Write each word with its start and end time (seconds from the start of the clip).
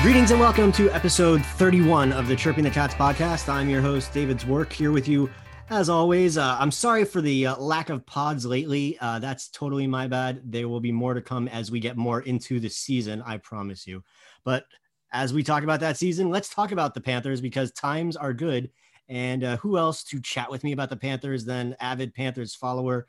Greetings 0.00 0.30
and 0.30 0.38
welcome 0.38 0.70
to 0.72 0.88
episode 0.90 1.44
31 1.44 2.12
of 2.12 2.28
the 2.28 2.36
Chirping 2.36 2.62
the 2.62 2.70
Cats 2.70 2.94
podcast. 2.94 3.48
I'm 3.48 3.68
your 3.68 3.82
host, 3.82 4.14
David 4.14 4.38
Dwork, 4.38 4.72
here 4.72 4.92
with 4.92 5.08
you 5.08 5.28
as 5.70 5.88
always. 5.88 6.38
Uh, 6.38 6.56
I'm 6.60 6.70
sorry 6.70 7.04
for 7.04 7.20
the 7.20 7.48
uh, 7.48 7.56
lack 7.56 7.90
of 7.90 8.06
pods 8.06 8.46
lately. 8.46 8.96
Uh, 9.00 9.18
that's 9.18 9.48
totally 9.48 9.88
my 9.88 10.06
bad. 10.06 10.40
There 10.44 10.68
will 10.68 10.78
be 10.78 10.92
more 10.92 11.14
to 11.14 11.20
come 11.20 11.48
as 11.48 11.72
we 11.72 11.80
get 11.80 11.96
more 11.96 12.20
into 12.22 12.60
the 12.60 12.70
season, 12.70 13.22
I 13.26 13.38
promise 13.38 13.88
you. 13.88 14.04
But 14.44 14.66
as 15.12 15.34
we 15.34 15.42
talk 15.42 15.64
about 15.64 15.80
that 15.80 15.96
season, 15.96 16.30
let's 16.30 16.48
talk 16.48 16.70
about 16.70 16.94
the 16.94 17.00
Panthers 17.00 17.40
because 17.40 17.72
times 17.72 18.16
are 18.16 18.32
good. 18.32 18.70
And 19.08 19.42
uh, 19.42 19.56
who 19.56 19.78
else 19.78 20.04
to 20.04 20.20
chat 20.20 20.48
with 20.48 20.62
me 20.62 20.70
about 20.70 20.90
the 20.90 20.96
Panthers 20.96 21.44
than 21.44 21.74
avid 21.80 22.14
Panthers 22.14 22.54
follower 22.54 23.08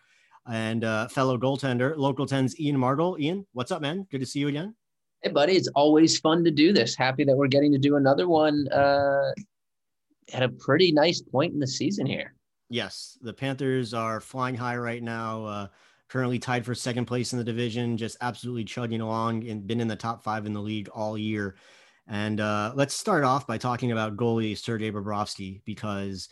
and 0.51 0.83
uh, 0.83 1.07
fellow 1.09 1.37
goaltender, 1.37 1.95
Local 1.95 2.25
10's 2.25 2.59
Ian 2.59 2.77
Margol. 2.77 3.19
Ian, 3.19 3.45
what's 3.53 3.71
up, 3.71 3.83
man? 3.83 4.07
Good 4.09 4.21
to 4.21 4.25
see 4.25 4.39
you 4.39 4.47
again. 4.47 4.73
Hey, 5.21 5.31
buddy, 5.31 5.53
it's 5.53 5.67
always 5.75 6.17
fun 6.17 6.45
to 6.45 6.51
do 6.51 6.71
this. 6.71 6.95
Happy 6.95 7.25
that 7.25 7.35
we're 7.35 7.47
getting 7.47 7.73
to 7.73 7.77
do 7.77 7.97
another 7.97 8.29
one 8.29 8.69
uh, 8.69 9.31
at 10.31 10.43
a 10.43 10.49
pretty 10.49 10.93
nice 10.93 11.21
point 11.21 11.53
in 11.53 11.59
the 11.59 11.67
season 11.67 12.05
here. 12.05 12.33
Yes, 12.69 13.17
the 13.21 13.33
Panthers 13.33 13.93
are 13.93 14.21
flying 14.21 14.55
high 14.55 14.77
right 14.77 15.03
now. 15.03 15.43
Uh, 15.43 15.67
currently 16.07 16.39
tied 16.39 16.65
for 16.65 16.73
second 16.73 17.05
place 17.05 17.33
in 17.33 17.37
the 17.37 17.43
division, 17.43 17.97
just 17.97 18.15
absolutely 18.21 18.63
chugging 18.63 19.01
along 19.01 19.47
and 19.47 19.67
been 19.67 19.81
in 19.81 19.89
the 19.89 19.95
top 19.95 20.23
five 20.23 20.45
in 20.45 20.53
the 20.53 20.61
league 20.61 20.87
all 20.89 21.17
year. 21.17 21.55
And 22.07 22.39
uh, 22.39 22.71
let's 22.75 22.95
start 22.95 23.23
off 23.25 23.45
by 23.45 23.57
talking 23.57 23.91
about 23.91 24.15
goalie 24.15 24.57
Sergei 24.57 24.91
Bobrovsky 24.91 25.61
because 25.65 26.29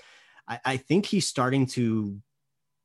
I, 0.48 0.60
I 0.64 0.78
think 0.78 1.06
he's 1.06 1.28
starting 1.28 1.68
to 1.68 2.20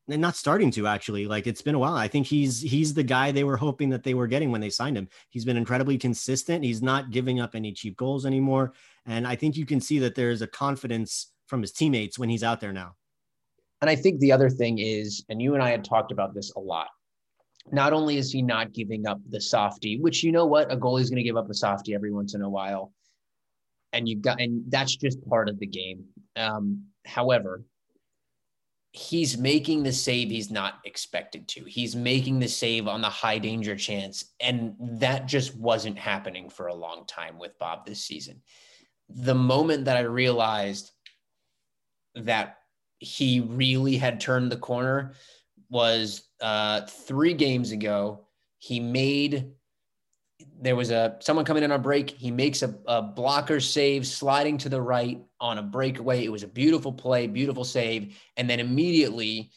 and 0.09 0.21
not 0.21 0.37
starting 0.37 0.71
to 0.73 0.87
actually. 0.87 1.27
Like 1.27 1.47
it's 1.47 1.63
been 1.63 1.75
a 1.75 1.79
while. 1.79 1.95
I 1.95 2.09
think 2.09 2.27
he's 2.27 2.61
he's 2.61 2.95
the 2.95 3.03
guy 3.03 3.31
they 3.31 3.45
were 3.45 3.57
hoping 3.57 3.91
that 3.91 4.03
they 4.03 4.15
were 4.15 4.27
getting 4.27 4.51
when 4.51 4.61
they 4.61 4.71
signed 4.71 4.97
him. 4.97 5.09
He's 5.31 5.45
been 5.45 5.57
incredibly 5.57 5.99
consistent. 5.99 6.65
He's 6.65 6.83
not 6.83 7.11
giving 7.11 7.41
up 7.41 7.55
any 7.55 7.73
cheap 7.73 7.97
goals 7.97 8.27
anymore. 8.27 8.73
And 9.07 9.27
i 9.27 9.37
think 9.37 9.57
you 9.57 9.67
can 9.67 9.81
see 9.81 9.99
that 10.01 10.15
there's 10.15 10.43
a 10.43 10.47
confidence 10.47 11.33
from 11.47 11.61
his 11.61 11.73
teammates 11.73 12.19
when 12.19 12.29
he's 12.29 12.45
out 12.45 12.61
there 12.61 12.73
now. 12.73 12.95
And 13.81 13.91
i 13.91 13.97
think 13.97 14.21
the 14.21 14.33
other 14.33 14.51
thing 14.51 14.79
is 14.79 15.25
and 15.29 15.41
you 15.41 15.55
and 15.55 15.63
i 15.63 15.71
had 15.71 15.85
talked 15.85 16.13
about 16.13 16.35
this 16.35 16.53
a 16.57 16.61
lot 16.61 16.89
not 17.71 17.93
only 17.93 18.17
is 18.17 18.33
he 18.33 18.43
not 18.43 18.73
giving 18.73 19.07
up 19.07 19.21
the 19.29 19.41
softy 19.41 19.99
which 19.99 20.25
you 20.25 20.33
know 20.33 20.47
what? 20.47 20.73
A 20.73 20.77
goalie's 20.77 21.11
going 21.11 21.19
to 21.19 21.23
give 21.23 21.37
up 21.37 21.49
a 21.49 21.55
softy 21.55 21.95
every 21.95 22.13
once 22.13 22.35
in 22.35 22.43
a 22.43 22.51
while. 22.51 22.93
And 23.93 24.09
you 24.09 24.17
got 24.17 24.41
and 24.41 24.65
that's 24.69 24.97
just 24.97 25.25
part 25.29 25.49
of 25.49 25.59
the 25.59 25.67
game. 25.67 26.05
Um, 26.35 26.85
however 27.05 27.63
he's 28.93 29.39
making 29.39 29.83
the 29.83 29.93
save 29.93 30.29
he's 30.29 30.51
not 30.51 30.75
expected 30.85 31.49
to. 31.49 31.65
He's 31.65 31.97
making 31.97 32.39
the 32.39 32.49
save 32.49 32.87
on 32.87 33.01
the 33.01 33.09
high 33.09 33.39
danger 33.39 33.75
chance. 33.75 34.27
And 34.39 34.75
that 34.79 35.27
just 35.27 35.57
wasn't 35.57 35.99
happening 35.99 36.51
for 36.51 36.67
a 36.67 36.75
long 36.75 37.07
time 37.07 37.39
with 37.39 37.59
Bob 37.59 37.87
this 37.87 38.05
season. 38.05 38.43
The 39.09 39.35
moment 39.35 39.87
that 39.87 39.97
I 39.97 40.03
realized 40.03 40.91
that 42.17 42.59
he 42.99 43.41
really 43.41 43.97
had 43.97 44.21
turned 44.21 44.53
the 44.53 44.59
corner 44.59 45.15
was 45.71 46.29
uh, 46.43 46.83
three 46.83 47.33
games 47.33 47.73
ago. 47.73 48.27
He 48.59 48.79
made 48.79 49.53
there 50.61 50.77
was 50.77 50.91
a 50.91 51.17
someone 51.21 51.45
coming 51.45 51.63
in 51.63 51.73
on 51.73 51.83
break. 51.83 52.11
He 52.11 52.31
makes 52.31 52.63
a, 52.63 52.75
a, 52.87 53.03
blocker 53.03 53.61
save, 53.61 54.07
sliding 54.07 54.59
to 54.59 54.69
the 54.69 54.81
right 54.81 55.21
on 55.41 55.59
a 55.59 55.63
breakaway. 55.63 56.25
It 56.25 56.33
was 56.33 56.43
a 56.43 56.49
beautiful 56.49 56.93
play, 56.93 57.27
beautiful 57.27 57.65
save, 57.65 58.17
and 58.37 58.49
then 58.49 58.61
immediately 58.61 59.51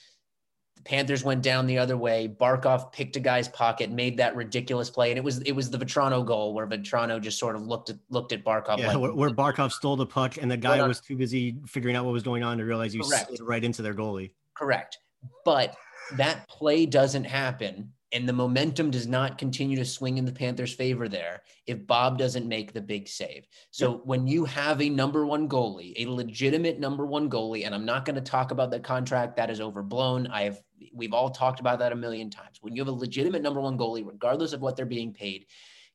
the 0.75 0.81
Panthers 0.83 1.23
went 1.23 1.41
down 1.41 1.67
the 1.67 1.77
other 1.77 1.97
way. 1.97 2.27
Barkov 2.27 2.91
picked 2.91 3.15
a 3.15 3.19
guy's 3.19 3.47
pocket, 3.47 3.91
made 3.91 4.17
that 4.17 4.35
ridiculous 4.35 4.89
play, 4.89 5.11
and 5.11 5.17
it 5.17 5.23
was 5.23 5.39
it 5.41 5.51
was 5.51 5.69
the 5.69 5.77
Vatrano 5.77 6.25
goal 6.25 6.53
where 6.53 6.67
Vatrano 6.67 7.21
just 7.21 7.39
sort 7.39 7.55
of 7.55 7.61
looked 7.61 7.89
at 7.89 7.97
looked 8.09 8.31
at 8.31 8.43
Barkov. 8.43 8.79
Yeah, 8.79 8.95
like, 8.95 9.15
where 9.15 9.29
Barkov 9.29 9.71
stole 9.71 9.95
the 9.95 10.05
puck, 10.05 10.37
and 10.37 10.49
the 10.49 10.57
guy 10.57 10.85
was 10.87 10.99
too 11.01 11.15
busy 11.15 11.57
figuring 11.67 11.95
out 11.95 12.05
what 12.05 12.13
was 12.13 12.23
going 12.23 12.43
on 12.43 12.57
to 12.57 12.65
realize 12.65 12.93
he 12.93 13.03
slid 13.03 13.39
right 13.41 13.63
into 13.63 13.81
their 13.81 13.93
goalie. 13.93 14.31
Correct, 14.53 14.97
but 15.43 15.75
that 16.13 16.47
play 16.47 16.85
doesn't 16.85 17.23
happen 17.23 17.91
and 18.15 18.29
the 18.29 18.33
momentum 18.33 18.89
does 18.89 19.07
not 19.07 19.37
continue 19.37 19.75
to 19.75 19.83
swing 19.83 20.17
in 20.17 20.23
the 20.23 20.31
Panthers' 20.31 20.73
favor 20.73 21.09
there 21.09 21.41
if 21.67 21.85
Bob 21.85 22.17
doesn't 22.17 22.47
make 22.47 22.71
the 22.71 22.79
big 22.79 23.09
save. 23.09 23.45
So 23.71 24.01
when 24.05 24.25
you 24.25 24.45
have 24.45 24.81
a 24.81 24.89
number 24.89 25.25
one 25.25 25.49
goalie, 25.49 25.93
a 25.97 26.09
legitimate 26.09 26.79
number 26.79 27.05
one 27.05 27.29
goalie, 27.29 27.65
and 27.65 27.75
I'm 27.75 27.83
not 27.83 28.05
going 28.05 28.15
to 28.15 28.21
talk 28.21 28.51
about 28.51 28.71
the 28.71 28.79
contract 28.79 29.35
that 29.35 29.49
is 29.49 29.59
overblown. 29.59 30.27
I 30.27 30.43
have 30.43 30.61
we've 30.93 31.13
all 31.13 31.29
talked 31.29 31.59
about 31.59 31.77
that 31.79 31.91
a 31.91 31.95
million 31.95 32.29
times. 32.29 32.59
When 32.61 32.73
you 32.73 32.81
have 32.81 32.87
a 32.87 32.97
legitimate 32.97 33.41
number 33.41 33.59
one 33.59 33.77
goalie, 33.77 34.07
regardless 34.07 34.53
of 34.53 34.61
what 34.61 34.77
they're 34.77 34.85
being 34.85 35.11
paid, 35.11 35.47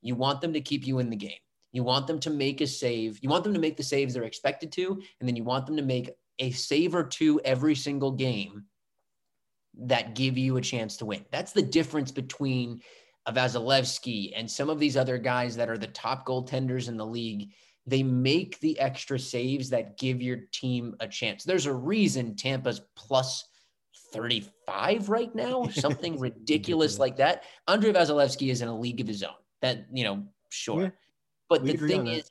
you 0.03 0.15
want 0.15 0.43
them 0.43 0.53
to 0.53 0.61
keep 0.61 0.87
you 0.87 0.99
in 0.99 1.09
the 1.09 1.17
game. 1.17 1.41
You 1.73 1.85
want 1.85 2.07
them 2.07 2.21
to 2.21 2.31
make 2.31 2.61
a 2.61 2.67
save. 2.67 3.19
You 3.23 3.31
want 3.31 3.45
them 3.45 3.55
to 3.55 3.61
make 3.61 3.79
the 3.79 3.83
saves 3.83 4.13
they're 4.13 4.25
expected 4.25 4.73
to, 4.73 5.01
and 5.21 5.29
then 5.29 5.37
you 5.37 5.45
want 5.45 5.65
them 5.65 5.77
to 5.79 5.83
make 5.83 6.11
a 6.39 6.51
save 6.51 6.95
or 6.95 7.05
two 7.05 7.41
every 7.47 7.75
single 7.75 8.11
game 8.11 8.67
that 9.79 10.15
give 10.15 10.37
you 10.37 10.57
a 10.57 10.61
chance 10.61 10.97
to 10.99 11.07
win. 11.07 11.25
That's 11.31 11.53
the 11.53 11.63
difference 11.63 12.11
between 12.11 12.81
a 13.27 13.33
Vasilevskiy 13.33 14.33
and 14.35 14.51
some 14.51 14.71
of 14.71 14.79
these 14.79 14.97
other 14.97 15.19
guys 15.19 15.57
that 15.57 15.69
are 15.69 15.79
the 15.79 15.87
top 15.89 16.27
goaltenders 16.27 16.89
in 16.89 16.97
the 16.97 17.07
league. 17.07 17.51
They 17.87 18.03
make 18.03 18.59
the 18.61 18.79
extra 18.79 19.19
saves 19.19 19.71
that 19.71 19.99
give 19.99 20.21
your 20.21 20.39
team 20.53 20.95
a 21.01 21.09
chance. 21.09 21.45
There's 21.45 21.67
a 21.67 21.73
reason 21.73 22.37
Tampa's 22.37 22.83
plus 22.97 23.45
35 24.13 25.09
right 25.09 25.35
now, 25.35 25.67
something 25.71 26.19
ridiculous 26.19 26.99
like 26.99 27.17
that. 27.17 27.45
Andrei 27.69 27.93
Vasilevskiy 27.93 28.51
is 28.51 28.63
in 28.63 28.69
a 28.69 28.79
league 28.79 29.01
of 29.01 29.07
his 29.09 29.23
own. 29.23 29.31
That, 29.63 29.87
you 29.93 30.05
know, 30.05 30.25
sure. 30.51 30.83
Yeah, 30.83 30.91
but 31.49 31.65
the 31.65 31.77
thing 31.77 32.07
is, 32.07 32.31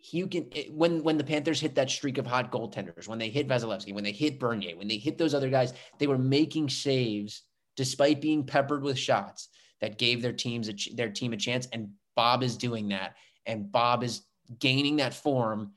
you 0.00 0.26
can 0.26 0.50
when 0.70 1.02
when 1.02 1.18
the 1.18 1.24
Panthers 1.24 1.60
hit 1.60 1.74
that 1.74 1.90
streak 1.90 2.18
of 2.18 2.26
hot 2.26 2.52
goaltenders, 2.52 3.08
when 3.08 3.18
they 3.18 3.30
hit 3.30 3.48
Vasilevskiy, 3.48 3.94
when 3.94 4.04
they 4.04 4.12
hit 4.12 4.38
Bernier, 4.38 4.76
when 4.76 4.88
they 4.88 4.96
hit 4.96 5.18
those 5.18 5.34
other 5.34 5.50
guys, 5.50 5.72
they 5.98 6.06
were 6.06 6.18
making 6.18 6.68
saves 6.68 7.42
despite 7.76 8.20
being 8.20 8.44
peppered 8.44 8.82
with 8.82 8.98
shots 8.98 9.48
that 9.80 9.98
gave 9.98 10.22
their 10.22 10.32
teams 10.32 10.68
a, 10.68 10.74
their 10.94 11.10
team 11.10 11.32
a 11.32 11.36
chance. 11.36 11.68
And 11.72 11.90
Bob 12.16 12.42
is 12.42 12.56
doing 12.56 12.88
that, 12.88 13.16
and 13.46 13.70
Bob 13.70 14.02
is 14.02 14.22
gaining 14.58 14.96
that 14.96 15.14
form 15.14 15.72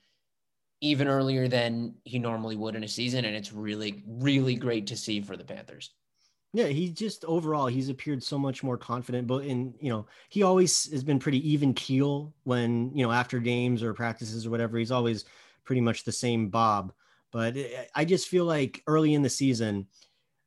even 0.82 1.08
earlier 1.08 1.48
than 1.48 1.96
he 2.06 2.18
normally 2.18 2.56
would 2.56 2.76
in 2.76 2.84
a 2.84 2.88
season, 2.88 3.26
and 3.26 3.36
it's 3.36 3.52
really 3.52 4.04
really 4.06 4.56
great 4.56 4.88
to 4.88 4.98
see 4.98 5.22
for 5.22 5.36
the 5.36 5.44
Panthers. 5.44 5.92
Yeah, 6.54 6.66
he 6.66 6.90
just 6.92 7.24
overall 7.26 7.68
he's 7.68 7.88
appeared 7.90 8.22
so 8.24 8.38
much 8.38 8.62
more 8.62 8.78
confident. 8.78 9.28
But 9.28 9.46
in 9.46 9.74
you 9.80 9.90
know, 9.90 10.06
he 10.30 10.44
always 10.44 10.92
has 10.92 11.04
been 11.04 11.20
pretty 11.20 11.50
even 11.50 11.74
keel 11.74 12.34
when 12.44 12.92
you 12.94 13.06
know 13.06 13.12
after 13.12 13.40
games 13.40 13.82
or 13.84 13.94
practices 13.94 14.46
or 14.46 14.50
whatever. 14.50 14.78
He's 14.78 14.92
always 14.92 15.26
pretty 15.64 15.82
much 15.82 16.04
the 16.04 16.12
same 16.12 16.50
Bob. 16.50 16.92
But 17.32 17.56
eh, 17.56 17.86
I 17.96 18.04
just 18.04 18.28
feel 18.28 18.44
like 18.46 18.84
early 18.86 19.14
in 19.14 19.22
the 19.22 19.30
season, 19.30 19.88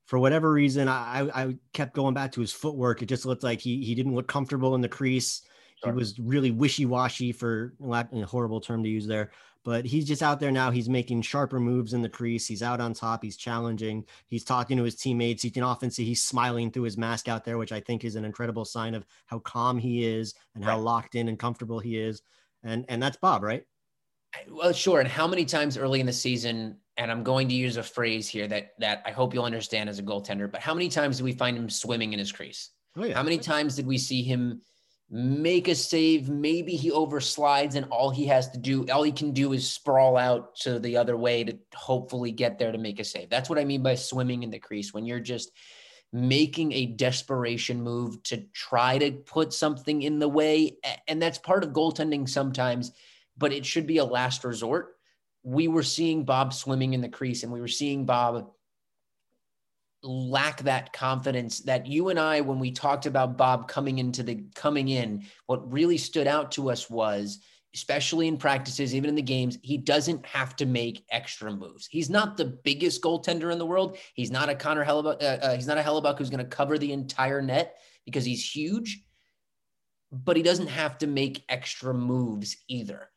for 0.06 0.18
whatever 0.18 0.52
reason, 0.52 0.88
I 0.88 1.30
I 1.34 1.58
kept 1.72 1.94
going 1.94 2.14
back 2.14 2.32
to 2.32 2.40
his 2.42 2.52
footwork. 2.52 3.02
It 3.02 3.06
just 3.06 3.26
looked 3.26 3.44
like 3.44 3.60
he 3.60 3.84
he 3.84 3.94
didn't 3.94 4.14
look 4.14 4.28
comfortable 4.28 4.74
in 4.74 4.82
the 4.82 4.88
crease. 4.88 5.42
Sure. 5.84 5.92
He 5.92 5.96
was 5.96 6.18
really 6.18 6.50
wishy 6.50 6.86
washy 6.86 7.32
for 7.32 7.74
a 7.88 8.06
horrible 8.22 8.60
term 8.60 8.82
to 8.82 8.88
use 8.88 9.06
there 9.06 9.30
but 9.64 9.86
he's 9.86 10.04
just 10.04 10.22
out 10.22 10.38
there 10.38 10.52
now. 10.52 10.70
He's 10.70 10.90
making 10.90 11.22
sharper 11.22 11.58
moves 11.58 11.94
in 11.94 12.02
the 12.02 12.08
crease. 12.08 12.46
He's 12.46 12.62
out 12.62 12.80
on 12.80 12.92
top. 12.92 13.24
He's 13.24 13.36
challenging. 13.36 14.04
He's 14.26 14.44
talking 14.44 14.76
to 14.76 14.84
his 14.84 14.94
teammates. 14.94 15.42
You 15.42 15.50
can 15.50 15.62
often 15.62 15.90
see 15.90 16.04
he's 16.04 16.22
smiling 16.22 16.70
through 16.70 16.82
his 16.82 16.98
mask 16.98 17.28
out 17.28 17.44
there, 17.44 17.56
which 17.56 17.72
I 17.72 17.80
think 17.80 18.04
is 18.04 18.14
an 18.14 18.26
incredible 18.26 18.66
sign 18.66 18.94
of 18.94 19.06
how 19.26 19.38
calm 19.40 19.78
he 19.78 20.04
is 20.04 20.34
and 20.54 20.62
how 20.62 20.78
locked 20.78 21.14
in 21.14 21.28
and 21.28 21.38
comfortable 21.38 21.78
he 21.78 21.98
is. 21.98 22.22
And 22.62 22.84
and 22.88 23.02
that's 23.02 23.16
Bob, 23.16 23.42
right? 23.42 23.64
Well, 24.50 24.72
sure. 24.72 25.00
And 25.00 25.08
how 25.08 25.26
many 25.26 25.46
times 25.46 25.78
early 25.78 26.00
in 26.00 26.06
the 26.06 26.12
season, 26.12 26.76
and 26.98 27.10
I'm 27.10 27.22
going 27.22 27.48
to 27.48 27.54
use 27.54 27.78
a 27.78 27.82
phrase 27.82 28.28
here 28.28 28.46
that 28.48 28.72
that 28.80 29.02
I 29.06 29.12
hope 29.12 29.32
you'll 29.32 29.44
understand 29.44 29.88
as 29.88 29.98
a 29.98 30.02
goaltender, 30.02 30.50
but 30.50 30.60
how 30.60 30.74
many 30.74 30.90
times 30.90 31.18
do 31.18 31.24
we 31.24 31.32
find 31.32 31.56
him 31.56 31.70
swimming 31.70 32.12
in 32.12 32.18
his 32.18 32.32
crease? 32.32 32.70
Oh, 32.96 33.04
yeah. 33.04 33.14
How 33.14 33.22
many 33.22 33.38
times 33.38 33.76
did 33.76 33.86
we 33.86 33.96
see 33.96 34.22
him 34.22 34.60
make 35.10 35.68
a 35.68 35.74
save. 35.74 36.28
Maybe 36.28 36.76
he 36.76 36.90
overslides, 36.90 37.74
and 37.74 37.86
all 37.86 38.10
he 38.10 38.26
has 38.26 38.50
to 38.50 38.58
do, 38.58 38.86
all 38.88 39.02
he 39.02 39.12
can 39.12 39.32
do 39.32 39.52
is 39.52 39.70
sprawl 39.70 40.16
out 40.16 40.56
to 40.56 40.78
the 40.78 40.96
other 40.96 41.16
way 41.16 41.44
to 41.44 41.58
hopefully 41.74 42.32
get 42.32 42.58
there 42.58 42.72
to 42.72 42.78
make 42.78 43.00
a 43.00 43.04
save. 43.04 43.30
That's 43.30 43.48
what 43.48 43.58
I 43.58 43.64
mean 43.64 43.82
by 43.82 43.94
swimming 43.94 44.42
in 44.42 44.50
the 44.50 44.58
crease 44.58 44.92
when 44.92 45.06
you're 45.06 45.20
just 45.20 45.52
making 46.12 46.72
a 46.72 46.86
desperation 46.86 47.82
move 47.82 48.22
to 48.22 48.38
try 48.52 48.98
to 48.98 49.10
put 49.10 49.52
something 49.52 50.02
in 50.02 50.20
the 50.20 50.28
way. 50.28 50.76
And 51.08 51.20
that's 51.20 51.38
part 51.38 51.64
of 51.64 51.70
goaltending 51.70 52.28
sometimes, 52.28 52.92
but 53.36 53.52
it 53.52 53.66
should 53.66 53.86
be 53.86 53.98
a 53.98 54.04
last 54.04 54.44
resort. 54.44 54.96
We 55.42 55.68
were 55.68 55.82
seeing 55.82 56.24
Bob 56.24 56.54
swimming 56.54 56.94
in 56.94 57.00
the 57.00 57.08
crease, 57.08 57.42
and 57.42 57.52
we 57.52 57.60
were 57.60 57.68
seeing 57.68 58.06
Bob 58.06 58.52
lack 60.04 60.62
that 60.62 60.92
confidence 60.92 61.60
that 61.60 61.86
you 61.86 62.10
and 62.10 62.18
I, 62.20 62.42
when 62.42 62.58
we 62.58 62.70
talked 62.70 63.06
about 63.06 63.38
Bob 63.38 63.68
coming 63.68 63.98
into 63.98 64.22
the 64.22 64.44
coming 64.54 64.88
in, 64.88 65.24
what 65.46 65.72
really 65.72 65.98
stood 65.98 66.26
out 66.26 66.52
to 66.52 66.70
us 66.70 66.90
was, 66.90 67.40
especially 67.74 68.28
in 68.28 68.36
practices, 68.36 68.94
even 68.94 69.08
in 69.08 69.16
the 69.16 69.22
games, 69.22 69.58
he 69.62 69.78
doesn't 69.78 70.24
have 70.26 70.54
to 70.56 70.66
make 70.66 71.04
extra 71.10 71.50
moves. 71.50 71.88
He's 71.90 72.10
not 72.10 72.36
the 72.36 72.44
biggest 72.44 73.02
goaltender 73.02 73.50
in 73.50 73.58
the 73.58 73.66
world. 73.66 73.96
He's 74.14 74.30
not 74.30 74.48
a 74.50 74.54
Connor 74.54 74.84
Hellebuyck. 74.84 75.22
Uh, 75.22 75.26
uh, 75.42 75.54
he's 75.56 75.66
not 75.66 75.78
a 75.78 75.82
Hellebuyck 75.82 76.18
who's 76.18 76.30
going 76.30 76.44
to 76.44 76.56
cover 76.56 76.78
the 76.78 76.92
entire 76.92 77.42
net 77.42 77.76
because 78.04 78.24
he's 78.24 78.48
huge. 78.48 79.02
but 80.14 80.36
he 80.36 80.42
doesn't 80.42 80.68
have 80.68 80.98
to 80.98 81.06
make 81.06 81.44
extra 81.48 81.92
moves 81.92 82.56
either. 82.68 83.10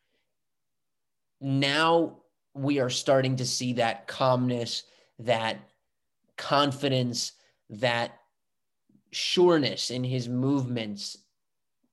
Now 1.39 2.23
we 2.55 2.79
are 2.79 2.89
starting 2.89 3.35
to 3.35 3.45
see 3.45 3.73
that 3.73 4.07
calmness, 4.07 4.83
that 5.19 5.59
confidence, 6.37 7.33
that 7.69 8.11
sureness 9.11 9.91
in 9.91 10.03
his 10.03 10.29
movements 10.29 11.17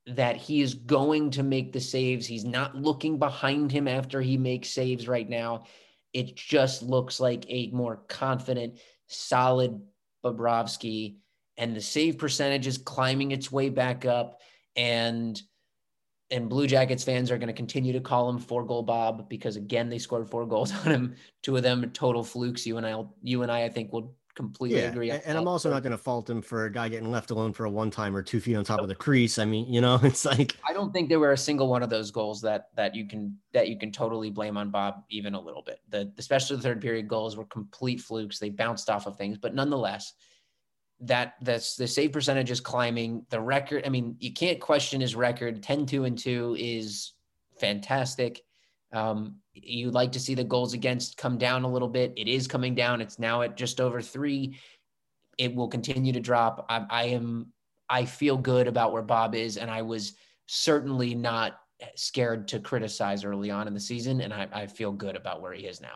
that 0.07 0.35
he 0.35 0.61
is 0.61 0.75
going 0.75 1.31
to 1.31 1.43
make 1.43 1.73
the 1.73 1.79
saves. 1.79 2.27
He's 2.27 2.45
not 2.45 2.75
looking 2.75 3.17
behind 3.17 3.71
him 3.71 3.87
after 3.87 4.21
he 4.21 4.37
makes 4.37 4.69
saves 4.69 5.07
right 5.07 5.27
now. 5.27 5.65
It 6.13 6.35
just 6.35 6.83
looks 6.83 7.19
like 7.19 7.45
a 7.49 7.71
more 7.71 7.97
confident, 8.07 8.79
solid 9.07 9.81
Bobrovsky, 10.23 11.17
and 11.57 11.75
the 11.75 11.81
save 11.81 12.17
percentage 12.17 12.67
is 12.67 12.77
climbing 12.77 13.31
its 13.31 13.51
way 13.51 13.69
back 13.69 14.05
up. 14.05 14.41
And 14.75 15.41
and 16.31 16.49
Blue 16.49 16.65
Jackets 16.65 17.03
fans 17.03 17.29
are 17.29 17.37
going 17.37 17.47
to 17.47 17.53
continue 17.53 17.93
to 17.93 17.99
call 17.99 18.27
him 18.29 18.39
four 18.39 18.65
goal 18.65 18.81
Bob 18.81 19.29
because 19.29 19.55
again 19.57 19.89
they 19.89 19.99
scored 19.99 20.29
four 20.29 20.45
goals 20.45 20.71
on 20.85 20.91
him. 20.91 21.15
Two 21.43 21.55
of 21.57 21.63
them 21.63 21.89
total 21.91 22.23
flukes. 22.23 22.65
You 22.65 22.77
and 22.77 22.85
I, 22.85 23.03
you 23.21 23.43
and 23.43 23.51
I, 23.51 23.63
I 23.63 23.69
think 23.69 23.93
will 23.93 24.15
completely 24.35 24.79
yeah, 24.79 24.89
agree. 24.89 25.11
And 25.11 25.37
I'm 25.37 25.47
also 25.47 25.69
not 25.69 25.81
going 25.81 25.91
to 25.91 25.97
fault 25.97 26.29
him 26.29 26.41
for 26.41 26.65
a 26.65 26.71
guy 26.71 26.89
getting 26.89 27.09
left 27.09 27.31
alone 27.31 27.53
for 27.53 27.65
a 27.65 27.69
one 27.69 27.89
time 27.89 28.15
or 28.15 28.21
two 28.21 28.39
feet 28.39 28.55
on 28.55 28.63
top 28.63 28.81
of 28.81 28.87
the 28.87 28.95
crease. 28.95 29.39
I 29.39 29.45
mean, 29.45 29.71
you 29.71 29.81
know, 29.81 29.99
it's 30.03 30.25
like 30.25 30.55
I 30.67 30.73
don't 30.73 30.91
think 30.91 31.09
there 31.09 31.19
were 31.19 31.31
a 31.31 31.37
single 31.37 31.67
one 31.67 31.81
of 31.81 31.89
those 31.89 32.11
goals 32.11 32.41
that 32.41 32.69
that 32.75 32.93
you 32.93 33.07
can 33.07 33.37
that 33.53 33.69
you 33.69 33.77
can 33.77 33.91
totally 33.91 34.29
blame 34.29 34.57
on 34.57 34.69
Bob 34.69 35.03
even 35.09 35.33
a 35.33 35.39
little 35.39 35.61
bit. 35.61 35.79
The 35.89 36.11
especially 36.17 36.57
the 36.57 36.63
third 36.63 36.81
period 36.81 37.07
goals 37.07 37.37
were 37.37 37.45
complete 37.45 38.01
flukes. 38.01 38.39
They 38.39 38.49
bounced 38.49 38.89
off 38.89 39.07
of 39.07 39.15
things, 39.15 39.37
but 39.37 39.55
nonetheless, 39.55 40.13
that 41.01 41.35
that's 41.41 41.75
the 41.75 41.87
save 41.87 42.11
percentage 42.11 42.51
is 42.51 42.59
climbing. 42.59 43.25
The 43.29 43.39
record, 43.39 43.83
I 43.85 43.89
mean, 43.89 44.17
you 44.19 44.33
can't 44.33 44.59
question 44.59 45.01
his 45.01 45.15
record. 45.15 45.63
10 45.63 45.85
2 45.85 46.05
and 46.05 46.17
2 46.17 46.57
is 46.59 47.13
fantastic. 47.59 48.41
Um, 48.93 49.37
you 49.55 49.89
like 49.91 50.11
to 50.11 50.19
see 50.19 50.35
the 50.35 50.43
goals 50.43 50.73
against 50.73 51.17
come 51.17 51.37
down 51.37 51.63
a 51.63 51.71
little 51.71 51.87
bit. 51.87 52.13
It 52.17 52.27
is 52.27 52.47
coming 52.47 52.75
down. 52.75 53.01
It's 53.01 53.19
now 53.19 53.41
at 53.41 53.55
just 53.55 53.79
over 53.79 54.01
three. 54.01 54.57
It 55.37 55.53
will 55.55 55.67
continue 55.67 56.13
to 56.13 56.19
drop. 56.19 56.65
I, 56.69 56.85
I 56.89 57.03
am. 57.05 57.47
I 57.89 58.05
feel 58.05 58.37
good 58.37 58.67
about 58.67 58.93
where 58.93 59.03
Bob 59.03 59.35
is, 59.35 59.57
and 59.57 59.69
I 59.69 59.83
was 59.83 60.13
certainly 60.47 61.13
not 61.13 61.59
scared 61.95 62.47
to 62.47 62.59
criticize 62.59 63.23
early 63.23 63.51
on 63.51 63.67
in 63.67 63.73
the 63.73 63.79
season, 63.79 64.21
and 64.21 64.33
I, 64.33 64.47
I 64.51 64.67
feel 64.67 64.91
good 64.91 65.15
about 65.15 65.41
where 65.41 65.53
he 65.53 65.65
is 65.65 65.81
now. 65.81 65.95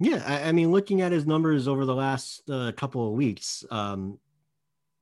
Yeah, 0.00 0.22
I, 0.26 0.48
I 0.48 0.52
mean, 0.52 0.70
looking 0.70 1.00
at 1.00 1.12
his 1.12 1.26
numbers 1.26 1.66
over 1.66 1.84
the 1.84 1.94
last 1.94 2.48
uh, 2.50 2.72
couple 2.76 3.06
of 3.08 3.14
weeks, 3.14 3.64
um, 3.70 4.18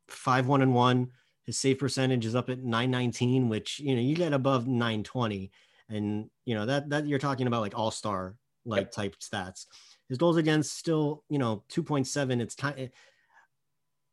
five 0.09 0.47
one 0.47 0.63
and 0.63 0.75
one. 0.75 1.11
His 1.45 1.59
save 1.59 1.81
percentage 1.81 2.25
is 2.25 2.37
up 2.37 2.51
at 2.51 2.59
919, 2.59 3.49
which 3.49 3.81
you 3.81 3.97
know 3.97 4.01
you 4.01 4.15
get 4.15 4.33
above 4.33 4.69
920 4.69 5.51
and 5.93 6.31
you 6.45 6.55
know 6.55 6.67
that 6.67 6.89
that 6.91 7.07
you're 7.07 7.19
talking 7.19 7.47
about 7.47 7.61
like 7.61 7.79
all-star 7.79 8.37
like 8.65 8.83
yep. 8.83 8.93
type 8.93 9.17
stats. 9.21 9.67
His 10.09 10.19
goals 10.19 10.37
against 10.37 10.77
still 10.77 11.25
you 11.29 11.39
know 11.39 11.65
2.7 11.71 12.41
it's 12.41 12.55
time 12.55 12.75
eh, 12.79 12.89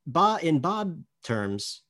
bob 0.05 0.43
in 0.43 0.59
bob 0.59 0.99
terms 1.23 1.83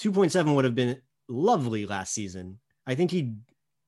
2.7 0.00 0.54
would 0.54 0.64
have 0.64 0.74
been 0.74 1.00
lovely 1.28 1.86
last 1.86 2.12
season. 2.12 2.58
I 2.86 2.94
think 2.94 3.10
he 3.10 3.34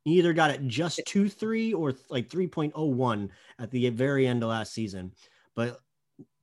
either 0.04 0.32
got 0.32 0.50
it 0.50 0.66
just 0.66 1.00
2-3 1.06 1.74
or 1.74 1.94
like 2.08 2.28
3.01 2.28 3.28
at 3.58 3.70
the 3.70 3.88
very 3.90 4.26
end 4.26 4.42
of 4.42 4.48
last 4.48 4.72
season. 4.72 5.12
But 5.54 5.80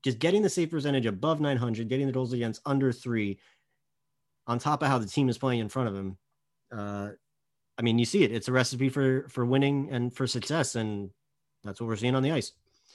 just 0.03 0.19
getting 0.19 0.43
the 0.43 0.49
save 0.49 0.69
percentage 0.69 1.07
above 1.07 1.41
900 1.41 1.89
getting 1.89 2.05
the 2.05 2.13
goals 2.13 2.31
against 2.31 2.61
under 2.65 2.91
three 2.91 3.39
on 4.45 4.59
top 4.59 4.83
of 4.83 4.87
how 4.87 4.99
the 4.99 5.07
team 5.07 5.29
is 5.29 5.37
playing 5.37 5.59
in 5.59 5.67
front 5.67 5.89
of 5.89 5.95
him 5.95 6.17
uh, 6.71 7.09
I 7.77 7.81
mean, 7.81 7.99
you 7.99 8.05
see 8.05 8.23
it. 8.23 8.31
It's 8.31 8.47
a 8.47 8.51
recipe 8.51 8.89
for 8.89 9.27
for 9.29 9.45
winning 9.45 9.89
and 9.91 10.13
for 10.13 10.27
success, 10.27 10.75
and 10.75 11.09
that's 11.63 11.81
what 11.81 11.87
we're 11.87 11.95
seeing 11.95 12.15
on 12.15 12.23
the 12.23 12.31
ice. 12.31 12.53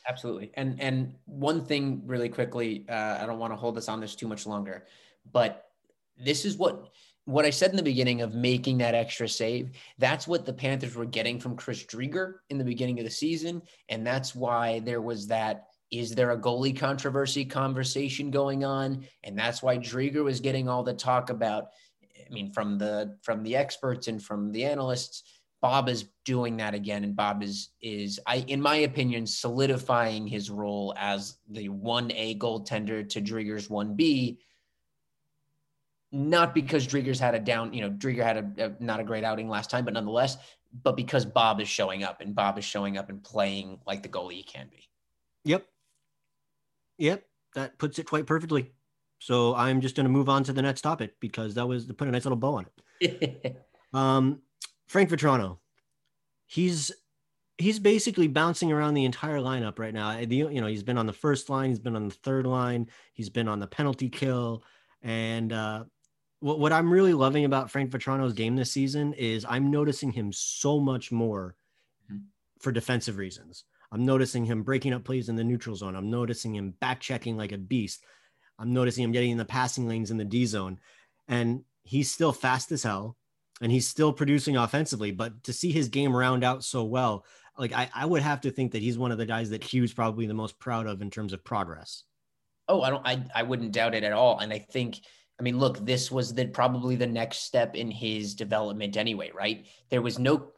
Absolutely. 0.09 0.51
And 0.55 0.81
and 0.81 1.15
one 1.27 1.65
thing 1.65 2.03
really 2.07 2.29
quickly, 2.29 2.87
uh, 2.89 3.19
I 3.21 3.27
don't 3.27 3.39
want 3.39 3.53
to 3.53 3.57
hold 3.57 3.75
this 3.75 3.89
on 3.89 4.01
this 4.01 4.15
too 4.15 4.29
much 4.29 4.47
longer, 4.47 4.87
but 5.31 5.67
this 6.17 6.45
is 6.45 6.57
what 6.57 6.89
what 7.27 7.45
I 7.45 7.51
said 7.51 7.71
in 7.71 7.77
the 7.77 7.83
beginning 7.83 8.23
of 8.23 8.35
making 8.35 8.79
that 8.79 8.95
extra 8.95 9.29
save. 9.29 9.71
That's 9.99 10.27
what 10.27 10.47
the 10.47 10.53
Panthers 10.53 10.97
were 10.97 11.05
getting 11.05 11.39
from 11.39 11.57
Chris 11.57 11.85
Driedger 11.85 12.37
in 12.49 12.59
the 12.59 12.65
beginning 12.65 12.99
of 12.99 13.05
the 13.05 13.11
season, 13.11 13.63
and 13.89 14.07
that's 14.07 14.35
why 14.35 14.81
there 14.81 15.03
was 15.03 15.27
that. 15.29 15.67
Is 15.91 16.15
there 16.15 16.31
a 16.31 16.39
goalie 16.39 16.77
controversy 16.77 17.45
conversation 17.45 18.31
going 18.31 18.65
on? 18.65 19.05
And 19.25 19.37
that's 19.37 19.61
why 19.61 19.77
Driedger 19.77 20.23
was 20.23 20.39
getting 20.39 20.69
all 20.69 20.85
the 20.85 20.95
talk 20.95 21.31
about 21.31 21.71
I 22.29 22.33
mean, 22.33 22.53
from 22.53 22.79
the 22.79 23.17
from 23.23 23.43
the 23.43 23.57
experts 23.57 24.09
and 24.09 24.23
from 24.23 24.53
the 24.53 24.65
analysts, 24.65 25.23
Bob 25.61 25.89
is 25.89 26.07
doing 26.25 26.57
that 26.59 26.75
again, 26.75 27.05
and 27.05 27.15
Bob 27.15 27.43
is 27.43 27.71
is 27.83 28.19
I, 28.27 28.37
in 28.47 28.61
my 28.61 28.77
opinion, 28.77 29.27
solidifying 29.27 30.27
his 30.27 30.51
role 30.51 30.95
as 30.97 31.37
the 31.49 31.69
one 31.69 32.11
A 32.13 32.37
goaltender 32.37 33.09
to 33.11 33.21
Driedger's 33.21 33.69
one 33.69 33.95
B. 33.95 34.41
Not 36.13 36.55
because 36.55 36.89
Driedger's 36.89 37.21
had 37.21 37.37
a 37.37 37.39
down, 37.39 37.73
you 37.73 37.83
know, 37.83 37.91
Driedger 37.91 38.25
had 38.25 38.37
a, 38.37 38.65
a 38.67 38.73
not 38.83 38.99
a 39.01 39.05
great 39.05 39.23
outing 39.23 39.49
last 39.49 39.71
time, 39.71 39.85
but 39.85 39.95
nonetheless, 39.95 40.39
but 40.83 40.97
because 40.97 41.25
Bob 41.25 41.61
is 41.61 41.69
showing 41.69 42.03
up 42.03 42.21
and 42.21 42.35
Bob 42.35 42.59
is 42.59 42.65
showing 42.65 42.99
up 42.99 43.11
and 43.11 43.23
playing 43.23 43.79
like 43.87 44.03
the 44.03 44.09
goalie 44.09 44.35
he 44.35 44.43
can 44.43 44.69
be. 44.71 44.89
Yep. 45.45 45.67
Yep. 46.99 47.25
That 47.55 47.79
puts 47.79 47.99
it 47.99 48.07
quite 48.07 48.27
perfectly. 48.27 48.73
So 49.21 49.55
I'm 49.55 49.83
just 49.83 49.95
going 49.95 50.05
to 50.05 50.11
move 50.11 50.29
on 50.29 50.43
to 50.45 50.53
the 50.53 50.63
next 50.63 50.81
topic 50.81 51.15
because 51.21 51.55
that 51.55 51.69
was 51.69 51.87
to 51.87 51.95
put 51.95 52.09
a 52.09 52.11
nice 52.11 52.25
little 52.25 52.39
bow 52.39 52.55
on 52.55 52.67
it. 53.01 53.57
um, 53.93 54.41
Frank 54.87 55.11
Vatrano, 55.11 55.59
he's 56.47 56.91
he's 57.59 57.79
basically 57.79 58.29
bouncing 58.29 58.73
around 58.73 58.95
the 58.95 59.05
entire 59.05 59.39
lineup 59.39 59.79
right 59.79 59.93
now. 59.93 60.19
The, 60.25 60.35
you 60.35 60.61
know, 60.61 60.67
he's 60.67 60.83
been 60.83 60.97
on 60.97 61.07
the 61.07 61.13
first 61.13 61.51
line, 61.51 61.69
he's 61.69 61.79
been 61.79 61.97
on 61.97 62.09
the 62.09 62.15
third 62.15 62.47
line, 62.47 62.89
he's 63.13 63.29
been 63.29 63.47
on 63.47 63.61
the 63.61 63.67
penalty 63.67 64.09
kill, 64.09 64.65
and 65.03 65.53
uh, 65.53 65.85
what 66.41 66.59
what 66.59 66.73
I'm 66.73 66.91
really 66.91 67.13
loving 67.13 67.45
about 67.45 67.71
Frank 67.71 67.91
Vatrano's 67.91 68.33
game 68.33 68.57
this 68.57 68.73
season 68.73 69.13
is 69.13 69.45
I'm 69.47 69.71
noticing 69.71 70.13
him 70.13 70.33
so 70.33 70.81
much 70.81 71.13
more 71.13 71.57
mm-hmm. 72.11 72.23
for 72.59 72.73
defensive 72.73 73.19
reasons. 73.19 73.65
I'm 73.93 74.07
noticing 74.07 74.47
him 74.47 74.63
breaking 74.63 74.95
up 74.95 75.05
plays 75.05 75.29
in 75.29 75.37
the 75.37 75.45
neutral 75.45 75.77
zone. 75.77 75.95
I'm 75.95 76.11
noticing 76.11 76.55
him 76.55 76.71
back 76.81 77.01
checking 77.01 77.37
like 77.37 77.53
a 77.53 77.59
beast. 77.59 78.03
I'm 78.61 78.75
noticing 78.75 79.03
him 79.03 79.13
getting 79.13 79.31
in 79.31 79.39
the 79.39 79.45
passing 79.45 79.89
lanes 79.89 80.11
in 80.11 80.19
the 80.19 80.25
D 80.25 80.45
zone, 80.45 80.79
and 81.27 81.65
he's 81.83 82.11
still 82.11 82.33
fast 82.33 82.71
as 82.73 82.83
hell, 82.83 83.17
and 83.63 83.73
he's 83.73 83.89
still 83.89 84.13
producing 84.13 84.57
offensively. 84.57 85.11
But 85.11 85.43
to 85.45 85.53
see 85.53 85.73
his 85.73 85.89
game 85.89 86.15
round 86.15 86.45
out 86.45 86.63
so 86.63 86.85
well, 86.85 87.25
like 87.59 87.73
I, 87.73 87.91
I 87.95 88.07
would 88.07 88.23
have 88.23 88.43
to 88.43 88.51
think 88.51 88.73
that 88.73 88.83
he's 88.83 88.99
one 88.99 89.13
of 89.13 89.19
the 89.19 89.27
guys 89.27 89.51
that 89.51 89.65
Hugh's 89.65 89.93
probably 89.93 90.27
the 90.27 90.35
most 90.35 90.59
proud 90.59 90.87
of 90.87 91.03
in 91.03 91.11
terms 91.11 91.33
of 91.33 91.43
progress. 91.45 92.05
Oh, 92.69 92.83
I 92.83 92.91
don't, 92.91 93.07
I, 93.07 93.25
I 93.35 93.43
wouldn't 93.43 93.73
doubt 93.73 93.95
it 93.95 94.05
at 94.05 94.13
all. 94.13 94.39
And 94.39 94.53
I 94.53 94.59
think, 94.59 95.01
I 95.39 95.43
mean, 95.43 95.59
look, 95.59 95.85
this 95.85 96.11
was 96.11 96.33
the 96.33 96.47
probably 96.47 96.97
the 96.97 97.07
next 97.07 97.39
step 97.39 97.75
in 97.75 97.91
his 97.91 98.35
development 98.35 98.97
anyway, 98.97 99.33
right? 99.35 99.67
There 99.89 100.03
was 100.03 100.19
no, 100.19 100.53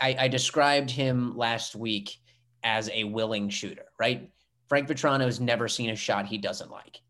I, 0.00 0.16
I 0.20 0.28
described 0.28 0.90
him 0.90 1.36
last 1.36 1.74
week 1.74 2.18
as 2.62 2.90
a 2.90 3.04
willing 3.04 3.48
shooter, 3.48 3.86
right? 3.98 4.30
Frank 4.68 4.88
Vatrano 4.88 5.24
has 5.24 5.40
never 5.40 5.68
seen 5.68 5.90
a 5.90 5.96
shot 5.96 6.26
he 6.26 6.38
doesn't 6.38 6.70
like 6.70 7.00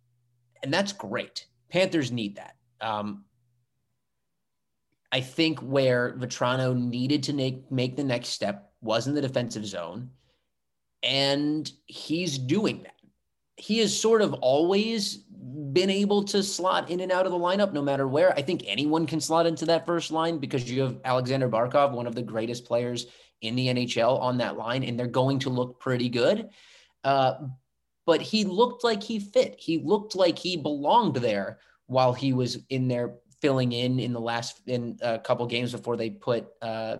and 0.64 0.72
that's 0.72 0.92
great. 0.92 1.46
Panthers 1.68 2.10
need 2.10 2.36
that. 2.36 2.56
Um, 2.80 3.24
I 5.12 5.20
think 5.20 5.60
where 5.60 6.16
Vatrano 6.18 6.74
needed 6.76 7.22
to 7.24 7.32
make 7.32 7.70
make 7.70 7.94
the 7.96 8.02
next 8.02 8.30
step 8.30 8.72
was 8.80 9.06
in 9.06 9.14
the 9.14 9.20
defensive 9.20 9.66
zone, 9.66 10.10
and 11.02 11.70
he's 11.86 12.38
doing 12.38 12.82
that. 12.82 12.94
He 13.56 13.78
has 13.78 13.96
sort 13.96 14.22
of 14.22 14.32
always 14.34 15.18
been 15.72 15.90
able 15.90 16.24
to 16.24 16.42
slot 16.42 16.90
in 16.90 17.00
and 17.00 17.12
out 17.12 17.26
of 17.26 17.32
the 17.32 17.38
lineup 17.38 17.72
no 17.72 17.82
matter 17.82 18.08
where. 18.08 18.32
I 18.32 18.42
think 18.42 18.64
anyone 18.66 19.06
can 19.06 19.20
slot 19.20 19.46
into 19.46 19.66
that 19.66 19.86
first 19.86 20.10
line 20.10 20.38
because 20.38 20.68
you 20.68 20.80
have 20.80 20.96
Alexander 21.04 21.48
Barkov, 21.48 21.92
one 21.92 22.06
of 22.06 22.14
the 22.14 22.22
greatest 22.22 22.64
players 22.64 23.06
in 23.42 23.54
the 23.54 23.68
NHL, 23.68 24.18
on 24.20 24.38
that 24.38 24.56
line, 24.56 24.82
and 24.82 24.98
they're 24.98 25.06
going 25.06 25.38
to 25.40 25.50
look 25.50 25.78
pretty 25.78 26.08
good. 26.08 26.48
Uh, 27.04 27.34
but 28.06 28.20
he 28.20 28.44
looked 28.44 28.84
like 28.84 29.02
he 29.02 29.18
fit. 29.18 29.56
He 29.58 29.78
looked 29.78 30.14
like 30.14 30.38
he 30.38 30.56
belonged 30.56 31.16
there 31.16 31.58
while 31.86 32.12
he 32.12 32.32
was 32.32 32.58
in 32.68 32.88
there 32.88 33.16
filling 33.40 33.72
in 33.72 33.98
in 33.98 34.12
the 34.12 34.20
last 34.20 34.60
in 34.66 34.98
a 35.02 35.18
couple 35.18 35.46
games 35.46 35.72
before 35.72 35.96
they 35.96 36.10
put 36.10 36.46
uh, 36.62 36.96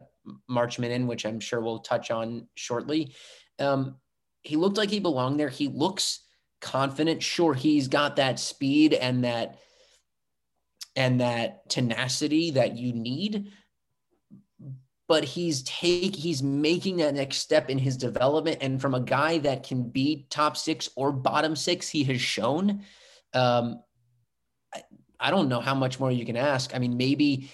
Marchment 0.51 0.91
in, 0.91 1.07
which 1.07 1.27
I'm 1.27 1.41
sure 1.41 1.61
we'll 1.61 1.81
touch 1.81 2.11
on 2.11 2.49
shortly. 2.55 3.15
Um, 3.59 3.97
he 4.43 4.57
looked 4.57 4.77
like 4.77 4.91
he 4.91 5.01
belonged 5.01 5.41
there. 5.41 5.49
He 5.49 5.69
looks 5.69 6.21
confident. 6.61 7.23
Sure, 7.23 7.55
he's 7.55 7.89
got 7.89 8.17
that 8.17 8.39
speed 8.39 8.95
and 8.95 9.25
that 9.25 9.59
and 10.97 11.21
that 11.21 11.69
tenacity 11.69 12.53
that 12.53 12.77
you 12.77 12.93
need, 12.93 13.51
but 15.07 15.25
he's 15.25 15.63
take 15.65 16.17
he's 16.17 16.43
making 16.43 16.97
that 16.97 17.15
next 17.15 17.39
step 17.39 17.71
in 17.71 17.79
his 17.79 17.97
development 17.97 18.59
and 18.61 18.81
from 18.81 18.95
a 18.95 19.01
guy 19.01 19.39
that 19.39 19.63
can 19.63 19.89
be 19.89 20.27
top 20.31 20.57
six 20.57 20.89
or 20.97 21.13
bottom 21.13 21.55
six 21.55 21.89
he 21.89 22.05
has 22.05 22.21
shown 22.21 22.83
um, 23.35 23.83
I, 24.73 24.83
I 25.21 25.31
don't 25.31 25.49
know 25.49 25.61
how 25.61 25.75
much 25.75 26.01
more 26.01 26.11
you 26.11 26.25
can 26.25 26.37
ask 26.37 26.75
i 26.75 26.79
mean 26.79 26.97
maybe 26.97 27.51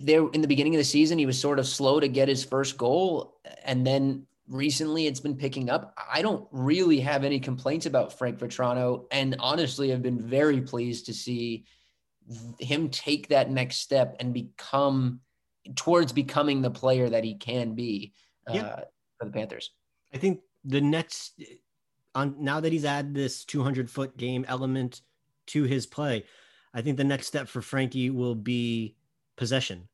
there 0.00 0.28
in 0.28 0.40
the 0.40 0.48
beginning 0.48 0.74
of 0.74 0.78
the 0.78 0.84
season, 0.84 1.18
he 1.18 1.26
was 1.26 1.38
sort 1.38 1.58
of 1.58 1.66
slow 1.66 2.00
to 2.00 2.08
get 2.08 2.28
his 2.28 2.44
first 2.44 2.76
goal. 2.78 3.38
And 3.64 3.86
then 3.86 4.26
recently 4.48 5.06
it's 5.06 5.20
been 5.20 5.36
picking 5.36 5.70
up. 5.70 5.94
I 6.12 6.22
don't 6.22 6.46
really 6.50 7.00
have 7.00 7.24
any 7.24 7.40
complaints 7.40 7.86
about 7.86 8.16
Frank 8.18 8.38
Vatrano. 8.38 9.06
And 9.10 9.36
honestly, 9.40 9.92
I've 9.92 10.02
been 10.02 10.20
very 10.20 10.60
pleased 10.60 11.06
to 11.06 11.14
see 11.14 11.64
him 12.58 12.88
take 12.88 13.28
that 13.28 13.50
next 13.50 13.76
step 13.76 14.16
and 14.20 14.32
become 14.32 15.20
towards 15.76 16.12
becoming 16.12 16.62
the 16.62 16.70
player 16.70 17.08
that 17.08 17.24
he 17.24 17.34
can 17.34 17.74
be 17.74 18.12
uh, 18.48 18.54
yeah. 18.54 18.76
for 19.18 19.26
the 19.26 19.32
Panthers. 19.32 19.70
I 20.12 20.18
think 20.18 20.40
the 20.64 20.80
next 20.80 21.40
on 22.14 22.36
now 22.38 22.60
that 22.60 22.72
he's 22.72 22.84
added 22.84 23.14
this 23.14 23.44
200 23.44 23.90
foot 23.90 24.16
game 24.16 24.44
element 24.48 25.00
to 25.48 25.64
his 25.64 25.86
play, 25.86 26.24
I 26.74 26.82
think 26.82 26.96
the 26.96 27.04
next 27.04 27.26
step 27.26 27.48
for 27.48 27.62
Frankie 27.62 28.10
will 28.10 28.34
be 28.34 28.96
possession. 29.36 29.88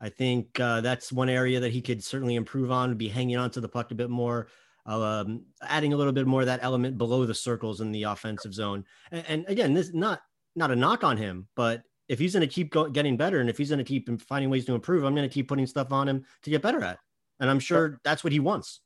I 0.00 0.08
think 0.08 0.58
uh, 0.60 0.80
that's 0.80 1.12
one 1.12 1.28
area 1.28 1.60
that 1.60 1.72
he 1.72 1.82
could 1.82 2.02
certainly 2.04 2.36
improve 2.36 2.70
on, 2.70 2.96
be 2.96 3.08
hanging 3.08 3.36
on 3.36 3.50
to 3.52 3.60
the 3.60 3.68
puck 3.68 3.90
a 3.90 3.96
bit 3.96 4.10
more, 4.10 4.48
um, 4.86 5.44
adding 5.60 5.92
a 5.92 5.96
little 5.96 6.12
bit 6.12 6.26
more 6.26 6.40
of 6.40 6.46
that 6.46 6.60
element 6.62 6.98
below 6.98 7.26
the 7.26 7.34
circles 7.34 7.80
in 7.80 7.90
the 7.90 8.04
offensive 8.04 8.54
zone. 8.54 8.84
And, 9.10 9.24
and 9.28 9.44
again, 9.48 9.74
this 9.74 9.92
not 9.92 10.20
not 10.54 10.70
a 10.70 10.76
knock 10.76 11.04
on 11.04 11.16
him, 11.16 11.48
but 11.54 11.82
if 12.08 12.18
he's 12.18 12.32
going 12.32 12.46
to 12.46 12.52
keep 12.52 12.70
go- 12.70 12.88
getting 12.88 13.16
better 13.16 13.40
and 13.40 13.50
if 13.50 13.58
he's 13.58 13.68
going 13.68 13.78
to 13.78 13.84
keep 13.84 14.08
finding 14.22 14.50
ways 14.50 14.64
to 14.66 14.74
improve, 14.74 15.04
I'm 15.04 15.14
going 15.14 15.28
to 15.28 15.32
keep 15.32 15.48
putting 15.48 15.66
stuff 15.66 15.92
on 15.92 16.08
him 16.08 16.24
to 16.42 16.50
get 16.50 16.62
better 16.62 16.82
at. 16.82 16.98
And 17.40 17.48
I'm 17.48 17.60
sure 17.60 18.00
that's 18.04 18.24
what 18.24 18.32
he 18.32 18.40
wants. 18.40 18.80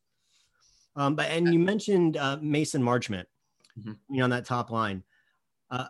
Um, 0.97 1.14
but 1.14 1.31
and 1.31 1.52
you 1.52 1.59
mentioned 1.59 2.17
uh, 2.17 2.38
Mason 2.43 2.83
Marchment, 2.83 3.25
mm-hmm. 3.79 3.93
you 4.11 4.19
know, 4.19 4.25
on 4.25 4.31
that 4.31 4.45
top 4.45 4.71
line. 4.71 5.02
Uh, 5.71 5.87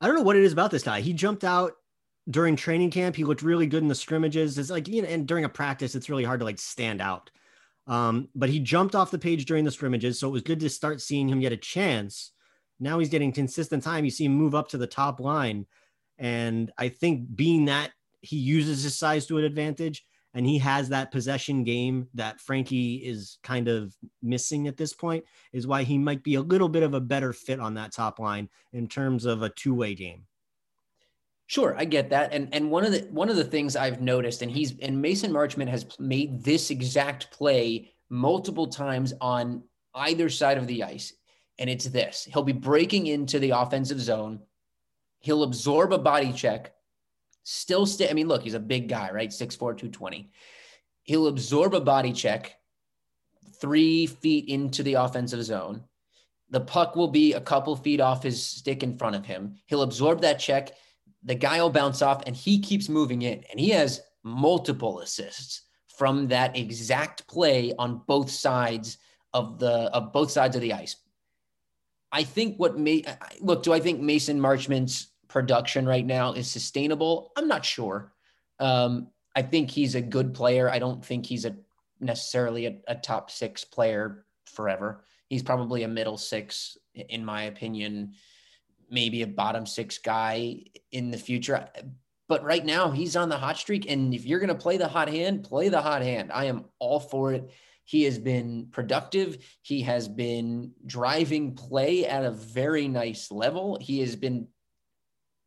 I 0.00 0.06
don't 0.06 0.16
know 0.16 0.22
what 0.22 0.36
it 0.36 0.42
is 0.42 0.52
about 0.52 0.70
this 0.70 0.82
guy. 0.82 1.00
He 1.00 1.12
jumped 1.12 1.44
out 1.44 1.72
during 2.28 2.56
training 2.56 2.90
camp. 2.90 3.16
He 3.16 3.24
looked 3.24 3.42
really 3.42 3.66
good 3.66 3.82
in 3.82 3.88
the 3.88 3.94
scrimmages. 3.94 4.58
It's 4.58 4.70
like 4.70 4.88
you 4.88 5.02
know, 5.02 5.08
and 5.08 5.26
during 5.26 5.44
a 5.44 5.48
practice, 5.48 5.94
it's 5.94 6.10
really 6.10 6.24
hard 6.24 6.40
to 6.40 6.44
like 6.44 6.58
stand 6.58 7.00
out. 7.00 7.30
Um, 7.86 8.28
but 8.34 8.48
he 8.48 8.60
jumped 8.60 8.94
off 8.94 9.10
the 9.10 9.18
page 9.18 9.46
during 9.46 9.64
the 9.64 9.70
scrimmages, 9.70 10.18
so 10.18 10.28
it 10.28 10.32
was 10.32 10.42
good 10.42 10.60
to 10.60 10.68
start 10.68 11.00
seeing 11.00 11.28
him 11.28 11.40
get 11.40 11.52
a 11.52 11.56
chance. 11.56 12.32
Now 12.78 12.98
he's 12.98 13.08
getting 13.08 13.32
consistent 13.32 13.82
time. 13.82 14.04
You 14.04 14.10
see 14.10 14.26
him 14.26 14.34
move 14.34 14.54
up 14.54 14.68
to 14.68 14.78
the 14.78 14.86
top 14.86 15.18
line, 15.18 15.66
and 16.22 16.70
I 16.78 16.88
think 16.88 17.34
being 17.34 17.66
that 17.66 17.90
he 18.20 18.36
uses 18.36 18.84
his 18.84 18.96
size 18.96 19.26
to 19.26 19.38
an 19.38 19.44
advantage, 19.44 20.04
and 20.34 20.46
he 20.46 20.58
has 20.58 20.88
that 20.88 21.10
possession 21.10 21.64
game 21.64 22.08
that 22.14 22.40
Frankie 22.40 22.94
is 22.96 23.38
kind 23.42 23.68
of 23.68 23.94
missing 24.22 24.68
at 24.68 24.76
this 24.76 24.94
point 24.94 25.24
is 25.52 25.66
why 25.66 25.82
he 25.82 25.98
might 25.98 26.22
be 26.22 26.36
a 26.36 26.40
little 26.40 26.68
bit 26.68 26.84
of 26.84 26.94
a 26.94 27.00
better 27.00 27.32
fit 27.32 27.60
on 27.60 27.74
that 27.74 27.92
top 27.92 28.18
line 28.18 28.48
in 28.72 28.86
terms 28.88 29.26
of 29.26 29.42
a 29.42 29.50
two-way 29.50 29.94
game. 29.94 30.24
Sure, 31.48 31.74
I 31.76 31.84
get 31.84 32.08
that. 32.10 32.32
And 32.32 32.48
and 32.54 32.70
one 32.70 32.84
of 32.84 32.92
the 32.92 33.00
one 33.10 33.28
of 33.28 33.36
the 33.36 33.44
things 33.44 33.76
I've 33.76 34.00
noticed 34.00 34.40
and 34.40 34.50
he's 34.50 34.78
and 34.78 35.02
Mason 35.02 35.32
Marchment 35.32 35.68
has 35.68 35.84
made 35.98 36.42
this 36.42 36.70
exact 36.70 37.30
play 37.30 37.90
multiple 38.08 38.68
times 38.68 39.12
on 39.20 39.64
either 39.94 40.30
side 40.30 40.56
of 40.56 40.66
the 40.66 40.84
ice. 40.84 41.12
And 41.58 41.68
it's 41.68 41.84
this. 41.84 42.26
He'll 42.32 42.42
be 42.42 42.52
breaking 42.52 43.08
into 43.08 43.38
the 43.38 43.50
offensive 43.50 44.00
zone. 44.00 44.40
He'll 45.22 45.42
absorb 45.42 45.92
a 45.92 45.98
body 45.98 46.32
check 46.32 46.72
still 47.44 47.86
stay. 47.86 48.08
I 48.08 48.12
mean, 48.12 48.28
look, 48.28 48.42
he's 48.42 48.54
a 48.54 48.60
big 48.60 48.88
guy, 48.88 49.10
right? 49.10 49.30
6'4, 49.30 49.58
220. 49.58 50.30
He'll 51.04 51.26
absorb 51.26 51.74
a 51.74 51.80
body 51.80 52.12
check 52.12 52.56
three 53.60 54.06
feet 54.06 54.48
into 54.48 54.82
the 54.82 54.94
offensive 54.94 55.42
zone. 55.42 55.84
The 56.50 56.60
puck 56.60 56.96
will 56.96 57.08
be 57.08 57.32
a 57.32 57.40
couple 57.40 57.74
feet 57.76 58.00
off 58.00 58.22
his 58.22 58.44
stick 58.44 58.82
in 58.82 58.98
front 58.98 59.16
of 59.16 59.24
him. 59.24 59.56
He'll 59.66 59.82
absorb 59.82 60.20
that 60.20 60.38
check. 60.38 60.72
The 61.24 61.34
guy 61.34 61.60
will 61.60 61.70
bounce 61.70 62.02
off 62.02 62.22
and 62.26 62.36
he 62.36 62.60
keeps 62.60 62.88
moving 62.88 63.22
in. 63.22 63.44
And 63.50 63.58
he 63.58 63.70
has 63.70 64.02
multiple 64.22 65.00
assists 65.00 65.62
from 65.96 66.28
that 66.28 66.56
exact 66.56 67.26
play 67.26 67.72
on 67.78 68.02
both 68.06 68.30
sides 68.30 68.98
of 69.32 69.58
the 69.58 69.70
of 69.94 70.12
both 70.12 70.30
sides 70.30 70.56
of 70.56 70.62
the 70.62 70.72
ice. 70.72 70.96
I 72.10 72.24
think 72.24 72.58
what 72.58 72.78
may 72.78 73.04
look, 73.40 73.62
do 73.62 73.72
I 73.72 73.80
think 73.80 74.00
Mason 74.00 74.40
Marchment's 74.40 75.11
production 75.32 75.86
right 75.86 76.04
now 76.04 76.34
is 76.34 76.50
sustainable? 76.50 77.32
I'm 77.36 77.48
not 77.48 77.64
sure. 77.64 78.12
Um, 78.60 79.08
I 79.34 79.42
think 79.42 79.70
he's 79.70 79.94
a 79.94 80.02
good 80.02 80.34
player. 80.34 80.70
I 80.70 80.78
don't 80.78 81.04
think 81.04 81.24
he's 81.24 81.46
a 81.46 81.56
necessarily 82.00 82.66
a, 82.66 82.76
a, 82.86 82.94
top 82.96 83.30
six 83.30 83.64
player 83.64 84.26
forever. 84.44 85.04
He's 85.28 85.42
probably 85.42 85.84
a 85.84 85.88
middle 85.88 86.18
six, 86.18 86.76
in 86.94 87.24
my 87.24 87.44
opinion, 87.44 88.14
maybe 88.90 89.22
a 89.22 89.26
bottom 89.26 89.64
six 89.64 89.98
guy 89.98 90.64
in 90.90 91.10
the 91.10 91.16
future. 91.16 91.66
But 92.28 92.44
right 92.44 92.64
now, 92.64 92.90
he's 92.90 93.16
on 93.16 93.28
the 93.28 93.38
hot 93.38 93.56
streak. 93.56 93.90
And 93.90 94.12
if 94.12 94.26
you're 94.26 94.40
going 94.40 94.48
to 94.48 94.54
play 94.54 94.76
the 94.76 94.88
hot 94.88 95.08
hand, 95.08 95.44
play 95.44 95.70
the 95.70 95.80
hot 95.80 96.02
hand. 96.02 96.30
I 96.32 96.46
am 96.46 96.66
all 96.78 97.00
for 97.00 97.32
it. 97.32 97.50
He 97.84 98.04
has 98.04 98.18
been 98.18 98.68
productive. 98.70 99.38
He 99.62 99.82
has 99.82 100.08
been 100.08 100.72
driving 100.84 101.54
play 101.54 102.04
at 102.04 102.24
a 102.24 102.30
very 102.30 102.88
nice 102.88 103.30
level. 103.30 103.78
He 103.80 104.00
has 104.00 104.16
been 104.16 104.48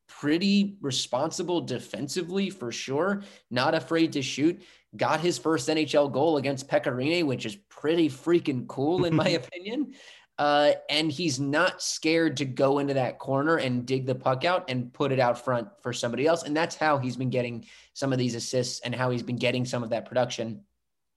pretty 0.08 0.78
responsible 0.82 1.62
defensively 1.62 2.50
for 2.50 2.72
sure. 2.72 3.24
Not 3.52 3.76
afraid 3.76 4.14
to 4.14 4.22
shoot. 4.22 4.62
Got 4.96 5.20
his 5.20 5.38
first 5.38 5.68
NHL 5.68 6.12
goal 6.12 6.38
against 6.38 6.68
Pekka 6.70 6.92
Rinne, 6.94 7.26
which 7.26 7.46
is 7.46 7.58
pretty 7.70 8.10
freaking 8.10 8.68
cool 8.68 9.06
in 9.06 9.16
my 9.16 9.30
opinion. 9.42 9.94
Uh, 10.38 10.74
and 10.90 11.10
he's 11.10 11.40
not 11.40 11.82
scared 11.82 12.38
to 12.38 12.46
go 12.46 12.80
into 12.80 12.94
that 12.94 13.20
corner 13.20 13.56
and 13.56 13.86
dig 13.86 14.06
the 14.06 14.16
puck 14.16 14.44
out 14.44 14.70
and 14.70 14.94
put 14.94 15.12
it 15.14 15.20
out 15.20 15.44
front 15.44 15.68
for 15.82 15.94
somebody 15.94 16.28
else. 16.28 16.44
And 16.44 16.56
that's 16.56 16.76
how 16.76 16.98
he's 16.98 17.16
been 17.16 17.30
getting 17.30 17.66
some 17.94 18.12
of 18.12 18.20
these 18.20 18.36
assists 18.36 18.82
and 18.82 18.94
how 18.94 19.12
he's 19.12 19.24
been 19.24 19.38
getting 19.38 19.64
some 19.64 19.82
of 19.82 19.92
that 19.92 20.06
production 20.06 20.62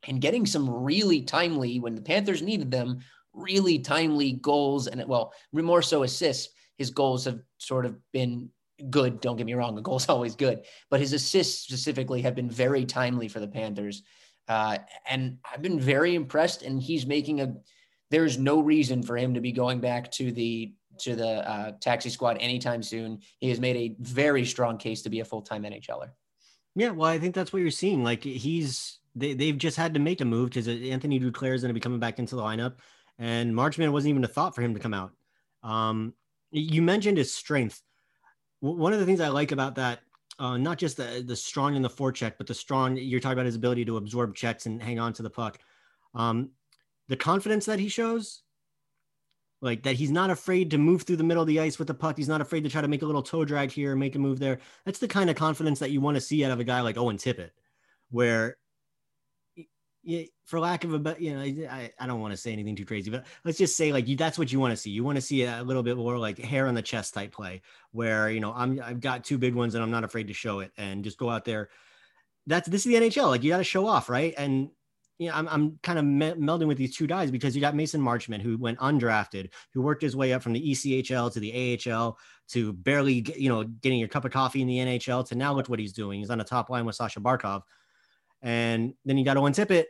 and 0.07 0.21
getting 0.21 0.47
some 0.47 0.71
really 0.71 1.23
timely 1.23 1.80
when 1.80 1.97
the 1.97 2.02
Panthers 2.02 2.42
needed 2.42 2.71
them, 2.71 3.00
really 3.33 3.80
timely 3.80 4.33
goals 4.33 4.87
and 4.87 5.04
well, 5.09 5.33
more 5.52 5.83
so 5.83 6.04
assists. 6.04 6.54
His 6.76 6.90
goals 6.90 7.25
have 7.25 7.40
sort 7.59 7.87
of 7.87 7.99
been 8.12 8.50
good. 8.90 9.20
Don't 9.20 9.37
get 9.37 9.47
me 9.47 9.54
wrong, 9.54 9.78
a 9.78 9.82
goal 9.82 9.97
is 9.97 10.08
always 10.08 10.35
good, 10.35 10.62
but 10.90 11.00
his 11.00 11.12
assists 11.12 11.62
specifically 11.62 12.23
have 12.23 12.35
been 12.35 12.50
very 12.50 12.85
timely 12.85 13.28
for 13.28 13.40
the 13.40 13.49
Panthers. 13.49 14.02
Uh, 14.49 14.78
and 15.08 15.38
I've 15.50 15.62
been 15.62 15.78
very 15.78 16.14
impressed. 16.14 16.62
And 16.62 16.82
he's 16.82 17.06
making 17.06 17.40
a. 17.40 17.54
There's 18.11 18.38
no 18.38 18.61
reason 18.61 19.02
for 19.02 19.18
him 19.18 19.35
to 19.35 19.40
be 19.40 19.52
going 19.52 19.80
back 19.80 20.11
to 20.12 20.32
the 20.32 20.73
to 21.00 21.14
the 21.14 21.49
uh, 21.49 21.73
taxi 21.80 22.11
squad 22.11 22.38
anytime 22.40 22.82
soon. 22.82 23.20
He 23.38 23.50
has 23.50 23.61
made 23.61 23.76
a 23.76 23.97
very 24.00 24.44
strong 24.44 24.78
case 24.78 25.02
to 25.02 25.11
be 25.11 25.20
a 25.20 25.25
full 25.25 25.42
time 25.42 25.62
NHLer. 25.64 26.11
Yeah, 26.75 26.90
well, 26.90 27.11
I 27.11 27.18
think 27.18 27.35
that's 27.35 27.52
what 27.52 27.61
you're 27.61 27.70
seeing. 27.70 28.02
Like 28.02 28.23
he's 28.23 28.99
they 29.14 29.35
they've 29.35 29.58
just 29.58 29.76
had 29.76 29.94
to 29.94 30.00
make 30.00 30.20
a 30.20 30.25
move 30.25 30.50
because 30.50 30.68
Anthony 30.68 31.20
Duclair 31.20 31.54
is 31.54 31.62
going 31.62 31.70
to 31.70 31.75
be 31.75 31.80
coming 31.80 32.00
back 32.00 32.18
into 32.18 32.37
the 32.37 32.42
lineup, 32.42 32.75
and 33.18 33.54
Marchment 33.54 33.92
wasn't 33.92 34.11
even 34.11 34.25
a 34.25 34.28
thought 34.28 34.54
for 34.54 34.62
him 34.62 34.75
to 34.75 34.80
come 34.80 34.94
out. 34.94 35.12
Um, 35.62 36.14
you 36.50 36.80
mentioned 36.80 37.18
his 37.18 37.35
strength 37.35 37.82
one 38.60 38.92
of 38.92 39.00
the 39.00 39.06
things 39.06 39.20
I 39.20 39.28
like 39.28 39.52
about 39.52 39.76
that, 39.76 40.00
uh, 40.38 40.56
not 40.56 40.78
just 40.78 40.96
the 40.96 41.22
the 41.26 41.36
strong 41.36 41.76
in 41.76 41.82
the 41.82 41.90
forecheck, 41.90 42.34
but 42.38 42.46
the 42.46 42.54
strong 42.54 42.96
you're 42.96 43.20
talking 43.20 43.34
about 43.34 43.46
his 43.46 43.56
ability 43.56 43.84
to 43.86 43.96
absorb 43.96 44.34
checks 44.34 44.66
and 44.66 44.82
hang 44.82 44.98
on 44.98 45.12
to 45.14 45.22
the 45.22 45.30
puck. 45.30 45.58
Um, 46.14 46.50
the 47.08 47.16
confidence 47.16 47.66
that 47.66 47.78
he 47.78 47.88
shows, 47.88 48.42
like 49.60 49.82
that 49.82 49.96
he's 49.96 50.10
not 50.10 50.30
afraid 50.30 50.70
to 50.70 50.78
move 50.78 51.02
through 51.02 51.16
the 51.16 51.24
middle 51.24 51.42
of 51.42 51.48
the 51.48 51.60
ice 51.60 51.78
with 51.78 51.88
the 51.88 51.94
puck. 51.94 52.16
He's 52.16 52.28
not 52.28 52.40
afraid 52.40 52.64
to 52.64 52.70
try 52.70 52.80
to 52.80 52.88
make 52.88 53.02
a 53.02 53.06
little 53.06 53.22
toe 53.22 53.44
drag 53.44 53.70
here, 53.70 53.96
make 53.96 54.14
a 54.14 54.18
move 54.18 54.38
there. 54.38 54.58
That's 54.84 54.98
the 54.98 55.08
kind 55.08 55.30
of 55.30 55.36
confidence 55.36 55.78
that 55.80 55.90
you 55.90 56.00
want 56.00 56.16
to 56.16 56.20
see 56.20 56.44
out 56.44 56.52
of 56.52 56.60
a 56.60 56.64
guy 56.64 56.80
like 56.80 56.96
Owen 56.96 57.16
Tippett, 57.16 57.50
where 58.10 58.56
for 60.44 60.60
lack 60.60 60.84
of 60.84 60.94
a 60.94 60.98
but 60.98 61.20
you 61.20 61.34
know 61.34 61.40
I, 61.40 61.90
I 61.98 62.06
don't 62.06 62.20
want 62.20 62.32
to 62.32 62.36
say 62.36 62.52
anything 62.52 62.76
too 62.76 62.84
crazy 62.84 63.10
but 63.10 63.26
let's 63.44 63.58
just 63.58 63.76
say 63.76 63.92
like 63.92 64.08
you 64.08 64.16
that's 64.16 64.38
what 64.38 64.50
you 64.50 64.60
want 64.60 64.72
to 64.72 64.76
see. 64.76 64.90
You 64.90 65.04
want 65.04 65.16
to 65.16 65.22
see 65.22 65.44
a 65.44 65.62
little 65.62 65.82
bit 65.82 65.96
more 65.96 66.16
like 66.18 66.38
hair 66.38 66.66
on 66.66 66.74
the 66.74 66.82
chest 66.82 67.14
type 67.14 67.32
play 67.32 67.62
where 67.92 68.30
you 68.30 68.40
know 68.40 68.52
i'm 68.54 68.80
i've 68.82 69.00
got 69.00 69.24
two 69.24 69.38
big 69.38 69.54
ones 69.54 69.74
and 69.74 69.82
i'm 69.82 69.90
not 69.90 70.04
afraid 70.04 70.28
to 70.28 70.34
show 70.34 70.60
it 70.60 70.72
and 70.76 71.04
just 71.04 71.18
go 71.18 71.28
out 71.28 71.44
there. 71.44 71.68
That's 72.46 72.68
this 72.68 72.86
is 72.86 72.92
the 72.92 73.00
nhl 73.00 73.28
like 73.28 73.42
you 73.42 73.50
got 73.50 73.58
to 73.58 73.64
show 73.64 73.86
off 73.86 74.08
right? 74.08 74.34
And 74.38 74.70
you 75.18 75.28
know 75.28 75.34
i'm, 75.34 75.48
I'm 75.48 75.78
kind 75.82 75.98
of 75.98 76.04
me- 76.04 76.32
melding 76.32 76.68
with 76.68 76.78
these 76.78 76.96
two 76.96 77.06
guys 77.06 77.30
because 77.30 77.54
you 77.54 77.60
got 77.60 77.74
mason 77.74 78.00
Marchment 78.00 78.40
who 78.40 78.56
went 78.56 78.78
undrafted 78.78 79.50
who 79.74 79.82
worked 79.82 80.00
his 80.00 80.16
way 80.16 80.32
up 80.32 80.42
from 80.42 80.52
the 80.52 80.70
echl 80.70 81.32
to 81.32 81.40
the 81.40 81.76
ahl 81.90 82.16
to 82.50 82.72
barely 82.72 83.26
you 83.36 83.48
know 83.48 83.64
getting 83.64 83.98
your 83.98 84.08
cup 84.08 84.24
of 84.24 84.30
coffee 84.30 84.62
in 84.62 84.68
the 84.68 84.78
nhl 84.78 85.26
to 85.28 85.34
now 85.34 85.52
look 85.52 85.68
what 85.68 85.80
he's 85.80 85.92
doing. 85.92 86.20
He's 86.20 86.30
on 86.30 86.38
the 86.38 86.44
top 86.44 86.70
line 86.70 86.86
with 86.86 86.94
sasha 86.94 87.20
barkov 87.20 87.62
and 88.42 88.95
then 89.04 89.18
you 89.18 89.25
got 89.25 89.37
Owen 89.37 89.52
Tippett, 89.52 89.87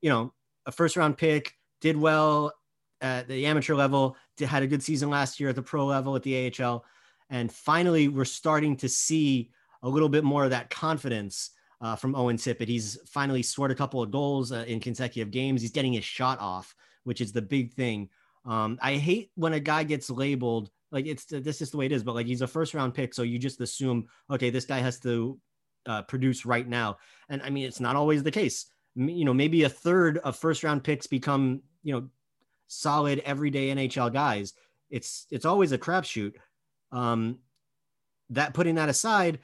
you 0.00 0.10
know, 0.10 0.32
a 0.66 0.72
first 0.72 0.96
round 0.96 1.18
pick, 1.18 1.54
did 1.80 1.96
well 1.96 2.52
at 3.00 3.28
the 3.28 3.46
amateur 3.46 3.74
level, 3.74 4.16
did, 4.36 4.48
had 4.48 4.62
a 4.62 4.66
good 4.66 4.82
season 4.82 5.10
last 5.10 5.40
year 5.40 5.48
at 5.48 5.56
the 5.56 5.62
pro 5.62 5.86
level 5.86 6.16
at 6.16 6.22
the 6.22 6.52
AHL. 6.60 6.84
And 7.30 7.50
finally, 7.50 8.08
we're 8.08 8.24
starting 8.24 8.76
to 8.78 8.88
see 8.88 9.50
a 9.82 9.88
little 9.88 10.08
bit 10.08 10.24
more 10.24 10.44
of 10.44 10.50
that 10.50 10.70
confidence 10.70 11.50
uh, 11.80 11.96
from 11.96 12.14
Owen 12.14 12.36
Tippett. 12.36 12.68
He's 12.68 12.98
finally 13.06 13.42
scored 13.42 13.70
a 13.70 13.74
couple 13.74 14.02
of 14.02 14.10
goals 14.10 14.52
uh, 14.52 14.64
in 14.66 14.80
consecutive 14.80 15.30
games. 15.30 15.62
He's 15.62 15.70
getting 15.70 15.94
his 15.94 16.04
shot 16.04 16.38
off, 16.40 16.74
which 17.04 17.20
is 17.20 17.32
the 17.32 17.42
big 17.42 17.72
thing. 17.72 18.08
Um, 18.44 18.78
I 18.82 18.96
hate 18.96 19.30
when 19.34 19.52
a 19.52 19.60
guy 19.60 19.84
gets 19.84 20.10
labeled 20.10 20.70
like 20.92 21.06
it's 21.06 21.24
this 21.24 21.62
is 21.62 21.70
the 21.70 21.76
way 21.76 21.86
it 21.86 21.92
is, 21.92 22.02
but 22.02 22.14
like 22.14 22.26
he's 22.26 22.42
a 22.42 22.46
first 22.46 22.74
round 22.74 22.94
pick, 22.94 23.14
so 23.14 23.22
you 23.22 23.38
just 23.38 23.60
assume 23.60 24.08
okay, 24.30 24.50
this 24.50 24.64
guy 24.64 24.78
has 24.78 24.98
to 25.00 25.38
uh, 25.86 26.02
produce 26.02 26.44
right 26.44 26.66
now. 26.66 26.98
And 27.28 27.42
I 27.42 27.50
mean, 27.50 27.66
it's 27.66 27.80
not 27.80 27.96
always 27.96 28.22
the 28.22 28.30
case. 28.30 28.66
You 28.94 29.24
know, 29.24 29.34
maybe 29.34 29.62
a 29.64 29.68
third 29.68 30.18
of 30.18 30.36
first 30.36 30.64
round 30.64 30.84
picks 30.84 31.06
become, 31.06 31.62
you 31.82 31.92
know, 31.92 32.08
solid 32.66 33.20
everyday 33.20 33.68
NHL 33.74 34.12
guys. 34.12 34.54
It's 34.90 35.26
it's 35.30 35.44
always 35.44 35.72
a 35.72 35.78
crapshoot. 35.78 36.34
Um, 36.92 37.38
that 38.30 38.54
putting 38.54 38.76
that 38.76 38.88
aside, 38.88 39.40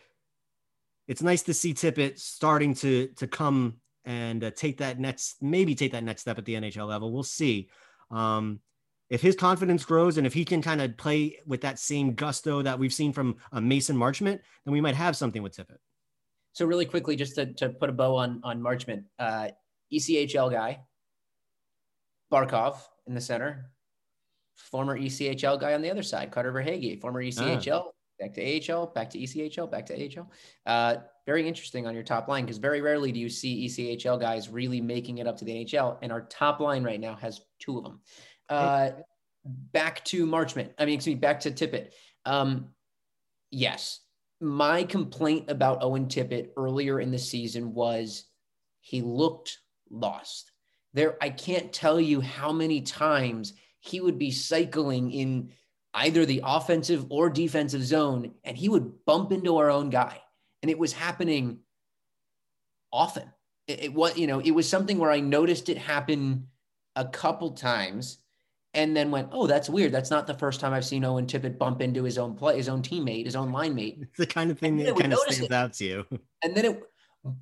it's 1.07 1.23
nice 1.23 1.43
to 1.45 1.55
see 1.55 1.75
Tippett 1.75 2.19
starting 2.19 2.75
to 2.75 3.09
to 3.17 3.27
come 3.27 3.77
and 4.05 4.45
uh, 4.45 4.51
take 4.53 4.79
that 4.79 4.99
next 4.99 5.43
maybe 5.43 5.75
take 5.75 5.93
that 5.93 6.05
next 6.05 6.23
step 6.23 6.39
at 6.39 6.45
the 6.45 6.55
NHL 6.55 6.89
level. 6.89 7.13
We'll 7.13 7.23
see. 7.23 7.69
Um, 8.11 8.61
if 9.09 9.23
his 9.23 9.37
confidence 9.37 9.85
grows 9.85 10.19
and 10.19 10.27
if 10.27 10.35
he 10.35 10.45
can 10.45 10.63
kind 10.63 10.81
of 10.83 10.97
play 10.97 11.39
with 11.47 11.61
that 11.61 11.79
same 11.79 12.15
gusto 12.15 12.63
that 12.63 12.79
we've 12.79 12.93
seen 12.93 13.13
from 13.13 13.37
uh, 13.53 13.61
Mason 13.61 13.97
Marchment, 13.97 14.41
then 14.65 14.73
we 14.73 14.81
might 14.81 14.97
have 14.97 15.17
something 15.17 15.43
with 15.43 15.57
Tippett. 15.57 15.79
So 16.57 16.65
really 16.65 16.87
quickly, 16.87 17.17
just 17.17 17.35
to, 17.35 17.53
to 17.53 17.69
put 17.69 17.91
a 17.91 17.93
bow 17.93 18.17
on 18.17 18.41
on 18.43 18.63
Marchment, 18.63 19.05
uh, 19.19 19.49
ECHL 19.93 20.51
guy, 20.51 20.81
Barkov 22.33 22.79
in 23.07 23.15
the 23.15 23.21
center, 23.21 23.71
former 24.55 24.99
ECHL 24.99 25.61
guy 25.61 25.75
on 25.75 25.83
the 25.83 25.91
other 25.91 26.03
side, 26.03 26.31
Carter 26.31 26.51
Verhaeghe, 26.55 26.99
former 26.99 27.23
ECHL, 27.23 27.83
ah. 27.89 27.91
back 28.19 28.33
to 28.33 28.73
AHL, 28.73 28.87
back 28.87 29.11
to 29.11 29.19
ECHL, 29.19 29.71
back 29.71 29.85
to 29.85 29.95
AHL. 29.95 30.33
Uh, 30.65 30.97
very 31.27 31.47
interesting 31.47 31.87
on 31.87 31.93
your 31.93 32.03
top 32.03 32.27
line 32.27 32.47
because 32.47 32.57
very 32.57 32.81
rarely 32.81 33.13
do 33.13 33.21
you 33.21 33.29
see 33.29 33.67
ECHL 33.67 34.19
guys 34.19 34.49
really 34.49 34.81
making 34.81 35.19
it 35.19 35.27
up 35.27 35.37
to 35.37 35.45
the 35.45 35.53
NHL, 35.53 35.99
and 36.01 36.11
our 36.11 36.23
top 36.23 36.61
line 36.61 36.83
right 36.83 37.01
now 37.01 37.17
has 37.17 37.43
two 37.61 37.77
of 37.77 37.85
them. 37.85 38.01
Uh, 38.49 38.93
back 39.45 40.03
to 40.07 40.27
Marchment. 40.27 40.71
I 40.79 40.87
mean, 40.87 40.95
excuse 40.95 41.17
me, 41.17 41.21
back 41.21 41.41
to 41.41 41.51
Tippett. 41.51 41.91
Um, 42.25 42.69
yes, 43.51 44.01
my 44.41 44.85
complaint 44.85 45.51
about 45.51 45.83
Owen 45.83 46.07
Tippett 46.07 46.51
earlier 46.57 47.01
in 47.01 47.11
the 47.11 47.19
season 47.19 47.73
was 47.75 48.25
he 48.81 49.01
looked 49.03 49.59
lost. 49.91 50.53
There, 50.93 51.17
I 51.21 51.31
can't 51.31 51.73
tell 51.73 52.01
you 52.01 52.21
how 52.21 52.53
many 52.53 52.81
times 52.83 53.55
he 53.81 54.01
would 54.01 54.19
be 54.19 54.31
cycling 54.31 55.11
in 55.11 55.53
either 55.95 56.27
the 56.27 56.43
offensive 56.45 57.07
or 57.11 57.31
defensive 57.31 57.83
zone, 57.83 58.33
and 58.45 58.57
he 58.57 58.69
would 58.69 59.05
bump 59.05 59.33
into 59.33 59.57
our 59.57 59.71
own 59.71 59.91
guy, 59.91 60.21
and 60.63 60.71
it 60.71 60.79
was 60.79 60.93
happening 60.93 61.61
often. 62.93 63.31
It, 63.67 63.85
it 63.85 63.95
was, 63.95 64.17
you 64.17 64.27
know, 64.27 64.41
it 64.41 64.51
was 64.51 64.69
something 64.69 64.99
where 64.99 65.11
I 65.11 65.21
noticed 65.21 65.69
it 65.69 65.79
happen 65.79 66.49
a 66.95 67.05
couple 67.05 67.53
times 67.53 68.19
and 68.77 68.95
then 68.95 69.11
went, 69.11 69.31
oh, 69.33 69.47
that's 69.47 69.71
weird. 69.71 69.91
That's 69.91 70.11
not 70.11 70.27
the 70.27 70.35
first 70.35 70.61
time 70.61 70.75
I've 70.75 70.85
seen 70.85 71.05
Owen 71.05 71.27
Tippett 71.27 71.59
bump 71.59 71.81
into 71.81 72.05
his 72.05 72.19
own 72.19 72.35
play, 72.35 72.59
his 72.59 72.69
own 72.69 72.83
teammate, 72.83 73.25
his 73.25 73.35
own 73.35 73.51
line 73.51 73.75
mate. 73.75 73.99
It's 74.03 74.19
the 74.19 74.27
kind 74.27 74.51
of 74.51 74.59
thing 74.59 74.77
that 74.77 74.97
kind 74.97 75.13
of 75.13 75.19
stands 75.21 75.41
it. 75.41 75.53
out 75.53 75.73
to 75.75 75.85
you. 75.85 76.07
And 76.43 76.55
then 76.55 76.67
it, 76.67 76.83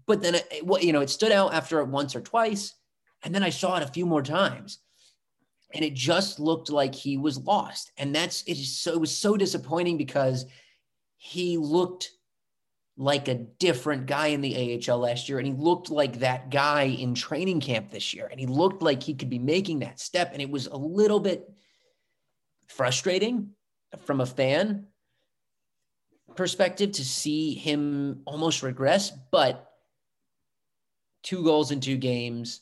but 0.06 0.22
then 0.22 0.36
it, 0.36 0.46
it, 0.50 0.82
you 0.82 0.92
know, 0.92 1.00
it 1.00 1.10
stood 1.10 1.32
out 1.32 1.52
after 1.52 1.80
it 1.80 1.88
once 1.88 2.14
or 2.14 2.20
twice, 2.20 2.72
and 3.24 3.34
then 3.34 3.42
I 3.42 3.50
saw 3.50 3.76
it 3.76 3.82
a 3.82 3.88
few 3.88 4.06
more 4.06 4.22
times, 4.22 4.78
and 5.74 5.84
it 5.84 5.94
just 5.94 6.38
looked 6.38 6.70
like 6.70 6.94
he 6.94 7.18
was 7.18 7.38
lost. 7.38 7.90
And 7.98 8.14
that's 8.14 8.42
it. 8.42 8.52
Is 8.52 8.78
so 8.78 8.92
it 8.92 9.00
was 9.00 9.14
so 9.14 9.36
disappointing 9.36 9.98
because 9.98 10.46
he 11.16 11.58
looked 11.58 12.10
like 12.96 13.26
a 13.28 13.34
different 13.34 14.06
guy 14.06 14.28
in 14.28 14.40
the 14.40 14.80
AHL 14.88 14.98
last 14.98 15.28
year. 15.28 15.38
And 15.38 15.46
he 15.46 15.52
looked 15.52 15.90
like 15.90 16.20
that 16.20 16.50
guy 16.50 16.84
in 16.84 17.14
training 17.14 17.60
camp 17.60 17.90
this 17.90 18.14
year. 18.14 18.28
And 18.30 18.38
he 18.38 18.46
looked 18.46 18.82
like 18.82 19.02
he 19.02 19.14
could 19.14 19.30
be 19.30 19.38
making 19.38 19.80
that 19.80 19.98
step. 19.98 20.30
And 20.32 20.40
it 20.40 20.50
was 20.50 20.68
a 20.68 20.76
little 20.76 21.20
bit 21.20 21.52
frustrating 22.68 23.50
from 24.04 24.20
a 24.20 24.26
fan 24.26 24.86
perspective 26.36 26.92
to 26.92 27.04
see 27.04 27.54
him 27.54 28.22
almost 28.26 28.62
regress. 28.62 29.10
But 29.10 29.70
two 31.22 31.42
goals 31.42 31.72
in 31.72 31.80
two 31.80 31.96
games, 31.96 32.60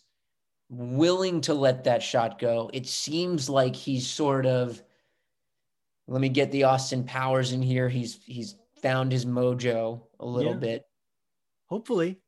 willing 0.71 1.43
to 1.43 1.53
let 1.53 1.85
that 1.85 2.03
shot 2.03 2.39
go. 2.39 2.71
It 2.73 2.87
seems 2.87 3.51
like 3.51 3.77
he's 3.77 4.07
sort 4.07 4.47
of, 4.47 4.83
let 6.09 6.21
me 6.21 6.31
get 6.31 6.51
the 6.53 6.65
Austin 6.65 7.05
Powers 7.05 7.53
in 7.53 7.61
here. 7.61 7.89
He's, 7.91 8.19
he's, 8.25 8.57
found 8.83 9.13
his 9.13 9.25
mojo 9.25 10.03
a 10.21 10.27
little 10.27 10.53
yeah. 10.53 10.59
bit. 10.59 10.87
Hopefully. 11.67 12.19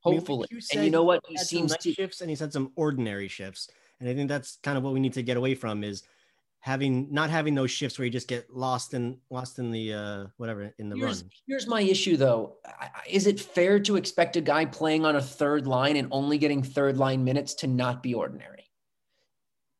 Hopefully. 0.00 0.48
I 0.50 0.54
mean, 0.54 0.60
you 0.60 0.78
and 0.78 0.84
you 0.84 0.90
know 0.90 1.04
what? 1.04 1.22
He 1.28 1.38
seems 1.38 1.76
to 1.76 1.92
shifts 1.92 2.20
and 2.20 2.28
he's 2.28 2.40
had 2.40 2.52
some 2.52 2.72
ordinary 2.76 3.28
shifts. 3.28 3.70
And 4.00 4.08
I 4.08 4.14
think 4.14 4.28
that's 4.28 4.58
kind 4.62 4.76
of 4.76 4.82
what 4.82 4.92
we 4.92 5.00
need 5.00 5.12
to 5.12 5.22
get 5.22 5.36
away 5.36 5.54
from 5.54 5.84
is 5.84 6.02
having 6.58 7.12
not 7.12 7.30
having 7.30 7.54
those 7.54 7.70
shifts 7.70 7.98
where 7.98 8.06
you 8.06 8.10
just 8.10 8.28
get 8.28 8.52
lost 8.52 8.94
in 8.94 9.18
lost 9.30 9.58
in 9.58 9.70
the 9.70 9.92
uh 9.92 10.26
whatever 10.36 10.72
in 10.78 10.88
the 10.88 10.96
here's, 10.96 11.22
run. 11.22 11.30
Here's 11.46 11.66
my 11.68 11.82
issue 11.82 12.16
though. 12.16 12.56
Is 13.08 13.26
it 13.26 13.40
fair 13.40 13.78
to 13.80 13.96
expect 13.96 14.36
a 14.36 14.40
guy 14.40 14.64
playing 14.64 15.04
on 15.04 15.16
a 15.16 15.22
third 15.22 15.66
line 15.66 15.96
and 15.96 16.08
only 16.10 16.36
getting 16.36 16.62
third 16.62 16.98
line 16.98 17.22
minutes 17.24 17.54
to 17.54 17.66
not 17.68 18.02
be 18.02 18.14
ordinary? 18.14 18.70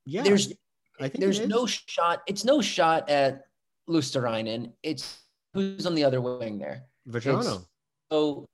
Yeah. 0.07 0.23
There's 0.23 0.53
I 1.01 1.09
think 1.09 1.21
there's 1.21 1.47
no 1.47 1.67
shot. 1.67 2.23
It's 2.27 2.45
no 2.45 2.61
shot 2.61 3.11
at 3.11 3.47
Luostarinen. 3.89 4.73
It's 4.83 5.22
who's 5.55 5.87
on 5.87 5.95
the 5.95 6.05
other 6.05 6.21
wing 6.21 6.59
there? 6.59 6.85
Vatrano. 7.09 7.65
Oh, 8.11 8.47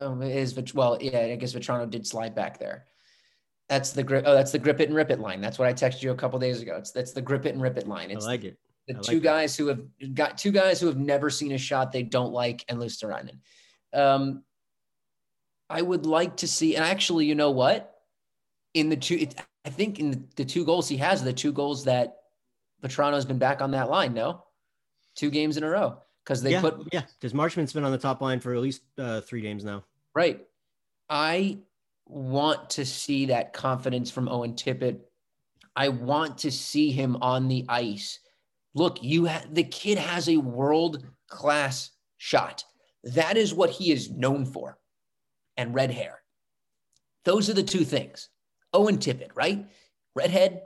um, 0.00 0.22
is 0.22 0.54
well, 0.74 0.98
yeah. 1.00 1.20
I 1.20 1.36
guess 1.36 1.54
Vatrano 1.54 1.88
did 1.88 2.06
slide 2.06 2.34
back 2.34 2.58
there. 2.58 2.86
That's 3.68 3.92
the 3.92 4.02
grip. 4.02 4.24
Oh, 4.26 4.34
that's 4.34 4.52
the 4.52 4.58
grip 4.58 4.80
it 4.80 4.88
and 4.88 4.96
rip 4.96 5.10
it 5.10 5.20
line. 5.20 5.40
That's 5.40 5.58
what 5.58 5.68
I 5.68 5.72
texted 5.72 6.02
you 6.02 6.10
a 6.10 6.16
couple 6.16 6.38
days 6.38 6.60
ago. 6.60 6.76
It's 6.76 6.90
that's 6.90 7.12
the 7.12 7.22
grip 7.22 7.46
it 7.46 7.54
and 7.54 7.62
rip 7.62 7.78
it 7.78 7.86
line. 7.86 8.10
It's 8.10 8.24
I 8.24 8.28
like 8.28 8.44
it. 8.44 8.58
The 8.88 8.94
two 8.94 9.20
guys 9.20 9.56
who 9.56 9.68
have 9.68 9.80
got 10.14 10.36
two 10.36 10.50
guys 10.50 10.80
who 10.80 10.88
have 10.88 10.96
never 10.96 11.30
seen 11.30 11.52
a 11.52 11.58
shot 11.58 11.92
they 11.92 12.02
don't 12.02 12.32
like 12.32 12.64
and 12.68 12.78
Luostarinen. 12.78 13.38
Um, 13.94 14.42
I 15.70 15.80
would 15.80 16.04
like 16.04 16.36
to 16.38 16.48
see, 16.48 16.74
and 16.74 16.84
actually, 16.84 17.26
you 17.26 17.34
know 17.34 17.52
what? 17.52 17.94
In 18.74 18.88
the 18.88 18.96
two, 18.96 19.14
it, 19.14 19.34
I 19.64 19.70
think 19.70 20.00
in 20.00 20.10
the, 20.10 20.22
the 20.36 20.44
two 20.44 20.64
goals 20.64 20.88
he 20.88 20.96
has, 20.96 21.22
the 21.22 21.32
two 21.32 21.52
goals 21.52 21.84
that 21.84 22.16
Vatrano 22.82 23.14
has 23.14 23.24
been 23.24 23.38
back 23.38 23.62
on 23.62 23.70
that 23.70 23.88
line. 23.88 24.14
No, 24.14 24.44
two 25.14 25.30
games 25.30 25.56
in 25.56 25.64
a 25.64 25.68
row 25.68 25.98
because 26.24 26.42
they 26.42 26.52
yeah, 26.52 26.60
put 26.60 26.88
yeah 26.92 27.02
because 27.18 27.34
Marchment's 27.34 27.72
been 27.72 27.84
on 27.84 27.92
the 27.92 27.98
top 27.98 28.20
line 28.20 28.40
for 28.40 28.54
at 28.54 28.60
least 28.60 28.82
uh, 28.98 29.20
three 29.20 29.40
games 29.40 29.64
now. 29.64 29.84
Right. 30.14 30.40
I 31.08 31.58
want 32.06 32.70
to 32.70 32.84
see 32.84 33.26
that 33.26 33.52
confidence 33.52 34.10
from 34.10 34.28
Owen 34.28 34.54
Tippett. 34.54 35.00
I 35.74 35.88
want 35.88 36.38
to 36.38 36.50
see 36.50 36.90
him 36.90 37.16
on 37.22 37.48
the 37.48 37.64
ice. 37.68 38.18
Look, 38.74 39.02
you 39.02 39.26
ha- 39.26 39.44
the 39.50 39.64
kid 39.64 39.98
has 39.98 40.28
a 40.28 40.36
world 40.36 41.06
class 41.28 41.90
shot. 42.18 42.64
That 43.04 43.36
is 43.36 43.54
what 43.54 43.70
he 43.70 43.90
is 43.92 44.10
known 44.10 44.44
for. 44.44 44.78
And 45.56 45.74
red 45.74 45.90
hair. 45.90 46.22
Those 47.24 47.50
are 47.50 47.54
the 47.54 47.62
two 47.62 47.84
things. 47.84 48.28
Owen 48.72 48.98
Tippett, 48.98 49.30
right? 49.34 49.66
Redhead, 50.14 50.62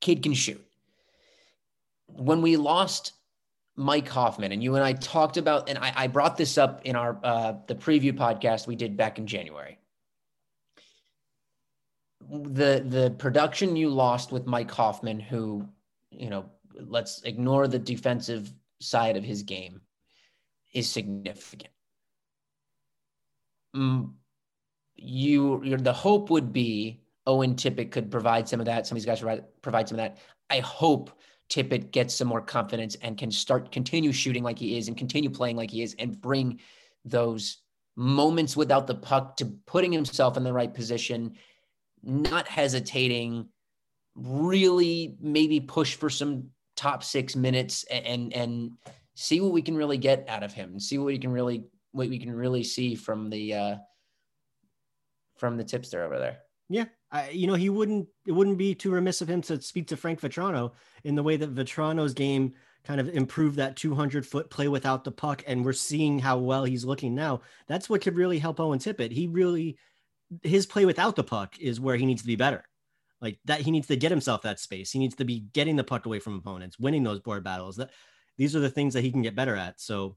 kid 0.00 0.22
can 0.22 0.34
shoot. 0.34 0.64
When 2.06 2.42
we 2.42 2.56
lost 2.56 3.12
Mike 3.76 4.08
Hoffman, 4.08 4.52
and 4.52 4.62
you 4.62 4.74
and 4.74 4.84
I 4.84 4.92
talked 4.92 5.36
about, 5.36 5.68
and 5.68 5.78
I, 5.78 5.92
I 5.96 6.06
brought 6.06 6.36
this 6.36 6.58
up 6.58 6.82
in 6.84 6.94
our 6.96 7.18
uh, 7.22 7.54
the 7.66 7.74
preview 7.74 8.12
podcast 8.12 8.66
we 8.66 8.76
did 8.76 8.96
back 8.96 9.18
in 9.18 9.26
January. 9.26 9.78
The 12.30 12.84
the 12.86 13.14
production 13.18 13.76
you 13.76 13.88
lost 13.88 14.30
with 14.30 14.46
Mike 14.46 14.70
Hoffman, 14.70 15.20
who, 15.20 15.66
you 16.10 16.28
know, 16.28 16.46
let's 16.74 17.22
ignore 17.22 17.66
the 17.66 17.78
defensive 17.78 18.52
side 18.80 19.16
of 19.16 19.24
his 19.24 19.42
game, 19.42 19.80
is 20.74 20.88
significant. 20.88 21.72
Mm, 23.74 24.12
you, 24.96 25.76
the 25.78 25.92
hope 25.92 26.30
would 26.30 26.52
be 26.52 27.00
Owen 27.26 27.54
Tippett 27.54 27.90
could 27.90 28.10
provide 28.10 28.48
some 28.48 28.60
of 28.60 28.66
that. 28.66 28.86
Some 28.86 28.96
of 28.96 29.02
these 29.02 29.06
guys 29.06 29.20
provide, 29.20 29.44
provide 29.62 29.88
some 29.88 29.98
of 29.98 30.04
that. 30.04 30.18
I 30.50 30.60
hope 30.60 31.10
Tippett 31.52 31.90
gets 31.90 32.14
some 32.14 32.28
more 32.28 32.40
confidence 32.40 32.96
and 33.02 33.18
can 33.18 33.30
start 33.30 33.70
continue 33.70 34.10
shooting 34.10 34.42
like 34.42 34.58
he 34.58 34.78
is 34.78 34.88
and 34.88 34.96
continue 34.96 35.28
playing 35.28 35.54
like 35.54 35.70
he 35.70 35.82
is 35.82 35.94
and 35.98 36.18
bring 36.18 36.58
those 37.04 37.58
moments 37.94 38.56
without 38.56 38.86
the 38.86 38.94
puck 38.94 39.36
to 39.36 39.44
putting 39.66 39.92
himself 39.92 40.38
in 40.38 40.44
the 40.44 40.52
right 40.52 40.72
position, 40.72 41.34
not 42.02 42.48
hesitating, 42.48 43.48
really 44.14 45.14
maybe 45.20 45.60
push 45.60 45.94
for 45.94 46.08
some 46.08 46.44
top 46.74 47.04
six 47.04 47.36
minutes 47.36 47.84
and 47.84 48.32
and, 48.32 48.72
see 49.14 49.42
what 49.42 49.52
we 49.52 49.60
can 49.60 49.76
really 49.76 49.98
get 49.98 50.26
out 50.26 50.42
of 50.42 50.54
him 50.54 50.70
and 50.70 50.82
see 50.82 50.96
what 50.96 51.04
we 51.04 51.18
can 51.18 51.30
really 51.30 51.66
what 51.90 52.08
we 52.08 52.18
can 52.18 52.34
really 52.34 52.64
see 52.64 52.94
from 52.94 53.28
the 53.28 53.52
uh 53.52 53.76
from 55.36 55.58
the 55.58 55.64
tipster 55.64 56.02
over 56.02 56.18
there. 56.18 56.38
Yeah, 56.72 56.86
I, 57.10 57.30
you 57.30 57.46
know, 57.46 57.54
he 57.54 57.68
wouldn't. 57.68 58.08
It 58.26 58.32
wouldn't 58.32 58.58
be 58.58 58.74
too 58.74 58.90
remiss 58.90 59.20
of 59.20 59.28
him 59.28 59.42
to 59.42 59.60
speak 59.60 59.88
to 59.88 59.96
Frank 59.96 60.20
Vatrano 60.20 60.72
in 61.04 61.14
the 61.14 61.22
way 61.22 61.36
that 61.36 61.54
Vatrano's 61.54 62.14
game 62.14 62.54
kind 62.84 63.00
of 63.00 63.08
improved 63.10 63.56
that 63.56 63.76
200 63.76 64.26
foot 64.26 64.50
play 64.50 64.68
without 64.68 65.04
the 65.04 65.12
puck, 65.12 65.42
and 65.46 65.64
we're 65.64 65.72
seeing 65.72 66.18
how 66.18 66.38
well 66.38 66.64
he's 66.64 66.84
looking 66.84 67.14
now. 67.14 67.42
That's 67.68 67.90
what 67.90 68.00
could 68.00 68.16
really 68.16 68.38
help 68.38 68.58
Owen 68.58 68.78
Tippett. 68.78 69.12
He 69.12 69.26
really, 69.28 69.76
his 70.42 70.66
play 70.66 70.86
without 70.86 71.14
the 71.14 71.24
puck 71.24 71.58
is 71.60 71.78
where 71.78 71.96
he 71.96 72.06
needs 72.06 72.22
to 72.22 72.26
be 72.26 72.36
better. 72.36 72.64
Like 73.20 73.38
that, 73.44 73.60
he 73.60 73.70
needs 73.70 73.86
to 73.88 73.96
get 73.96 74.10
himself 74.10 74.42
that 74.42 74.58
space. 74.58 74.90
He 74.90 74.98
needs 74.98 75.14
to 75.16 75.24
be 75.24 75.40
getting 75.40 75.76
the 75.76 75.84
puck 75.84 76.06
away 76.06 76.18
from 76.18 76.36
opponents, 76.36 76.78
winning 76.78 77.04
those 77.04 77.20
board 77.20 77.44
battles. 77.44 77.76
That 77.76 77.90
these 78.38 78.56
are 78.56 78.60
the 78.60 78.70
things 78.70 78.94
that 78.94 79.02
he 79.02 79.12
can 79.12 79.22
get 79.22 79.36
better 79.36 79.54
at. 79.54 79.80
So 79.80 80.16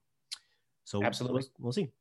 So 0.86 1.04
Absolutely. 1.04 1.41
we'll, 1.41 1.65
we'll 1.65 1.74
see. 1.74 1.91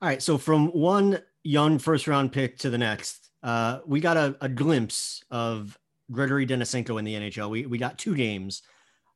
All 0.00 0.08
right. 0.08 0.22
So 0.22 0.38
from 0.38 0.68
one 0.68 1.20
young 1.42 1.78
first 1.78 2.06
round 2.06 2.32
pick 2.32 2.58
to 2.58 2.70
the 2.70 2.78
next, 2.78 3.29
uh, 3.42 3.80
we 3.86 4.00
got 4.00 4.16
a, 4.16 4.36
a 4.40 4.48
glimpse 4.48 5.24
of 5.30 5.78
Grigori 6.10 6.46
Denisenko 6.46 6.98
in 6.98 7.04
the 7.04 7.14
NHL. 7.14 7.50
We, 7.50 7.66
we 7.66 7.78
got 7.78 7.98
two 7.98 8.14
games. 8.14 8.62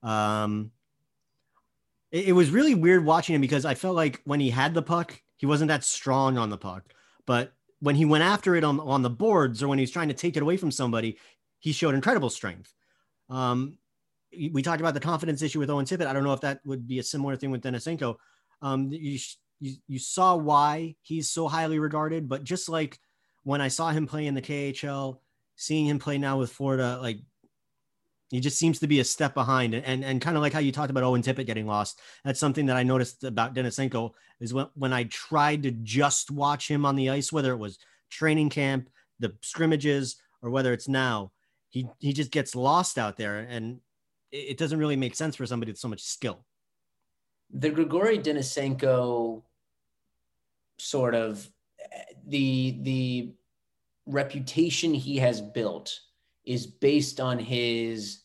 Um, 0.02 0.70
it, 2.10 2.28
it 2.28 2.32
was 2.32 2.50
really 2.50 2.74
weird 2.74 3.04
watching 3.04 3.34
him 3.34 3.40
because 3.40 3.64
I 3.64 3.74
felt 3.74 3.96
like 3.96 4.20
when 4.24 4.40
he 4.40 4.50
had 4.50 4.74
the 4.74 4.82
puck, 4.82 5.20
he 5.36 5.46
wasn't 5.46 5.68
that 5.68 5.84
strong 5.84 6.38
on 6.38 6.50
the 6.50 6.58
puck. 6.58 6.84
But 7.26 7.52
when 7.80 7.96
he 7.96 8.04
went 8.04 8.24
after 8.24 8.54
it 8.54 8.64
on, 8.64 8.80
on 8.80 9.02
the 9.02 9.10
boards 9.10 9.62
or 9.62 9.68
when 9.68 9.78
he 9.78 9.82
was 9.82 9.90
trying 9.90 10.08
to 10.08 10.14
take 10.14 10.36
it 10.36 10.42
away 10.42 10.56
from 10.56 10.70
somebody, 10.70 11.18
he 11.58 11.72
showed 11.72 11.94
incredible 11.94 12.30
strength. 12.30 12.72
Um, 13.28 13.78
we 14.52 14.62
talked 14.62 14.80
about 14.80 14.94
the 14.94 15.00
confidence 15.00 15.42
issue 15.42 15.58
with 15.58 15.70
Owen 15.70 15.84
Tippett. 15.84 16.06
I 16.06 16.12
don't 16.12 16.24
know 16.24 16.32
if 16.32 16.40
that 16.40 16.60
would 16.64 16.86
be 16.86 16.98
a 16.98 17.02
similar 17.02 17.36
thing 17.36 17.50
with 17.50 17.62
Denisenko. 17.62 18.16
Um, 18.62 18.90
you, 18.90 19.18
you, 19.60 19.76
you 19.86 19.98
saw 19.98 20.36
why 20.36 20.96
he's 21.02 21.30
so 21.30 21.48
highly 21.48 21.78
regarded, 21.78 22.28
but 22.28 22.44
just 22.44 22.68
like 22.68 22.98
when 23.44 23.60
I 23.60 23.68
saw 23.68 23.90
him 23.90 24.06
play 24.06 24.26
in 24.26 24.34
the 24.34 24.42
KHL, 24.42 25.18
seeing 25.56 25.86
him 25.86 25.98
play 25.98 26.18
now 26.18 26.38
with 26.38 26.50
Florida, 26.50 26.98
like 27.00 27.18
he 28.30 28.40
just 28.40 28.58
seems 28.58 28.80
to 28.80 28.86
be 28.86 29.00
a 29.00 29.04
step 29.04 29.34
behind. 29.34 29.74
And, 29.74 29.84
and, 29.84 30.04
and 30.04 30.20
kind 30.20 30.36
of 30.36 30.42
like 30.42 30.52
how 30.52 30.58
you 30.58 30.72
talked 30.72 30.90
about 30.90 31.04
Owen 31.04 31.22
Tippett 31.22 31.46
getting 31.46 31.66
lost. 31.66 32.00
That's 32.24 32.40
something 32.40 32.66
that 32.66 32.76
I 32.76 32.82
noticed 32.82 33.22
about 33.22 33.54
Denisenko 33.54 34.12
is 34.40 34.52
when, 34.52 34.66
when 34.74 34.92
I 34.92 35.04
tried 35.04 35.62
to 35.62 35.70
just 35.70 36.30
watch 36.30 36.68
him 36.68 36.84
on 36.84 36.96
the 36.96 37.10
ice, 37.10 37.32
whether 37.32 37.52
it 37.52 37.58
was 37.58 37.78
training 38.10 38.48
camp, 38.48 38.88
the 39.20 39.34
scrimmages, 39.42 40.16
or 40.42 40.50
whether 40.50 40.72
it's 40.72 40.88
now, 40.88 41.32
he, 41.70 41.86
he 41.98 42.12
just 42.12 42.30
gets 42.30 42.56
lost 42.56 42.98
out 42.98 43.16
there. 43.16 43.38
And 43.38 43.80
it, 44.32 44.58
doesn't 44.58 44.78
really 44.78 44.96
make 44.96 45.14
sense 45.14 45.36
for 45.36 45.46
somebody 45.46 45.70
with 45.70 45.78
so 45.78 45.88
much 45.88 46.02
skill. 46.02 46.44
The 47.52 47.70
Grigori 47.70 48.18
Denisenko 48.18 49.42
sort 50.78 51.14
of 51.14 51.48
the 52.26 52.78
the 52.82 53.34
reputation 54.06 54.94
he 54.94 55.18
has 55.18 55.40
built 55.40 55.98
is 56.44 56.66
based 56.66 57.20
on 57.20 57.38
his 57.38 58.20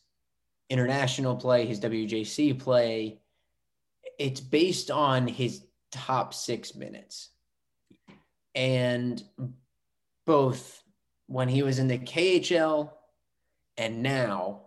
international 0.68 1.36
play, 1.36 1.66
his 1.66 1.80
WJC 1.80 2.58
play. 2.58 3.20
It's 4.18 4.40
based 4.40 4.90
on 4.90 5.26
his 5.26 5.64
top 5.90 6.34
six 6.34 6.74
minutes. 6.74 7.30
And 8.54 9.22
both 10.26 10.82
when 11.26 11.48
he 11.48 11.62
was 11.62 11.78
in 11.78 11.88
the 11.88 11.98
KHL 11.98 12.90
and 13.78 14.02
now, 14.02 14.62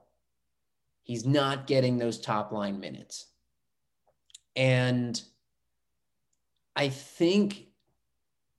he's 1.03 1.25
not 1.25 1.67
getting 1.67 1.97
those 1.97 2.19
top 2.19 2.51
line 2.51 2.79
minutes. 2.79 3.27
And 4.55 5.21
I 6.75 6.89
think 6.89 7.67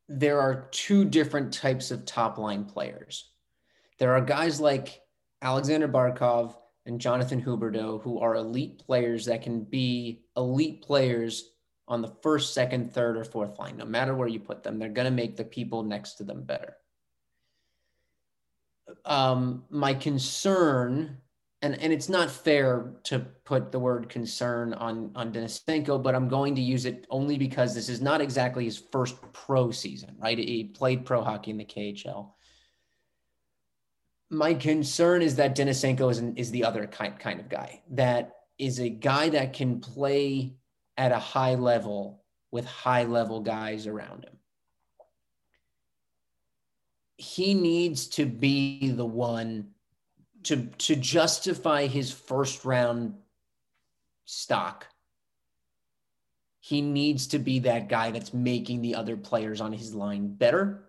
there 0.09 0.40
are 0.40 0.69
two 0.71 1.05
different 1.05 1.53
types 1.53 1.90
of 1.90 2.05
top 2.05 2.38
line 2.38 2.64
players. 2.64 3.31
There 3.99 4.14
are 4.14 4.21
guys 4.21 4.61
like 4.61 5.01
Alexander 5.40 5.88
Barkov 5.88 6.55
and 6.87 7.01
Jonathan 7.01 7.43
Huberdeau 7.43 8.03
who 8.03 8.19
are 8.19 8.35
elite 8.35 8.79
players 8.85 9.27
that 9.27 9.43
can 9.43 9.64
be 9.64 10.25
elite 10.37 10.83
players 10.83 11.51
on 11.87 12.03
the 12.03 12.14
first, 12.23 12.55
second, 12.55 12.93
third, 12.93 13.17
or 13.17 13.25
fourth 13.25 13.59
line. 13.59 13.77
No 13.77 13.85
matter 13.85 14.14
where 14.14 14.29
you 14.29 14.40
put 14.40 14.62
them, 14.62 14.79
they're 14.79 14.88
going 14.88 15.05
to 15.07 15.11
make 15.11 15.37
the 15.37 15.45
people 15.45 15.83
next 15.83 16.14
to 16.14 16.25
them 16.25 16.43
better. 16.43 16.77
Um, 19.05 19.64
my 19.71 19.95
concern 19.95 21.19
and, 21.64 21.81
and 21.81 21.94
it's 21.94 22.11
not 22.11 22.31
fair 22.31 22.92
to 23.05 23.20
put 23.44 23.72
the 23.72 23.79
word 23.79 24.11
concern 24.11 24.74
on 24.74 25.11
on 25.14 25.33
Denisenko, 25.33 26.03
but 26.03 26.14
I'm 26.14 26.29
going 26.29 26.55
to 26.57 26.61
use 26.61 26.85
it 26.85 27.07
only 27.09 27.38
because 27.38 27.74
this 27.74 27.88
is 27.88 28.03
not 28.03 28.20
exactly 28.20 28.66
his 28.66 28.77
first 28.92 29.16
pro 29.33 29.70
season, 29.70 30.14
right? 30.18 30.37
He 30.37 30.64
played 30.64 31.07
pro 31.07 31.24
hockey 31.24 31.53
in 31.53 31.57
the 31.57 31.64
KHL. 31.64 32.33
My 34.29 34.53
concern 34.53 35.22
is 35.22 35.37
that 35.37 35.57
Denisenko 35.57 36.11
is, 36.11 36.18
an, 36.18 36.37
is 36.37 36.50
the 36.50 36.64
other 36.64 36.87
kind, 36.87 37.18
kind 37.18 37.40
of 37.40 37.48
guy 37.48 37.81
that 37.92 38.35
is 38.59 38.79
a 38.79 38.90
guy 38.90 39.31
that 39.31 39.55
can 39.55 39.81
play 39.81 40.57
at 40.98 41.12
a 41.12 41.18
high 41.18 41.55
level 41.55 42.22
with 42.50 42.66
high 42.66 43.05
level 43.05 43.40
guys 43.40 43.87
around 43.87 44.24
him. 44.24 44.37
He 47.16 47.55
needs 47.55 48.09
to 48.09 48.27
be 48.27 48.90
the 48.90 49.07
one 49.07 49.74
to 50.44 50.66
to 50.78 50.96
justify 50.96 51.87
his 51.87 52.11
first 52.11 52.64
round 52.64 53.14
stock 54.24 54.87
he 56.64 56.80
needs 56.80 57.26
to 57.26 57.38
be 57.38 57.59
that 57.59 57.90
guy 57.90 58.11
that's 58.11 58.33
making 58.33 58.80
the 58.80 58.94
other 58.94 59.18
players 59.18 59.61
on 59.61 59.70
his 59.70 59.94
line 59.94 60.35
better. 60.35 60.88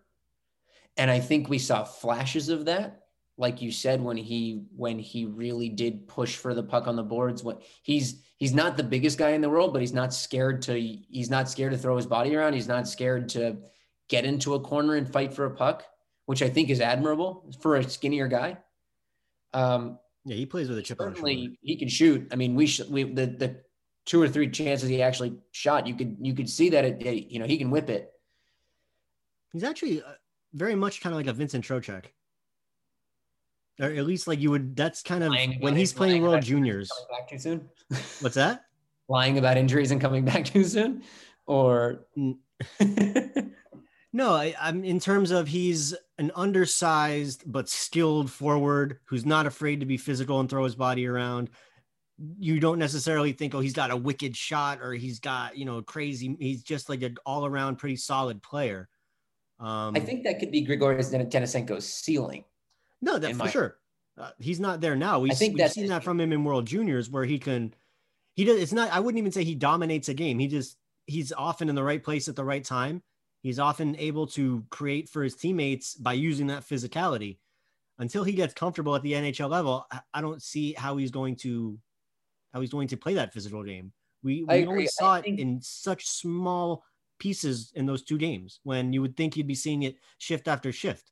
And 0.95 1.11
i 1.11 1.19
think 1.19 1.49
we 1.49 1.59
saw 1.59 1.83
flashes 1.83 2.47
of 2.47 2.63
that. 2.65 3.01
Like 3.37 3.61
you 3.61 3.73
said 3.73 4.01
when 4.01 4.15
he 4.15 4.63
when 4.73 4.99
he 4.99 5.25
really 5.25 5.67
did 5.67 6.07
push 6.07 6.37
for 6.37 6.53
the 6.53 6.63
puck 6.63 6.87
on 6.87 6.95
the 6.95 7.03
boards 7.03 7.43
when 7.43 7.57
he's 7.83 8.23
he's 8.37 8.53
not 8.53 8.77
the 8.77 8.83
biggest 8.83 9.17
guy 9.17 9.31
in 9.31 9.41
the 9.41 9.49
world 9.49 9.73
but 9.73 9.81
he's 9.81 9.91
not 9.91 10.13
scared 10.13 10.61
to 10.61 10.79
he's 10.79 11.29
not 11.29 11.49
scared 11.49 11.73
to 11.73 11.77
throw 11.77 11.97
his 11.97 12.07
body 12.07 12.33
around. 12.33 12.53
He's 12.53 12.69
not 12.69 12.87
scared 12.87 13.27
to 13.29 13.57
get 14.07 14.23
into 14.23 14.53
a 14.53 14.61
corner 14.61 14.95
and 14.95 15.11
fight 15.11 15.33
for 15.33 15.43
a 15.43 15.51
puck 15.51 15.83
which 16.25 16.41
i 16.41 16.47
think 16.47 16.69
is 16.69 16.79
admirable 16.79 17.51
for 17.59 17.75
a 17.75 17.83
skinnier 17.83 18.29
guy 18.29 18.57
um, 19.55 19.99
yeah, 20.25 20.35
he 20.35 20.45
plays 20.45 20.67
with 20.67 20.77
a 20.77 20.81
chip 20.81 20.99
on 20.99 21.07
Certainly, 21.07 21.57
he 21.61 21.77
can 21.77 21.87
shoot. 21.87 22.27
I 22.31 22.35
mean, 22.35 22.55
we 22.55 22.67
should 22.67 22.91
we 22.91 23.03
the 23.03 23.27
the 23.27 23.61
two 24.05 24.21
or 24.21 24.27
three 24.27 24.49
chances 24.49 24.89
he 24.89 25.01
actually 25.01 25.37
shot, 25.51 25.87
you 25.87 25.95
could 25.95 26.17
you 26.19 26.33
could 26.33 26.49
see 26.49 26.69
that 26.69 26.83
it, 26.83 27.01
it 27.01 27.31
you 27.31 27.39
know 27.39 27.45
he 27.45 27.57
can 27.57 27.71
whip 27.71 27.89
it. 27.89 28.11
He's 29.53 29.63
actually 29.63 30.01
uh, 30.01 30.11
very 30.53 30.75
much 30.75 31.01
kind 31.01 31.13
of 31.13 31.17
like 31.17 31.27
a 31.27 31.33
Vincent 31.33 31.63
Trocheck, 31.63 32.05
or 33.79 33.87
at 33.87 34.05
least 34.05 34.27
like 34.27 34.39
you 34.39 34.51
would. 34.51 34.75
That's 34.75 35.01
kind 35.01 35.23
of 35.23 35.33
when 35.61 35.75
he's 35.75 35.93
playing 35.93 36.21
World 36.21 36.43
Juniors. 36.43 36.91
Back 37.09 37.29
too 37.29 37.39
soon. 37.39 37.69
What's 38.19 38.35
that? 38.35 38.63
lying 39.07 39.37
about 39.37 39.55
injuries 39.55 39.91
and 39.91 40.01
coming 40.01 40.25
back 40.25 40.45
too 40.45 40.63
soon, 40.63 41.03
or. 41.45 42.07
No, 44.15 44.33
I, 44.33 44.55
am 44.61 44.85
in 44.85 44.97
terms 45.01 45.31
of 45.31 45.45
he's 45.45 45.93
an 46.19 46.31
undersized 46.35 47.43
but 47.45 47.67
skilled 47.67 48.31
forward 48.31 48.99
who's 49.03 49.25
not 49.25 49.45
afraid 49.45 49.81
to 49.81 49.85
be 49.85 49.97
physical 49.97 50.39
and 50.39 50.49
throw 50.49 50.63
his 50.63 50.73
body 50.73 51.05
around. 51.05 51.49
You 52.39 52.61
don't 52.61 52.79
necessarily 52.79 53.33
think, 53.33 53.53
oh, 53.53 53.59
he's 53.59 53.73
got 53.73 53.91
a 53.91 53.97
wicked 53.97 54.33
shot 54.33 54.79
or 54.81 54.93
he's 54.93 55.19
got, 55.19 55.57
you 55.57 55.65
know, 55.65 55.81
crazy. 55.81 56.33
He's 56.39 56.63
just 56.63 56.87
like 56.87 57.01
an 57.01 57.17
all 57.25 57.45
around 57.45 57.75
pretty 57.75 57.97
solid 57.97 58.41
player. 58.41 58.87
Um, 59.59 59.97
I 59.97 59.99
think 59.99 60.23
that 60.23 60.39
could 60.39 60.49
be 60.49 60.65
Grigoris 60.65 61.13
Denisenko's 61.13 61.85
ceiling. 61.85 62.45
No, 63.01 63.17
that 63.17 63.31
for 63.31 63.35
my- 63.35 63.49
sure. 63.49 63.79
Uh, 64.17 64.31
he's 64.39 64.61
not 64.61 64.79
there 64.79 64.95
now. 64.95 65.19
We've, 65.19 65.33
I 65.33 65.35
think 65.35 65.57
we've 65.57 65.69
seen 65.69 65.87
that 65.87 66.05
from 66.05 66.21
him 66.21 66.31
in 66.31 66.45
World 66.45 66.67
Juniors 66.67 67.09
where 67.09 67.25
he 67.25 67.37
can, 67.37 67.73
he 68.37 68.45
does, 68.45 68.61
it's 68.61 68.71
not, 68.71 68.89
I 68.93 69.01
wouldn't 69.01 69.19
even 69.19 69.33
say 69.33 69.43
he 69.43 69.55
dominates 69.55 70.07
a 70.07 70.13
game. 70.13 70.39
He 70.39 70.47
just, 70.47 70.77
he's 71.05 71.33
often 71.33 71.67
in 71.67 71.75
the 71.75 71.83
right 71.83 72.01
place 72.01 72.29
at 72.29 72.37
the 72.37 72.45
right 72.45 72.63
time 72.63 73.03
He's 73.45 73.59
often 73.59 73.95
able 73.99 74.25
to 74.29 74.65
create 74.71 75.07
for 75.07 75.21
his 75.21 75.35
teammates 75.35 75.93
by 75.93 76.13
using 76.13 76.47
that 76.47 76.67
physicality. 76.67 77.37
Until 77.99 78.23
he 78.23 78.33
gets 78.33 78.55
comfortable 78.55 78.95
at 78.95 79.03
the 79.03 79.13
NHL 79.13 79.51
level, 79.51 79.85
I 80.11 80.21
don't 80.21 80.41
see 80.41 80.73
how 80.73 80.97
he's 80.97 81.11
going 81.11 81.35
to 81.43 81.77
how 82.55 82.61
he's 82.61 82.71
going 82.71 82.87
to 82.87 82.97
play 82.97 83.13
that 83.13 83.33
physical 83.33 83.63
game. 83.63 83.91
We, 84.23 84.43
we 84.45 84.65
only 84.65 84.87
saw 84.87 85.21
think... 85.21 85.37
it 85.37 85.43
in 85.43 85.61
such 85.61 86.07
small 86.07 86.85
pieces 87.19 87.71
in 87.75 87.85
those 87.85 88.01
two 88.01 88.17
games 88.17 88.61
when 88.63 88.91
you 88.93 89.03
would 89.03 89.15
think 89.15 89.37
you'd 89.37 89.45
be 89.45 89.53
seeing 89.53 89.83
it 89.83 89.97
shift 90.17 90.47
after 90.47 90.71
shift. 90.71 91.11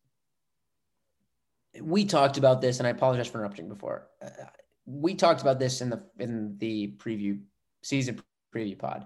We 1.79 2.03
talked 2.03 2.39
about 2.39 2.61
this, 2.61 2.79
and 2.79 2.87
I 2.87 2.89
apologize 2.89 3.27
for 3.27 3.37
interrupting 3.37 3.69
before. 3.69 4.07
Uh, 4.19 4.29
we 4.87 5.13
talked 5.13 5.41
about 5.41 5.59
this 5.59 5.81
in 5.81 5.91
the 5.91 6.03
in 6.17 6.57
the 6.57 6.95
preview 6.97 7.41
season 7.83 8.19
preview 8.51 8.79
pod. 8.79 9.05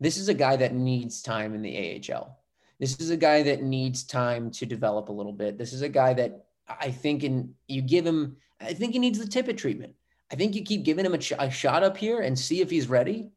This 0.00 0.16
is 0.16 0.30
a 0.30 0.34
guy 0.34 0.56
that 0.56 0.72
needs 0.72 1.20
time 1.20 1.54
in 1.54 1.60
the 1.60 2.02
AHL. 2.10 2.38
This 2.78 3.00
is 3.00 3.10
a 3.10 3.16
guy 3.16 3.42
that 3.44 3.62
needs 3.62 4.04
time 4.04 4.50
to 4.52 4.66
develop 4.66 5.08
a 5.08 5.12
little 5.12 5.32
bit. 5.32 5.58
This 5.58 5.72
is 5.72 5.82
a 5.82 5.88
guy 5.88 6.14
that 6.14 6.46
I 6.68 6.90
think 6.90 7.24
in 7.24 7.54
you 7.68 7.82
give 7.82 8.06
him, 8.06 8.36
I 8.60 8.72
think 8.72 8.92
he 8.92 8.98
needs 8.98 9.18
the 9.18 9.26
Tippett 9.26 9.56
treatment. 9.56 9.94
I 10.32 10.36
think 10.36 10.54
you 10.54 10.62
keep 10.62 10.84
giving 10.84 11.04
him 11.04 11.14
a, 11.14 11.20
a 11.38 11.50
shot 11.50 11.82
up 11.82 11.96
here 11.96 12.20
and 12.20 12.38
see 12.38 12.60
if 12.60 12.70
he's 12.70 12.88
ready, 12.88 13.30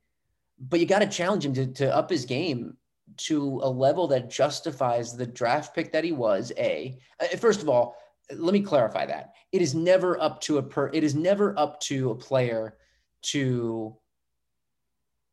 but 0.60 0.80
you 0.80 0.86
got 0.86 1.00
to 1.00 1.08
challenge 1.08 1.46
him 1.46 1.54
to, 1.54 1.68
to 1.68 1.96
up 1.96 2.10
his 2.10 2.26
game 2.26 2.78
to 3.18 3.60
a 3.64 3.70
level 3.70 4.08
that 4.08 4.30
justifies 4.30 5.16
the 5.16 5.26
draft 5.26 5.76
pick 5.76 5.92
that 5.92 6.04
he 6.04 6.12
was. 6.12 6.52
A 6.58 6.98
uh, 7.20 7.38
first 7.38 7.62
of 7.62 7.70
all, 7.70 7.96
let 8.36 8.54
me 8.54 8.62
clarify 8.62 9.06
that 9.06 9.34
it 9.52 9.62
is 9.62 9.74
never 9.76 10.20
up 10.22 10.42
to 10.42 10.58
a 10.58 10.64
per. 10.64 10.90
It 10.94 11.04
is 11.04 11.16
never 11.16 11.58
up 11.58 11.80
to 11.82 12.12
a 12.12 12.16
player 12.16 12.78
to 13.24 13.96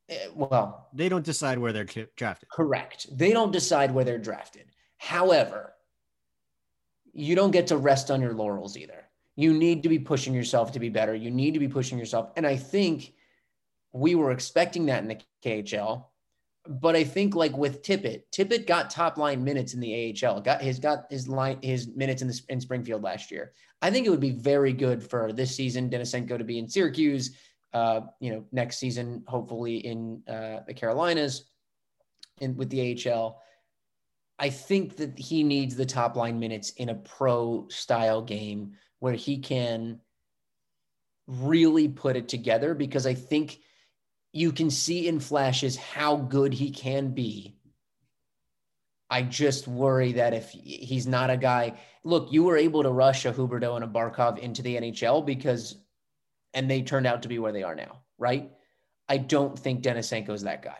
Eh, 0.08 0.28
well, 0.34 0.88
they 0.92 1.08
don't 1.08 1.24
decide 1.24 1.58
where 1.58 1.72
they're 1.72 1.84
drafted. 2.16 2.48
Correct. 2.50 3.06
They 3.16 3.32
don't 3.32 3.52
decide 3.52 3.92
where 3.92 4.04
they're 4.04 4.18
drafted. 4.18 4.66
However, 4.98 5.72
you 7.12 7.34
don't 7.34 7.52
get 7.52 7.68
to 7.68 7.76
rest 7.76 8.10
on 8.10 8.20
your 8.20 8.34
laurels 8.34 8.76
either. 8.76 9.04
You 9.36 9.52
need 9.52 9.82
to 9.82 9.88
be 9.88 9.98
pushing 9.98 10.34
yourself 10.34 10.72
to 10.72 10.80
be 10.80 10.88
better. 10.88 11.14
You 11.14 11.30
need 11.30 11.54
to 11.54 11.60
be 11.60 11.68
pushing 11.68 11.98
yourself. 11.98 12.30
And 12.36 12.46
I 12.46 12.56
think 12.56 13.14
we 13.92 14.14
were 14.14 14.30
expecting 14.32 14.86
that 14.86 15.02
in 15.02 15.08
the 15.08 15.18
KHL. 15.44 16.06
but 16.66 16.96
I 16.96 17.04
think 17.04 17.34
like 17.34 17.56
with 17.56 17.82
Tippett, 17.82 18.22
Tippett 18.32 18.66
got 18.66 18.90
top 18.90 19.18
line 19.18 19.44
minutes 19.44 19.74
in 19.74 19.80
the 19.80 20.16
AHL. 20.24 20.40
Got 20.40 20.62
his 20.62 20.78
got 20.78 21.04
his 21.10 21.28
line 21.28 21.58
his 21.62 21.88
minutes 21.94 22.22
in 22.22 22.28
the 22.28 22.40
in 22.48 22.60
Springfield 22.60 23.02
last 23.02 23.30
year. 23.30 23.52
I 23.82 23.90
think 23.90 24.06
it 24.06 24.10
would 24.10 24.20
be 24.20 24.30
very 24.30 24.72
good 24.72 25.02
for 25.02 25.32
this 25.32 25.54
season 25.54 25.90
Denisenko 25.90 26.38
to 26.38 26.44
be 26.44 26.58
in 26.58 26.68
Syracuse. 26.68 27.36
Uh, 27.74 28.02
you 28.20 28.30
know, 28.32 28.44
next 28.52 28.78
season 28.78 29.24
hopefully 29.26 29.78
in 29.78 30.22
uh, 30.28 30.60
the 30.66 30.72
Carolinas, 30.72 31.44
and 32.40 32.56
with 32.56 32.70
the 32.70 33.10
AHL. 33.10 33.40
I 34.38 34.50
think 34.50 34.96
that 34.96 35.18
he 35.18 35.44
needs 35.44 35.76
the 35.76 35.86
top 35.86 36.16
line 36.16 36.38
minutes 36.38 36.70
in 36.70 36.88
a 36.88 36.94
pro 36.94 37.66
style 37.68 38.22
game 38.22 38.72
where 38.98 39.14
he 39.14 39.38
can 39.38 40.00
really 41.26 41.88
put 41.88 42.16
it 42.16 42.28
together 42.28 42.74
because 42.74 43.06
I 43.06 43.14
think 43.14 43.58
you 44.32 44.52
can 44.52 44.70
see 44.70 45.06
in 45.06 45.20
flashes 45.20 45.76
how 45.76 46.16
good 46.16 46.52
he 46.52 46.70
can 46.70 47.14
be. 47.14 47.56
I 49.08 49.22
just 49.22 49.68
worry 49.68 50.12
that 50.12 50.34
if 50.34 50.50
he's 50.50 51.06
not 51.06 51.30
a 51.30 51.36
guy, 51.36 51.78
look, 52.02 52.32
you 52.32 52.42
were 52.42 52.56
able 52.56 52.82
to 52.82 52.90
rush 52.90 53.24
a 53.26 53.32
Huberdeau 53.32 53.76
and 53.76 53.84
a 53.84 53.88
Barkov 53.88 54.38
into 54.38 54.62
the 54.62 54.76
NHL 54.76 55.24
because, 55.24 55.76
and 56.54 56.70
they 56.70 56.82
turned 56.82 57.06
out 57.06 57.22
to 57.22 57.28
be 57.28 57.38
where 57.38 57.52
they 57.52 57.62
are 57.62 57.74
now, 57.74 58.00
right? 58.18 58.50
I 59.08 59.18
don't 59.18 59.58
think 59.58 59.82
Denisenko's 59.82 60.42
that 60.42 60.62
guy. 60.62 60.78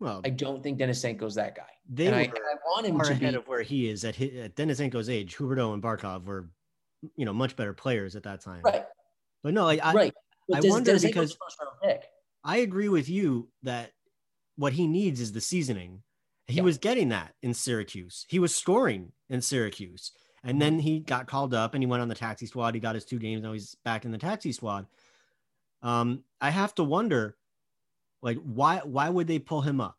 Well, 0.00 0.22
I 0.24 0.30
don't 0.30 0.62
think 0.62 0.80
Denisenko's 0.80 1.36
that 1.36 1.54
guy. 1.54 1.62
They 1.88 2.06
and 2.06 2.16
were 2.16 2.20
I, 2.20 2.24
I 2.24 2.54
want 2.66 2.86
him 2.86 2.98
to 2.98 3.10
ahead 3.12 3.32
be, 3.32 3.36
of 3.36 3.46
where 3.46 3.62
he 3.62 3.88
is 3.88 4.04
at, 4.04 4.16
his, 4.16 4.34
at 4.36 4.56
Denisenko's 4.56 5.08
age. 5.08 5.36
Huberdeau 5.36 5.72
and 5.72 5.82
Barkov 5.82 6.24
were, 6.24 6.48
you 7.16 7.24
know, 7.24 7.32
much 7.32 7.54
better 7.54 7.74
players 7.74 8.16
at 8.16 8.24
that 8.24 8.40
time. 8.40 8.62
Right. 8.64 8.84
But 9.42 9.54
no, 9.54 9.64
like, 9.64 9.80
I, 9.84 9.92
right. 9.92 10.14
But 10.48 10.58
I 10.58 10.60
does, 10.60 10.70
wonder 10.70 10.98
because 10.98 11.38
I 12.42 12.56
agree 12.58 12.88
with 12.88 13.08
you 13.08 13.48
that 13.62 13.92
what 14.56 14.72
he 14.72 14.86
needs 14.86 15.20
is 15.20 15.32
the 15.32 15.40
seasoning. 15.40 16.02
He 16.46 16.56
yeah. 16.56 16.62
was 16.62 16.78
getting 16.78 17.10
that 17.10 17.34
in 17.42 17.54
Syracuse. 17.54 18.26
He 18.28 18.38
was 18.38 18.54
scoring 18.54 19.12
in 19.30 19.40
Syracuse. 19.40 20.12
And 20.44 20.60
then 20.60 20.78
he 20.78 21.00
got 21.00 21.26
called 21.26 21.54
up 21.54 21.74
and 21.74 21.82
he 21.82 21.86
went 21.86 22.02
on 22.02 22.08
the 22.08 22.14
taxi 22.14 22.46
squad. 22.46 22.74
He 22.74 22.80
got 22.80 22.94
his 22.94 23.06
two 23.06 23.18
games. 23.18 23.42
Now 23.42 23.52
he's 23.52 23.74
back 23.84 24.04
in 24.04 24.10
the 24.10 24.18
taxi 24.18 24.52
squad. 24.52 24.86
Um, 25.82 26.22
I 26.40 26.50
have 26.50 26.74
to 26.76 26.84
wonder, 26.84 27.36
like, 28.22 28.38
why 28.38 28.80
why 28.84 29.08
would 29.08 29.26
they 29.26 29.38
pull 29.38 29.62
him 29.62 29.80
up 29.80 29.98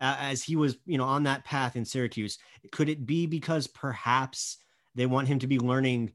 as 0.00 0.42
he 0.42 0.56
was, 0.56 0.76
you 0.86 0.98
know, 0.98 1.04
on 1.04 1.24
that 1.24 1.44
path 1.44 1.74
in 1.74 1.84
Syracuse? 1.84 2.38
Could 2.70 2.88
it 2.88 3.06
be 3.06 3.26
because 3.26 3.66
perhaps 3.66 4.58
they 4.94 5.06
want 5.06 5.28
him 5.28 5.40
to 5.40 5.46
be 5.46 5.58
learning 5.58 6.12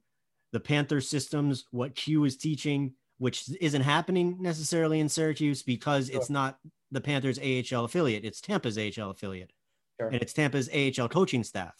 the 0.51 0.60
Panther 0.60 1.01
systems, 1.01 1.65
what 1.71 1.95
Q 1.95 2.23
is 2.23 2.38
teaching, 2.38 2.93
which 3.17 3.49
isn't 3.60 3.82
happening 3.82 4.38
necessarily 4.39 4.99
in 4.99 5.10
Syracuse 5.10 5.62
because 5.62 6.08
sure. 6.08 6.17
it's 6.17 6.29
not 6.29 6.58
the 6.91 7.01
Panthers 7.01 7.38
AHL 7.38 7.86
affiliate, 7.86 8.25
it's 8.25 8.41
Tampa's 8.41 8.77
AHL 8.77 9.12
affiliate. 9.12 9.51
Sure. 9.99 10.08
And 10.10 10.21
it's 10.21 10.34
Tampa's 10.34 10.69
AHL 10.73 11.10
coaching 11.10 11.43
staff. 11.43 11.75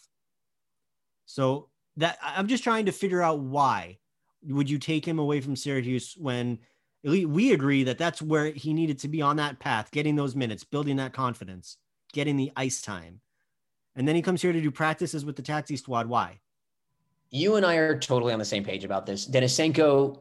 So 1.30 1.70
that 1.98 2.18
I'm 2.24 2.48
just 2.48 2.63
trying 2.63 2.88
to 2.88 2.92
figure 2.92 3.22
out 3.22 3.39
why 3.39 4.00
would 4.44 4.68
you 4.68 4.80
take 4.80 5.06
him 5.06 5.20
away 5.20 5.42
from 5.42 5.56
Syracuse 5.56 6.15
when 6.18 6.58
we 7.04 7.54
agree 7.54 7.84
that 7.84 8.00
that's 8.00 8.20
where 8.20 8.48
he 8.48 8.74
needed 8.74 8.98
to 9.00 9.08
be 9.08 9.22
on 9.22 9.36
that 9.36 9.60
path, 9.60 9.92
getting 9.92 10.15
those 10.15 10.36
minutes, 10.36 10.63
building 10.63 10.96
that 10.96 11.13
confidence, 11.13 11.78
getting 12.13 12.36
the 12.36 12.52
ice 12.56 12.82
time. 12.82 13.22
And 13.96 14.08
then 14.08 14.15
he 14.15 14.24
comes 14.24 14.42
here 14.42 14.52
to 14.52 14.60
do 14.60 14.72
practices 14.72 15.24
with 15.24 15.36
the 15.36 15.44
taxi 15.44 15.78
squad. 15.78 16.08
Why? 16.08 16.39
You 17.30 17.58
and 17.58 17.65
I 17.65 17.76
are 17.76 17.98
totally 17.98 18.34
on 18.34 18.39
the 18.39 18.46
same 18.46 18.63
page 18.63 18.84
about 18.84 19.06
this. 19.06 19.30
Denisenko 19.30 20.20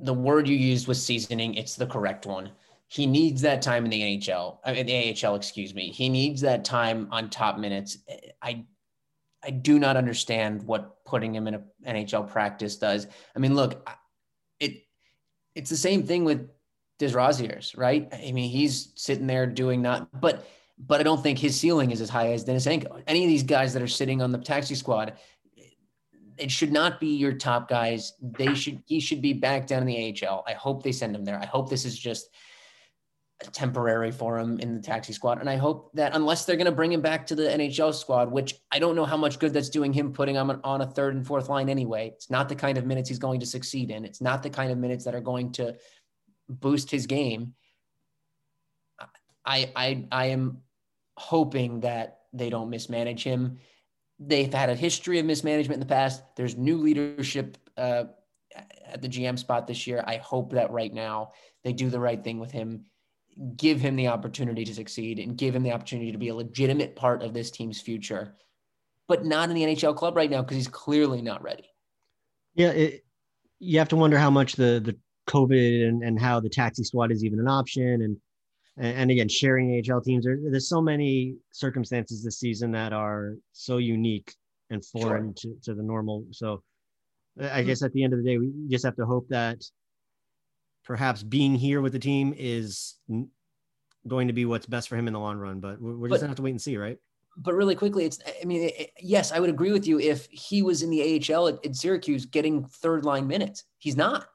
the 0.00 0.12
word 0.12 0.48
you 0.48 0.56
used 0.56 0.88
was 0.88 1.00
seasoning. 1.00 1.54
It's 1.54 1.76
the 1.76 1.86
correct 1.86 2.26
one. 2.26 2.50
He 2.88 3.06
needs 3.06 3.40
that 3.42 3.62
time 3.62 3.84
in 3.84 3.90
the 3.90 4.00
NHL, 4.02 4.58
uh, 4.66 4.72
in 4.72 4.86
the 4.86 5.16
AHL, 5.24 5.36
excuse 5.36 5.74
me. 5.74 5.90
He 5.90 6.08
needs 6.08 6.40
that 6.40 6.64
time 6.64 7.06
on 7.12 7.30
top 7.30 7.56
minutes. 7.56 7.98
I, 8.42 8.64
I 9.42 9.50
do 9.50 9.78
not 9.78 9.96
understand 9.96 10.62
what 10.62 11.04
putting 11.04 11.34
him 11.34 11.46
in 11.46 11.54
an 11.54 11.64
NHL 11.86 12.30
practice 12.30 12.76
does. 12.76 13.06
I 13.34 13.38
mean, 13.38 13.54
look, 13.54 13.88
it, 14.58 14.82
it's 15.54 15.70
the 15.70 15.76
same 15.76 16.02
thing 16.02 16.24
with 16.24 16.50
Desrosiers, 16.98 17.76
right? 17.76 18.08
I 18.12 18.32
mean, 18.32 18.50
he's 18.50 18.92
sitting 18.96 19.26
there 19.26 19.46
doing 19.46 19.80
not, 19.80 20.20
but, 20.20 20.46
but 20.78 21.00
I 21.00 21.02
don't 21.02 21.22
think 21.22 21.38
his 21.38 21.58
ceiling 21.58 21.90
is 21.90 22.00
as 22.00 22.10
high 22.10 22.32
as 22.32 22.44
Denisenko. 22.44 23.02
Any 23.06 23.24
of 23.24 23.28
these 23.28 23.42
guys 23.42 23.72
that 23.72 23.82
are 23.82 23.88
sitting 23.88 24.20
on 24.20 24.32
the 24.32 24.38
taxi 24.38 24.74
squad, 24.74 25.14
it 26.40 26.50
should 26.50 26.72
not 26.72 27.00
be 27.00 27.16
your 27.16 27.32
top 27.32 27.68
guys. 27.68 28.14
They 28.20 28.54
should 28.54 28.82
he 28.86 28.98
should 28.98 29.20
be 29.20 29.34
back 29.34 29.66
down 29.66 29.86
in 29.86 29.86
the 29.86 30.26
AHL. 30.26 30.42
I 30.46 30.54
hope 30.54 30.82
they 30.82 30.92
send 30.92 31.14
him 31.14 31.24
there. 31.24 31.38
I 31.38 31.44
hope 31.44 31.68
this 31.68 31.84
is 31.84 31.98
just 31.98 32.30
temporary 33.52 34.10
for 34.10 34.38
him 34.38 34.58
in 34.60 34.74
the 34.74 34.82
taxi 34.82 35.12
squad. 35.12 35.40
And 35.40 35.48
I 35.48 35.56
hope 35.56 35.90
that 35.94 36.14
unless 36.14 36.44
they're 36.44 36.56
going 36.56 36.66
to 36.66 36.72
bring 36.72 36.92
him 36.92 37.00
back 37.00 37.26
to 37.28 37.34
the 37.34 37.44
NHL 37.44 37.94
squad, 37.94 38.30
which 38.30 38.54
I 38.70 38.78
don't 38.78 38.96
know 38.96 39.04
how 39.04 39.16
much 39.16 39.38
good 39.38 39.52
that's 39.52 39.70
doing 39.70 39.92
him 39.92 40.12
putting 40.12 40.36
him 40.36 40.60
on 40.62 40.80
a 40.80 40.86
third 40.86 41.14
and 41.14 41.26
fourth 41.26 41.48
line 41.48 41.68
anyway. 41.68 42.12
It's 42.14 42.30
not 42.30 42.48
the 42.48 42.54
kind 42.54 42.76
of 42.78 42.86
minutes 42.86 43.08
he's 43.08 43.18
going 43.18 43.40
to 43.40 43.46
succeed 43.46 43.90
in. 43.90 44.04
It's 44.04 44.20
not 44.20 44.42
the 44.42 44.50
kind 44.50 44.70
of 44.70 44.78
minutes 44.78 45.04
that 45.04 45.14
are 45.14 45.20
going 45.20 45.52
to 45.52 45.76
boost 46.48 46.90
his 46.90 47.06
game. 47.06 47.54
I 49.44 49.72
I 49.74 50.06
I 50.12 50.26
am 50.26 50.58
hoping 51.16 51.80
that 51.80 52.18
they 52.32 52.50
don't 52.50 52.70
mismanage 52.70 53.24
him 53.24 53.58
they've 54.20 54.52
had 54.52 54.68
a 54.68 54.74
history 54.74 55.18
of 55.18 55.24
mismanagement 55.24 55.76
in 55.76 55.80
the 55.80 55.92
past. 55.92 56.22
There's 56.36 56.56
new 56.56 56.76
leadership 56.76 57.56
uh, 57.76 58.04
at 58.86 59.00
the 59.00 59.08
GM 59.08 59.38
spot 59.38 59.66
this 59.66 59.86
year. 59.86 60.04
I 60.06 60.18
hope 60.18 60.52
that 60.52 60.70
right 60.70 60.92
now 60.92 61.30
they 61.64 61.72
do 61.72 61.88
the 61.88 61.98
right 61.98 62.22
thing 62.22 62.38
with 62.38 62.50
him, 62.50 62.84
give 63.56 63.80
him 63.80 63.96
the 63.96 64.08
opportunity 64.08 64.64
to 64.64 64.74
succeed, 64.74 65.18
and 65.18 65.36
give 65.36 65.54
him 65.54 65.62
the 65.62 65.72
opportunity 65.72 66.12
to 66.12 66.18
be 66.18 66.28
a 66.28 66.34
legitimate 66.34 66.96
part 66.96 67.22
of 67.22 67.32
this 67.32 67.50
team's 67.50 67.80
future, 67.80 68.36
but 69.08 69.24
not 69.24 69.48
in 69.48 69.54
the 69.54 69.62
NHL 69.62 69.96
club 69.96 70.16
right 70.16 70.30
now 70.30 70.42
because 70.42 70.56
he's 70.56 70.68
clearly 70.68 71.22
not 71.22 71.42
ready. 71.42 71.64
Yeah, 72.54 72.70
it, 72.70 73.04
you 73.58 73.78
have 73.78 73.88
to 73.88 73.96
wonder 73.96 74.18
how 74.18 74.30
much 74.30 74.54
the 74.54 74.80
the 74.84 74.96
COVID 75.28 75.88
and, 75.88 76.02
and 76.02 76.20
how 76.20 76.40
the 76.40 76.48
taxi 76.48 76.82
squad 76.82 77.12
is 77.12 77.24
even 77.24 77.38
an 77.38 77.48
option 77.48 78.02
and 78.02 78.16
and, 78.76 79.10
again, 79.10 79.28
sharing 79.28 79.82
AHL 79.90 80.00
teams. 80.00 80.24
There, 80.24 80.38
there's 80.42 80.68
so 80.68 80.80
many 80.80 81.36
circumstances 81.50 82.24
this 82.24 82.38
season 82.38 82.70
that 82.72 82.94
are 82.94 83.34
so 83.52 83.76
unique 83.76 84.32
and 84.70 84.84
foreign 84.84 85.34
sure. 85.38 85.52
to, 85.52 85.60
to 85.64 85.74
the 85.74 85.82
normal. 85.82 86.24
So 86.30 86.62
I 87.38 87.42
mm-hmm. 87.42 87.66
guess 87.66 87.82
at 87.82 87.92
the 87.92 88.02
end 88.02 88.14
of 88.14 88.20
the 88.20 88.24
day, 88.24 88.38
we 88.38 88.50
just 88.68 88.84
have 88.84 88.96
to 88.96 89.04
hope 89.04 89.28
that 89.28 89.58
perhaps 90.84 91.22
being 91.22 91.54
here 91.54 91.80
with 91.80 91.92
the 91.92 91.98
team 91.98 92.34
is 92.36 92.96
going 94.06 94.28
to 94.28 94.32
be 94.32 94.44
what's 94.44 94.66
best 94.66 94.88
for 94.88 94.96
him 94.96 95.06
in 95.06 95.12
the 95.12 95.20
long 95.20 95.38
run. 95.38 95.60
But 95.60 95.80
we're 95.80 95.92
just 95.92 96.10
but, 96.10 96.20
gonna 96.20 96.28
have 96.28 96.36
to 96.36 96.42
wait 96.42 96.50
and 96.50 96.62
see, 96.62 96.76
right? 96.76 96.98
But 97.36 97.54
really 97.54 97.74
quickly, 97.74 98.04
it's 98.04 98.18
I 98.40 98.44
mean, 98.44 98.70
it, 98.76 98.90
yes, 99.00 99.32
I 99.32 99.40
would 99.40 99.50
agree 99.50 99.72
with 99.72 99.86
you 99.86 100.00
if 100.00 100.26
he 100.30 100.62
was 100.62 100.82
in 100.82 100.90
the 100.90 101.22
AHL 101.32 101.48
at, 101.48 101.64
at 101.64 101.76
Syracuse 101.76 102.26
getting 102.26 102.64
third 102.64 103.04
line 103.04 103.26
minutes. 103.26 103.64
He's 103.78 103.96
not. 103.96 104.26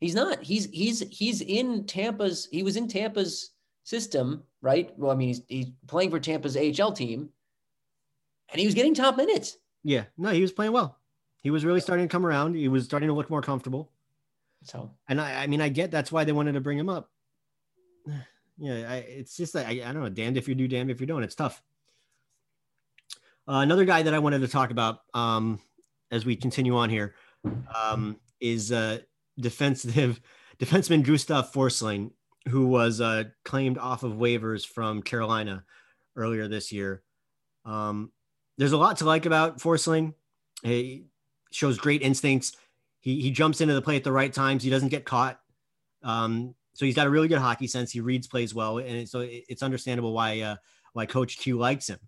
He's 0.00 0.14
not. 0.14 0.42
He's 0.42 0.66
he's 0.66 1.00
he's 1.10 1.40
in 1.40 1.84
Tampa's. 1.86 2.48
He 2.50 2.62
was 2.62 2.76
in 2.76 2.86
Tampa's 2.86 3.52
system, 3.84 4.42
right? 4.60 4.96
Well, 4.98 5.10
I 5.10 5.14
mean, 5.14 5.28
he's 5.28 5.42
he's 5.48 5.70
playing 5.86 6.10
for 6.10 6.20
Tampa's 6.20 6.56
AHL 6.56 6.92
team, 6.92 7.30
and 8.50 8.60
he 8.60 8.66
was 8.66 8.74
getting 8.74 8.94
top 8.94 9.16
minutes. 9.16 9.56
Yeah, 9.82 10.04
no, 10.18 10.30
he 10.30 10.42
was 10.42 10.52
playing 10.52 10.72
well. 10.72 10.98
He 11.42 11.50
was 11.50 11.64
really 11.64 11.80
starting 11.80 12.08
to 12.08 12.12
come 12.12 12.26
around. 12.26 12.56
He 12.56 12.68
was 12.68 12.84
starting 12.84 13.08
to 13.08 13.14
look 13.14 13.30
more 13.30 13.40
comfortable. 13.40 13.92
So, 14.66 14.90
and 15.08 15.20
I, 15.20 15.44
I 15.44 15.46
mean, 15.46 15.60
I 15.60 15.68
get 15.68 15.90
that's 15.90 16.10
why 16.10 16.24
they 16.24 16.32
wanted 16.32 16.52
to 16.52 16.60
bring 16.60 16.78
him 16.78 16.88
up. 16.88 17.10
Yeah, 18.58 18.90
I, 18.90 18.96
it's 18.96 19.36
just 19.36 19.54
like 19.54 19.66
I, 19.66 19.70
I 19.72 19.92
don't 19.92 20.02
know, 20.02 20.08
damned 20.08 20.38
if 20.38 20.48
you 20.48 20.54
do, 20.54 20.66
damned 20.66 20.90
if 20.90 20.98
you 20.98 21.06
don't. 21.06 21.22
It's 21.22 21.34
tough. 21.34 21.62
Uh, 23.46 23.60
another 23.60 23.84
guy 23.84 24.02
that 24.02 24.14
I 24.14 24.18
wanted 24.18 24.40
to 24.40 24.48
talk 24.48 24.70
about 24.70 25.00
um, 25.12 25.60
as 26.10 26.24
we 26.24 26.36
continue 26.36 26.74
on 26.74 26.88
here 26.88 27.14
um, 27.74 28.16
is 28.40 28.72
uh, 28.72 29.00
defensive 29.38 30.22
defenseman 30.58 31.04
Gustav 31.04 31.52
Forsling, 31.52 32.12
who 32.48 32.66
was 32.66 33.02
uh, 33.02 33.24
claimed 33.44 33.76
off 33.76 34.04
of 34.04 34.12
waivers 34.12 34.66
from 34.66 35.02
Carolina 35.02 35.62
earlier 36.16 36.48
this 36.48 36.72
year. 36.72 37.02
Um, 37.66 38.10
there's 38.56 38.72
a 38.72 38.78
lot 38.78 38.96
to 38.98 39.04
like 39.04 39.26
about 39.26 39.58
Forsling. 39.58 40.14
He 40.62 41.04
shows 41.50 41.78
great 41.78 42.02
instincts. 42.02 42.56
He, 43.06 43.20
he 43.20 43.30
jumps 43.30 43.60
into 43.60 43.72
the 43.72 43.80
play 43.80 43.94
at 43.94 44.02
the 44.02 44.10
right 44.10 44.32
times. 44.32 44.64
He 44.64 44.70
doesn't 44.70 44.88
get 44.88 45.04
caught. 45.04 45.38
Um, 46.02 46.56
so 46.74 46.84
he's 46.84 46.96
got 46.96 47.06
a 47.06 47.10
really 47.10 47.28
good 47.28 47.38
hockey 47.38 47.68
sense. 47.68 47.92
He 47.92 48.00
reads 48.00 48.26
plays 48.26 48.52
well, 48.52 48.78
and 48.78 49.08
so 49.08 49.20
it's 49.24 49.62
understandable 49.62 50.12
why 50.12 50.40
uh, 50.40 50.56
why 50.92 51.06
Coach 51.06 51.38
Q 51.38 51.56
likes 51.56 51.88
him. 51.88 52.00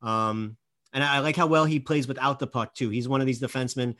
Um, 0.00 0.56
and 0.92 1.02
I 1.02 1.18
like 1.18 1.34
how 1.34 1.48
well 1.48 1.64
he 1.64 1.80
plays 1.80 2.06
without 2.06 2.38
the 2.38 2.46
puck 2.46 2.72
too. 2.72 2.88
He's 2.88 3.08
one 3.08 3.20
of 3.20 3.26
these 3.26 3.40
defensemen 3.40 3.96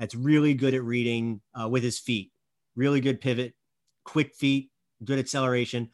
that's 0.00 0.16
really 0.16 0.52
good 0.52 0.74
at 0.74 0.82
reading 0.82 1.40
uh, 1.54 1.68
with 1.68 1.84
his 1.84 2.00
feet. 2.00 2.32
Really 2.74 3.00
good 3.00 3.20
pivot, 3.20 3.54
quick 4.02 4.34
feet, 4.34 4.72
good 5.04 5.20
acceleration. 5.20 5.90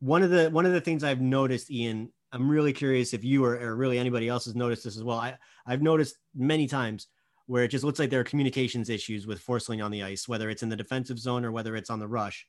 One 0.00 0.22
of 0.22 0.30
the 0.30 0.48
one 0.48 0.64
of 0.64 0.72
the 0.72 0.80
things 0.80 1.04
I've 1.04 1.20
noticed, 1.20 1.70
Ian, 1.70 2.10
I'm 2.32 2.48
really 2.48 2.72
curious 2.72 3.12
if 3.12 3.22
you 3.22 3.44
or, 3.44 3.54
or 3.56 3.76
really 3.76 3.98
anybody 3.98 4.28
else 4.28 4.46
has 4.46 4.54
noticed 4.54 4.84
this 4.84 4.96
as 4.96 5.04
well. 5.04 5.18
I 5.18 5.36
I've 5.66 5.82
noticed 5.82 6.16
many 6.34 6.66
times 6.66 7.08
where 7.46 7.64
it 7.64 7.68
just 7.68 7.84
looks 7.84 7.98
like 7.98 8.10
there 8.10 8.20
are 8.20 8.24
communications 8.24 8.88
issues 8.88 9.26
with 9.26 9.44
Forsling 9.44 9.84
on 9.84 9.90
the 9.90 10.02
ice, 10.02 10.26
whether 10.26 10.48
it's 10.48 10.62
in 10.62 10.68
the 10.68 10.76
defensive 10.76 11.18
zone 11.18 11.44
or 11.44 11.52
whether 11.52 11.76
it's 11.76 11.90
on 11.90 11.98
the 11.98 12.08
rush. 12.08 12.46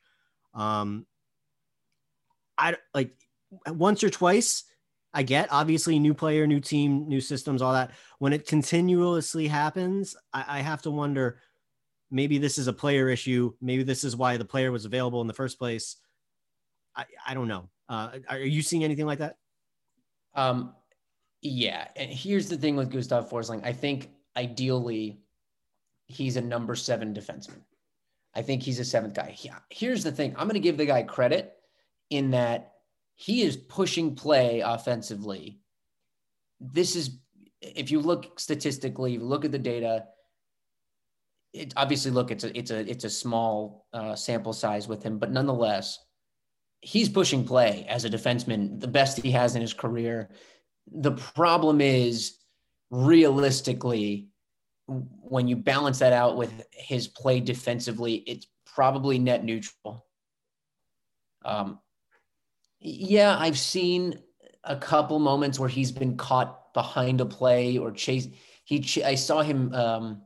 Um, 0.53 1.05
I 2.57 2.77
like 2.93 3.11
once 3.67 4.03
or 4.03 4.09
twice. 4.09 4.63
I 5.13 5.23
get 5.23 5.47
obviously 5.51 5.97
new 5.97 6.13
player, 6.13 6.45
new 6.45 6.59
team, 6.59 7.07
new 7.07 7.21
systems, 7.21 7.61
all 7.61 7.73
that. 7.73 7.91
When 8.19 8.33
it 8.33 8.47
continuously 8.47 9.47
happens, 9.47 10.15
I, 10.33 10.45
I 10.47 10.59
have 10.59 10.81
to 10.83 10.91
wonder 10.91 11.39
maybe 12.11 12.37
this 12.37 12.57
is 12.57 12.67
a 12.67 12.73
player 12.73 13.09
issue. 13.09 13.53
Maybe 13.61 13.83
this 13.83 14.03
is 14.03 14.15
why 14.15 14.37
the 14.37 14.45
player 14.45 14.71
was 14.71 14.85
available 14.85 15.21
in 15.21 15.27
the 15.27 15.33
first 15.33 15.57
place. 15.57 15.97
I, 16.95 17.05
I 17.27 17.33
don't 17.33 17.47
know. 17.47 17.69
Uh, 17.87 18.19
are 18.29 18.39
you 18.39 18.61
seeing 18.61 18.83
anything 18.83 19.05
like 19.05 19.19
that? 19.19 19.35
Um, 20.33 20.73
yeah. 21.41 21.87
And 21.95 22.11
here's 22.11 22.49
the 22.49 22.57
thing 22.57 22.75
with 22.75 22.89
Gustav 22.89 23.29
Forsling. 23.29 23.65
I 23.65 23.73
think 23.73 24.09
ideally 24.35 25.19
he's 26.07 26.37
a 26.37 26.41
number 26.41 26.75
seven 26.75 27.13
defenseman. 27.13 27.61
I 28.33 28.41
think 28.41 28.61
he's 28.61 28.79
a 28.79 28.85
seventh 28.85 29.13
guy. 29.13 29.35
Yeah. 29.39 29.59
Here's 29.69 30.03
the 30.03 30.11
thing. 30.11 30.31
I'm 30.37 30.47
going 30.47 30.55
to 30.55 30.59
give 30.59 30.77
the 30.77 30.85
guy 30.85 31.03
credit 31.03 31.53
in 32.09 32.31
that 32.31 32.73
he 33.15 33.41
is 33.41 33.55
pushing 33.55 34.15
play 34.15 34.59
offensively. 34.59 35.59
This 36.59 36.95
is, 36.95 37.17
if 37.61 37.91
you 37.91 38.01
look 38.01 38.39
statistically, 38.39 39.17
look 39.17 39.45
at 39.45 39.51
the 39.51 39.59
data, 39.59 40.05
it 41.53 41.73
obviously 41.77 42.11
look 42.11 42.31
it's 42.31 42.43
a 42.43 42.57
it's 42.57 42.71
a 42.71 42.79
it's 42.89 43.05
a 43.05 43.09
small 43.09 43.87
uh, 43.93 44.15
sample 44.15 44.51
size 44.51 44.89
with 44.89 45.01
him, 45.01 45.17
but 45.17 45.31
nonetheless, 45.31 45.99
he's 46.81 47.07
pushing 47.07 47.45
play 47.45 47.85
as 47.89 48.03
a 48.03 48.09
defenseman, 48.09 48.79
the 48.79 48.87
best 48.87 49.21
he 49.21 49.31
has 49.31 49.55
in 49.55 49.61
his 49.61 49.73
career. 49.73 50.29
The 50.91 51.13
problem 51.13 51.79
is 51.79 52.37
realistically, 52.89 54.29
when 54.87 55.47
you 55.47 55.55
balance 55.55 55.99
that 55.99 56.13
out 56.13 56.37
with 56.37 56.65
his 56.71 57.07
play 57.07 57.39
defensively, 57.39 58.15
it's 58.27 58.47
probably 58.65 59.17
net 59.19 59.43
neutral. 59.43 60.05
Um, 61.43 61.79
yeah, 62.79 63.35
I've 63.39 63.57
seen 63.57 64.19
a 64.63 64.75
couple 64.75 65.19
moments 65.19 65.59
where 65.59 65.69
he's 65.69 65.91
been 65.91 66.17
caught 66.17 66.73
behind 66.73 67.21
a 67.21 67.25
play 67.25 67.77
or 67.77 67.91
chase. 67.91 68.27
He, 68.63 68.79
ch- 68.79 68.99
I 68.99 69.15
saw 69.15 69.41
him. 69.41 69.73
Um, 69.73 70.21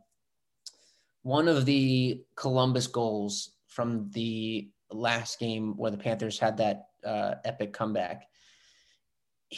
one 1.23 1.47
of 1.47 1.65
the 1.65 2.23
Columbus 2.35 2.87
goals 2.87 3.51
from 3.67 4.09
the 4.11 4.69
last 4.91 5.39
game 5.39 5.75
where 5.77 5.91
the 5.91 5.97
Panthers 5.97 6.39
had 6.39 6.57
that 6.57 6.87
uh, 7.05 7.35
epic 7.45 7.73
comeback. 7.73 8.27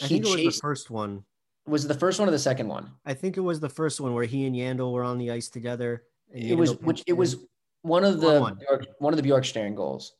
I 0.02 0.06
think 0.06 0.26
it 0.26 0.44
was 0.44 0.56
the 0.56 0.60
first 0.60 0.90
one. 0.90 1.24
Was 1.66 1.84
it 1.84 1.88
the 1.88 1.94
first 1.94 2.18
one 2.18 2.28
or 2.28 2.32
the 2.32 2.38
second 2.38 2.68
one? 2.68 2.90
I 3.06 3.14
think 3.14 3.36
it 3.36 3.40
was 3.40 3.60
the 3.60 3.68
first 3.68 4.00
one 4.00 4.14
where 4.14 4.24
he 4.24 4.46
and 4.46 4.56
Yandle 4.56 4.92
were 4.92 5.04
on 5.04 5.18
the 5.18 5.30
ice 5.30 5.48
together. 5.48 6.04
it 6.32 6.56
was 6.56 6.76
which 6.80 7.02
it 7.06 7.12
was 7.12 7.36
one 7.82 8.04
of 8.04 8.20
the 8.20 8.40
one. 8.40 8.54
Bjork, 8.54 8.86
one 8.98 9.12
of 9.12 9.22
the 9.22 9.28
Bjorkstrand 9.28 9.76
goals. 9.76 10.14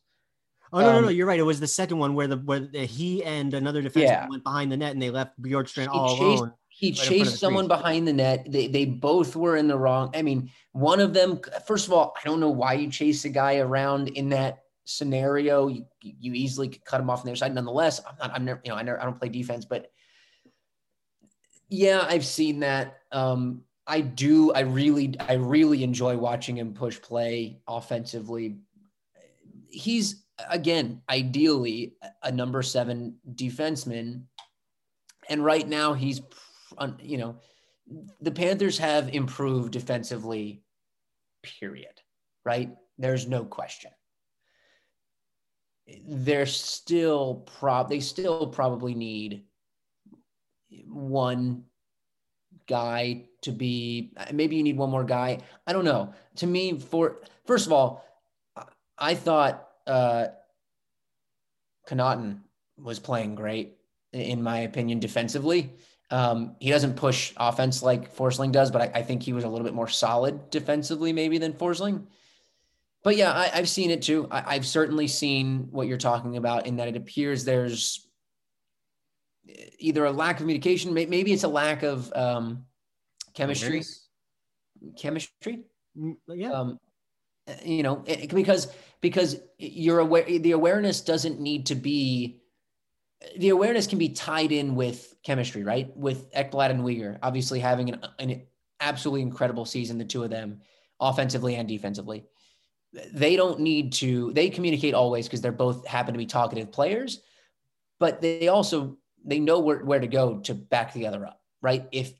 Oh 0.71 0.79
no, 0.79 0.89
um, 0.89 0.95
no, 0.95 1.01
no! 1.01 1.09
You're 1.09 1.27
right. 1.27 1.39
It 1.39 1.43
was 1.43 1.59
the 1.59 1.67
second 1.67 1.99
one 1.99 2.15
where 2.15 2.27
the 2.27 2.37
where 2.37 2.59
the, 2.59 2.85
he 2.85 3.23
and 3.23 3.53
another 3.53 3.83
defenseman 3.83 4.01
yeah. 4.01 4.27
went 4.27 4.43
behind 4.43 4.71
the 4.71 4.77
net 4.77 4.93
and 4.93 5.01
they 5.01 5.11
left 5.11 5.39
Bjorkstrand 5.41 5.87
all 5.89 6.17
chased, 6.17 6.41
alone. 6.41 6.53
He 6.69 6.89
right 6.89 6.97
chased 6.97 7.39
someone 7.39 7.67
behind 7.67 8.07
the 8.07 8.13
net. 8.13 8.47
They 8.49 8.67
they 8.67 8.85
both 8.85 9.35
were 9.35 9.57
in 9.57 9.67
the 9.67 9.77
wrong. 9.77 10.11
I 10.15 10.23
mean, 10.23 10.49
one 10.71 10.99
of 10.99 11.13
them. 11.13 11.39
First 11.67 11.87
of 11.87 11.93
all, 11.93 12.15
I 12.19 12.27
don't 12.27 12.39
know 12.39 12.49
why 12.49 12.73
you 12.73 12.89
chase 12.89 13.23
a 13.25 13.29
guy 13.29 13.57
around 13.57 14.07
in 14.09 14.29
that 14.29 14.63
scenario. 14.85 15.67
You 15.67 15.85
you 16.01 16.33
easily 16.33 16.69
could 16.69 16.83
cut 16.85 16.99
him 16.99 17.09
off 17.09 17.19
on 17.19 17.27
their 17.27 17.35
side. 17.35 17.53
Nonetheless, 17.53 18.01
I'm 18.07 18.15
not. 18.19 18.31
I'm 18.33 18.45
never. 18.45 18.61
You 18.63 18.71
know, 18.71 18.77
I 18.77 18.81
never. 18.81 18.99
I 18.99 19.05
don't 19.05 19.19
play 19.19 19.29
defense, 19.29 19.65
but 19.65 19.91
yeah, 21.73 22.05
I've 22.07 22.25
seen 22.25 22.59
that. 22.59 22.99
Um, 23.11 23.63
I 23.87 24.01
do. 24.01 24.53
I 24.53 24.59
really. 24.59 25.15
I 25.19 25.33
really 25.33 25.83
enjoy 25.83 26.15
watching 26.15 26.55
him 26.55 26.71
push 26.75 27.01
play 27.01 27.61
offensively. 27.67 28.57
He's 29.69 30.23
again, 30.51 31.01
ideally, 31.09 31.95
a 32.21 32.31
number 32.31 32.61
seven 32.61 33.15
defenseman. 33.33 34.25
And 35.29 35.43
right 35.43 35.67
now, 35.67 35.93
he's, 35.93 36.21
you 37.01 37.17
know, 37.17 37.37
the 38.21 38.31
Panthers 38.31 38.77
have 38.77 39.09
improved 39.09 39.71
defensively, 39.73 40.61
period. 41.41 42.01
Right? 42.45 42.69
There's 42.99 43.27
no 43.27 43.45
question. 43.45 43.91
They're 46.07 46.45
still 46.45 47.47
prob 47.57 47.89
they 47.89 47.99
still 47.99 48.45
probably 48.47 48.93
need 48.93 49.45
one 50.87 51.63
guy 52.67 53.25
to 53.41 53.51
be 53.51 54.13
maybe 54.31 54.55
you 54.55 54.63
need 54.63 54.77
one 54.77 54.89
more 54.89 55.03
guy. 55.03 55.39
I 55.67 55.73
don't 55.73 55.85
know. 55.85 56.13
To 56.37 56.47
me, 56.47 56.79
for 56.79 57.21
first 57.45 57.65
of 57.65 57.73
all, 57.73 58.05
I 58.97 59.15
thought 59.15 59.67
uh, 59.87 60.27
Connauton 61.87 62.39
was 62.77 62.99
playing 62.99 63.35
great, 63.35 63.77
in 64.11 64.41
my 64.41 64.59
opinion, 64.59 64.99
defensively. 64.99 65.73
Um, 66.09 66.55
he 66.59 66.69
doesn't 66.69 66.95
push 66.95 67.33
offense 67.37 67.81
like 67.81 68.15
Forsling 68.15 68.51
does, 68.51 68.71
but 68.71 68.81
I, 68.81 68.99
I, 68.99 69.01
think 69.01 69.23
he 69.23 69.33
was 69.33 69.45
a 69.45 69.49
little 69.49 69.65
bit 69.65 69.73
more 69.73 69.87
solid 69.87 70.51
defensively, 70.51 71.11
maybe 71.11 71.39
than 71.39 71.53
Forsling. 71.53 72.05
But 73.03 73.17
yeah, 73.17 73.33
I, 73.33 73.47
have 73.47 73.67
seen 73.67 73.89
it 73.89 74.03
too. 74.03 74.27
I, 74.29 74.53
have 74.53 74.65
certainly 74.65 75.07
seen 75.07 75.69
what 75.71 75.87
you're 75.87 75.97
talking 75.97 76.37
about 76.37 76.67
in 76.67 76.75
that 76.75 76.87
it 76.87 76.95
appears 76.95 77.43
there's 77.43 78.02
either 79.79 80.05
a 80.05 80.11
lack 80.11 80.35
of 80.35 80.39
communication, 80.39 80.93
maybe 80.93 81.33
it's 81.33 81.43
a 81.43 81.47
lack 81.47 81.83
of 81.83 82.11
um, 82.13 82.65
chemistry. 83.33 83.83
Chemistry, 84.97 85.63
mm, 85.97 86.15
yeah. 86.27 86.51
Um, 86.51 86.79
you 87.63 87.83
know, 87.83 88.03
it, 88.05 88.33
because 88.33 88.67
because 89.01 89.37
you're 89.57 89.99
aware 89.99 90.23
the 90.23 90.51
awareness 90.51 91.01
doesn't 91.01 91.39
need 91.39 91.65
to 91.67 91.75
be 91.75 92.39
the 93.37 93.49
awareness 93.49 93.87
can 93.87 93.97
be 93.97 94.09
tied 94.09 94.51
in 94.51 94.75
with 94.75 95.15
chemistry, 95.23 95.63
right? 95.63 95.95
With 95.95 96.31
Ekblad 96.33 96.69
and 96.69 96.81
Weegar, 96.81 97.19
obviously 97.21 97.59
having 97.59 97.89
an, 97.89 98.05
an 98.19 98.41
absolutely 98.79 99.21
incredible 99.21 99.65
season, 99.65 99.97
the 99.97 100.05
two 100.05 100.23
of 100.23 100.29
them, 100.29 100.61
offensively 100.99 101.55
and 101.55 101.67
defensively. 101.67 102.25
They 103.13 103.35
don't 103.35 103.59
need 103.61 103.93
to, 103.93 104.33
they 104.33 104.49
communicate 104.49 104.93
always 104.93 105.25
because 105.25 105.41
they're 105.41 105.51
both 105.51 105.87
happen 105.87 106.13
to 106.13 106.17
be 106.17 106.25
talkative 106.25 106.71
players, 106.71 107.21
but 107.99 108.21
they 108.21 108.49
also 108.49 108.97
they 109.23 109.39
know 109.39 109.59
where, 109.59 109.83
where 109.83 109.99
to 109.99 110.07
go 110.07 110.39
to 110.39 110.53
back 110.53 110.93
the 110.93 111.07
other 111.07 111.25
up, 111.25 111.39
right? 111.61 111.87
If 111.91 112.13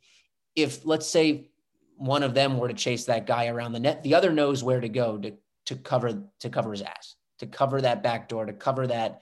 if 0.55 0.85
let's 0.85 1.07
say 1.07 1.49
one 1.97 2.23
of 2.23 2.33
them 2.33 2.57
were 2.57 2.67
to 2.67 2.73
chase 2.73 3.05
that 3.05 3.27
guy 3.27 3.47
around 3.47 3.73
the 3.73 3.79
net, 3.79 4.03
the 4.03 4.15
other 4.15 4.31
knows 4.31 4.63
where 4.63 4.81
to 4.81 4.89
go 4.89 5.17
to 5.17 5.33
to 5.65 5.75
cover 5.75 6.23
to 6.39 6.49
cover 6.49 6.71
his 6.71 6.81
ass, 6.81 7.15
to 7.39 7.47
cover 7.47 7.81
that 7.81 8.03
back 8.03 8.27
door, 8.29 8.45
to 8.45 8.53
cover 8.53 8.87
that, 8.87 9.21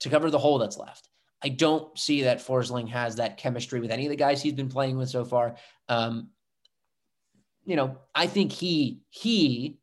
to 0.00 0.08
cover 0.08 0.30
the 0.30 0.38
hole 0.38 0.58
that's 0.58 0.78
left. 0.78 1.08
I 1.42 1.48
don't 1.48 1.98
see 1.98 2.22
that 2.22 2.38
Forsling 2.38 2.88
has 2.88 3.16
that 3.16 3.38
chemistry 3.38 3.80
with 3.80 3.90
any 3.90 4.04
of 4.06 4.10
the 4.10 4.16
guys 4.16 4.42
he's 4.42 4.52
been 4.52 4.68
playing 4.68 4.98
with 4.98 5.08
so 5.08 5.24
far. 5.24 5.56
Um, 5.88 6.30
you 7.64 7.76
know, 7.76 7.98
I 8.14 8.26
think 8.26 8.52
he 8.52 9.00
he 9.08 9.78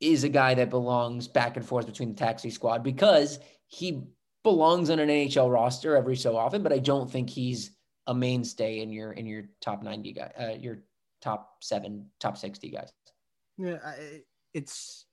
is 0.00 0.24
a 0.24 0.28
guy 0.28 0.54
that 0.54 0.70
belongs 0.70 1.28
back 1.28 1.56
and 1.56 1.64
forth 1.64 1.86
between 1.86 2.10
the 2.10 2.18
taxi 2.18 2.50
squad 2.50 2.82
because 2.82 3.38
he 3.66 4.02
belongs 4.46 4.90
on 4.90 5.00
an 5.00 5.08
NHL 5.08 5.52
roster 5.52 5.96
every 5.96 6.14
so 6.14 6.36
often, 6.36 6.62
but 6.62 6.72
I 6.72 6.78
don't 6.78 7.10
think 7.10 7.28
he's 7.28 7.72
a 8.06 8.14
mainstay 8.14 8.80
in 8.80 8.92
your 8.92 9.10
in 9.12 9.26
your 9.26 9.42
top 9.60 9.82
90 9.82 10.12
guy, 10.12 10.30
uh, 10.38 10.56
your 10.56 10.84
top 11.20 11.56
seven, 11.60 12.06
top 12.20 12.38
60 12.38 12.70
guys. 12.70 12.92
Yeah, 13.58 13.78
it's 14.54 15.06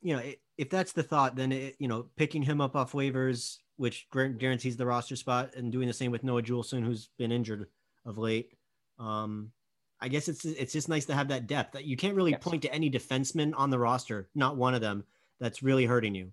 you 0.00 0.14
know 0.14 0.22
if 0.56 0.70
that's 0.70 0.92
the 0.92 1.02
thought, 1.02 1.34
then 1.34 1.50
it, 1.50 1.74
you 1.80 1.88
know 1.88 2.06
picking 2.16 2.40
him 2.40 2.60
up 2.60 2.76
off 2.76 2.92
waivers, 2.92 3.56
which 3.78 4.06
guarantees 4.12 4.76
the 4.76 4.86
roster 4.86 5.16
spot, 5.16 5.56
and 5.56 5.72
doing 5.72 5.88
the 5.88 5.92
same 5.92 6.12
with 6.12 6.22
Noah 6.22 6.42
Juulsen, 6.42 6.84
who's 6.84 7.10
been 7.18 7.32
injured 7.32 7.66
of 8.06 8.16
late. 8.16 8.52
Um, 9.00 9.50
I 10.00 10.06
guess 10.06 10.28
it's 10.28 10.44
it's 10.44 10.72
just 10.72 10.88
nice 10.88 11.06
to 11.06 11.14
have 11.14 11.26
that 11.28 11.48
depth. 11.48 11.72
That 11.72 11.84
you 11.84 11.96
can't 11.96 12.14
really 12.14 12.30
yes. 12.30 12.44
point 12.44 12.62
to 12.62 12.72
any 12.72 12.92
defenseman 12.92 13.54
on 13.56 13.70
the 13.70 13.78
roster, 13.80 14.28
not 14.36 14.56
one 14.56 14.74
of 14.74 14.80
them, 14.80 15.02
that's 15.40 15.64
really 15.64 15.84
hurting 15.84 16.14
you. 16.14 16.30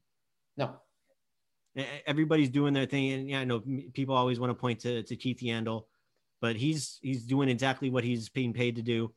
No. 0.58 0.76
Everybody's 2.08 2.50
doing 2.50 2.74
their 2.74 2.86
thing, 2.86 3.12
and 3.12 3.30
yeah, 3.30 3.40
I 3.40 3.44
know 3.44 3.62
people 3.94 4.16
always 4.16 4.40
want 4.40 4.52
to 4.52 4.56
point 4.56 4.80
to, 4.82 5.04
to 5.04 5.16
Keith 5.16 5.40
Yandle, 5.42 5.84
but 6.42 6.56
he's 6.56 7.00
he's 7.02 7.24
doing 7.24 7.50
exactly 7.50 7.90
what 7.90 8.04
he's 8.04 8.30
being 8.30 8.54
paid 8.54 8.78
to 8.78 8.82
do. 8.82 9.14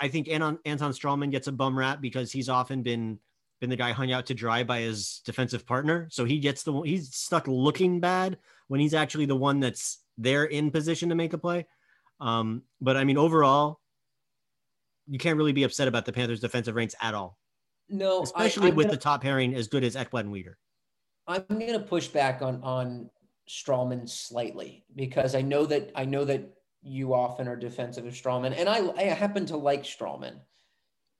I 0.00 0.08
think 0.08 0.28
Anton, 0.28 0.58
Anton 0.64 0.92
Stralman 0.92 1.30
gets 1.30 1.46
a 1.46 1.52
bum 1.52 1.78
rap 1.78 2.00
because 2.00 2.32
he's 2.32 2.48
often 2.48 2.82
been 2.82 3.18
been 3.60 3.70
the 3.70 3.76
guy 3.76 3.92
hung 3.92 4.10
out 4.10 4.26
to 4.26 4.34
dry 4.34 4.64
by 4.64 4.80
his 4.80 5.20
defensive 5.24 5.66
partner. 5.66 6.08
So 6.10 6.24
he 6.24 6.38
gets 6.38 6.62
the 6.62 6.80
he's 6.80 7.14
stuck 7.14 7.46
looking 7.46 8.00
bad 8.00 8.38
when 8.68 8.80
he's 8.80 8.94
actually 8.94 9.26
the 9.26 9.36
one 9.36 9.60
that's 9.60 9.98
there 10.18 10.44
in 10.44 10.70
position 10.70 11.10
to 11.10 11.14
make 11.14 11.32
a 11.32 11.38
play. 11.38 11.66
Um, 12.20 12.62
but 12.80 12.96
I 12.96 13.04
mean, 13.04 13.16
overall, 13.16 13.80
you 15.08 15.18
can't 15.18 15.36
really 15.36 15.52
be 15.52 15.62
upset 15.62 15.88
about 15.88 16.04
the 16.04 16.12
Panthers' 16.12 16.40
defensive 16.40 16.74
ranks 16.74 16.94
at 17.00 17.14
all. 17.14 17.38
No, 17.88 18.22
especially 18.22 18.68
I, 18.68 18.74
with 18.74 18.86
gonna, 18.86 18.96
the 18.96 19.02
top 19.02 19.22
pairing 19.22 19.54
as 19.54 19.68
good 19.68 19.84
as 19.84 19.96
Ekblad 19.96 20.20
and 20.20 20.32
Weegar. 20.32 20.54
I'm 21.30 21.58
going 21.58 21.72
to 21.72 21.80
push 21.80 22.08
back 22.08 22.42
on 22.42 22.60
on 22.62 23.10
Stralman 23.48 24.08
slightly 24.08 24.84
because 24.94 25.34
I 25.34 25.42
know 25.42 25.66
that 25.66 25.90
I 25.94 26.04
know 26.04 26.24
that 26.24 26.42
you 26.82 27.14
often 27.14 27.48
are 27.48 27.56
defensive 27.56 28.06
of 28.06 28.14
Stralman, 28.14 28.54
and 28.58 28.68
I, 28.68 28.90
I 28.96 29.02
happen 29.04 29.46
to 29.46 29.56
like 29.56 29.84
Stralman. 29.84 30.40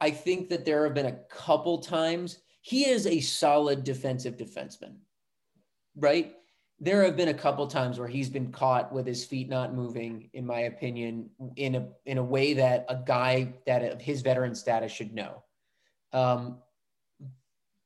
I 0.01 0.11
think 0.11 0.49
that 0.49 0.65
there 0.65 0.85
have 0.85 0.95
been 0.95 1.07
a 1.07 1.21
couple 1.31 1.79
times 1.79 2.39
he 2.63 2.89
is 2.89 3.07
a 3.07 3.21
solid 3.21 3.85
defensive 3.85 4.37
defenseman, 4.37 4.97
right? 5.97 6.35
there 6.81 7.05
have 7.05 7.17
been 7.17 7.29
a 7.29 7.35
couple 7.35 7.67
times 7.67 7.99
where 7.99 8.09
he's 8.09 8.31
been 8.31 8.51
caught 8.51 8.91
with 8.93 9.07
his 9.07 9.25
feet 9.25 9.51
not 9.51 9.75
moving, 9.75 10.31
in 10.33 10.47
my 10.47 10.61
opinion, 10.61 11.29
in 11.57 11.75
a 11.75 11.89
in 12.07 12.17
a 12.17 12.23
way 12.23 12.55
that 12.55 12.87
a 12.89 12.97
guy 12.97 13.53
that 13.67 13.83
of 13.85 14.01
his 14.01 14.23
veteran 14.23 14.55
status 14.55 14.91
should 14.91 15.13
know. 15.13 15.45
Um, 16.13 16.59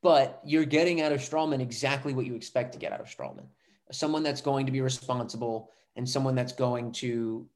but 0.04 0.42
you're 0.44 0.66
getting 0.66 1.00
out 1.00 1.12
of 1.12 1.20
Stralman 1.20 1.62
exactly 1.62 2.12
what 2.12 2.26
you 2.26 2.34
expect 2.34 2.74
to 2.74 2.78
get 2.78 2.92
out 2.92 3.00
of 3.00 3.06
Stralman. 3.06 3.46
Someone 3.90 4.22
that's 4.22 4.42
going 4.42 4.66
to 4.66 4.72
be 4.72 4.82
responsible 4.82 5.70
and 5.96 6.06
someone 6.06 6.34
that's 6.34 6.52
going 6.52 6.92
to 6.92 7.48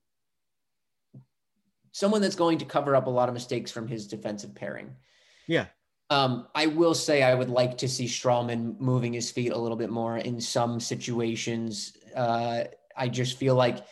someone 1.93 2.23
that's 2.23 2.35
going 2.35 2.57
to 2.57 2.65
cover 2.65 2.97
up 2.97 3.07
a 3.07 3.11
lot 3.11 3.29
of 3.29 3.35
mistakes 3.35 3.71
from 3.71 3.87
his 3.87 4.07
defensive 4.07 4.55
pairing. 4.55 4.97
Yeah. 5.47 5.67
Um, 6.09 6.47
I 6.55 6.69
will 6.69 6.95
say 6.95 7.23
I 7.23 7.35
would 7.35 7.51
like 7.51 7.77
to 7.79 7.89
see 7.89 8.07
Stralman 8.07 8.81
moving 8.81 9.13
his 9.13 9.31
feet 9.31 9.53
a 9.53 9.59
little 9.59 9.77
bit 9.77 9.91
more 9.91 10.17
in 10.17 10.41
some 10.41 10.81
situations. 10.81 11.99
Uh, 12.17 12.65
I 12.97 13.09
just 13.09 13.37
feel 13.37 13.57
like 13.57 13.85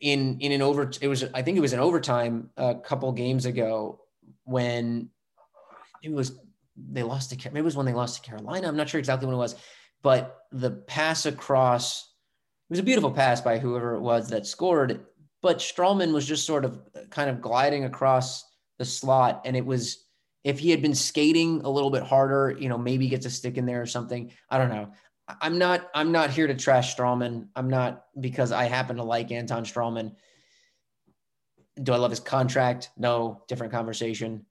in 0.00 0.38
in 0.40 0.52
an 0.52 0.60
over 0.60 0.90
it 1.00 1.08
was 1.08 1.24
I 1.32 1.40
think 1.40 1.56
it 1.56 1.62
was 1.62 1.72
an 1.72 1.80
overtime 1.80 2.50
a 2.58 2.74
couple 2.74 3.10
games 3.12 3.46
ago 3.46 4.02
when 4.44 5.08
it 6.02 6.12
was 6.12 6.38
they 6.76 7.02
lost 7.02 7.30
to 7.30 7.48
maybe 7.50 7.60
it 7.60 7.64
was 7.64 7.76
when 7.76 7.86
they 7.86 7.92
lost 7.92 8.22
to 8.22 8.28
Carolina. 8.28 8.68
I'm 8.68 8.76
not 8.76 8.88
sure 8.88 8.98
exactly 8.98 9.26
when 9.26 9.34
it 9.34 9.38
was, 9.38 9.54
but 10.02 10.40
the 10.52 10.70
pass 10.70 11.26
across 11.26 12.10
it 12.68 12.72
was 12.72 12.78
a 12.78 12.84
beautiful 12.84 13.10
pass 13.10 13.40
by 13.40 13.58
whoever 13.58 13.94
it 13.94 14.00
was 14.00 14.28
that 14.30 14.46
scored. 14.46 15.04
But 15.42 15.58
Stralman 15.58 16.12
was 16.12 16.26
just 16.26 16.46
sort 16.46 16.64
of 16.64 16.80
kind 17.10 17.28
of 17.28 17.42
gliding 17.42 17.84
across 17.84 18.44
the 18.78 18.84
slot, 18.84 19.42
and 19.44 19.56
it 19.56 19.64
was 19.64 20.04
if 20.44 20.58
he 20.58 20.70
had 20.70 20.82
been 20.82 20.94
skating 20.94 21.62
a 21.64 21.70
little 21.70 21.90
bit 21.90 22.02
harder, 22.02 22.56
you 22.58 22.68
know, 22.68 22.78
maybe 22.78 23.08
gets 23.08 23.26
a 23.26 23.30
stick 23.30 23.56
in 23.56 23.66
there 23.66 23.82
or 23.82 23.86
something. 23.86 24.30
I 24.50 24.58
don't 24.58 24.70
know. 24.70 24.92
I'm 25.40 25.58
not 25.58 25.88
I'm 25.94 26.12
not 26.12 26.30
here 26.30 26.46
to 26.46 26.54
trash 26.54 26.94
Stralman. 26.94 27.48
I'm 27.56 27.68
not 27.68 28.04
because 28.18 28.52
I 28.52 28.64
happen 28.64 28.96
to 28.96 29.02
like 29.02 29.30
Anton 29.30 29.64
Stralman. 29.64 30.14
Do 31.82 31.92
I 31.92 31.96
love 31.96 32.10
his 32.10 32.20
contract? 32.20 32.90
No, 32.96 33.42
different 33.48 33.72
conversation. 33.72 34.46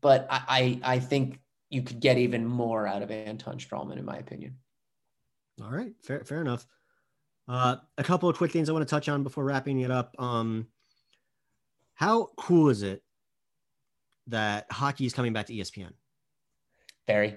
But 0.00 0.26
I 0.30 0.80
I, 0.82 0.94
I 0.94 0.98
think 0.98 1.40
you 1.76 1.82
could 1.82 2.00
get 2.00 2.18
even 2.18 2.44
more 2.44 2.86
out 2.86 3.02
of 3.02 3.10
Anton 3.10 3.58
Stralman, 3.58 3.98
in 3.98 4.04
my 4.04 4.16
opinion. 4.16 4.56
All 5.62 5.70
right, 5.70 5.92
fair 6.02 6.24
fair 6.24 6.40
enough. 6.40 6.66
Uh, 7.48 7.76
a 7.96 8.02
couple 8.02 8.28
of 8.28 8.36
quick 8.36 8.50
things 8.50 8.68
I 8.68 8.72
want 8.72 8.86
to 8.86 8.90
touch 8.90 9.08
on 9.08 9.22
before 9.22 9.44
wrapping 9.44 9.80
it 9.80 9.90
up. 9.90 10.14
Um, 10.18 10.66
how 11.94 12.30
cool 12.36 12.68
is 12.70 12.82
it 12.82 13.02
that 14.28 14.66
hockey 14.70 15.06
is 15.06 15.12
coming 15.12 15.32
back 15.32 15.46
to 15.46 15.54
ESPN. 15.54 15.92
Very. 17.06 17.36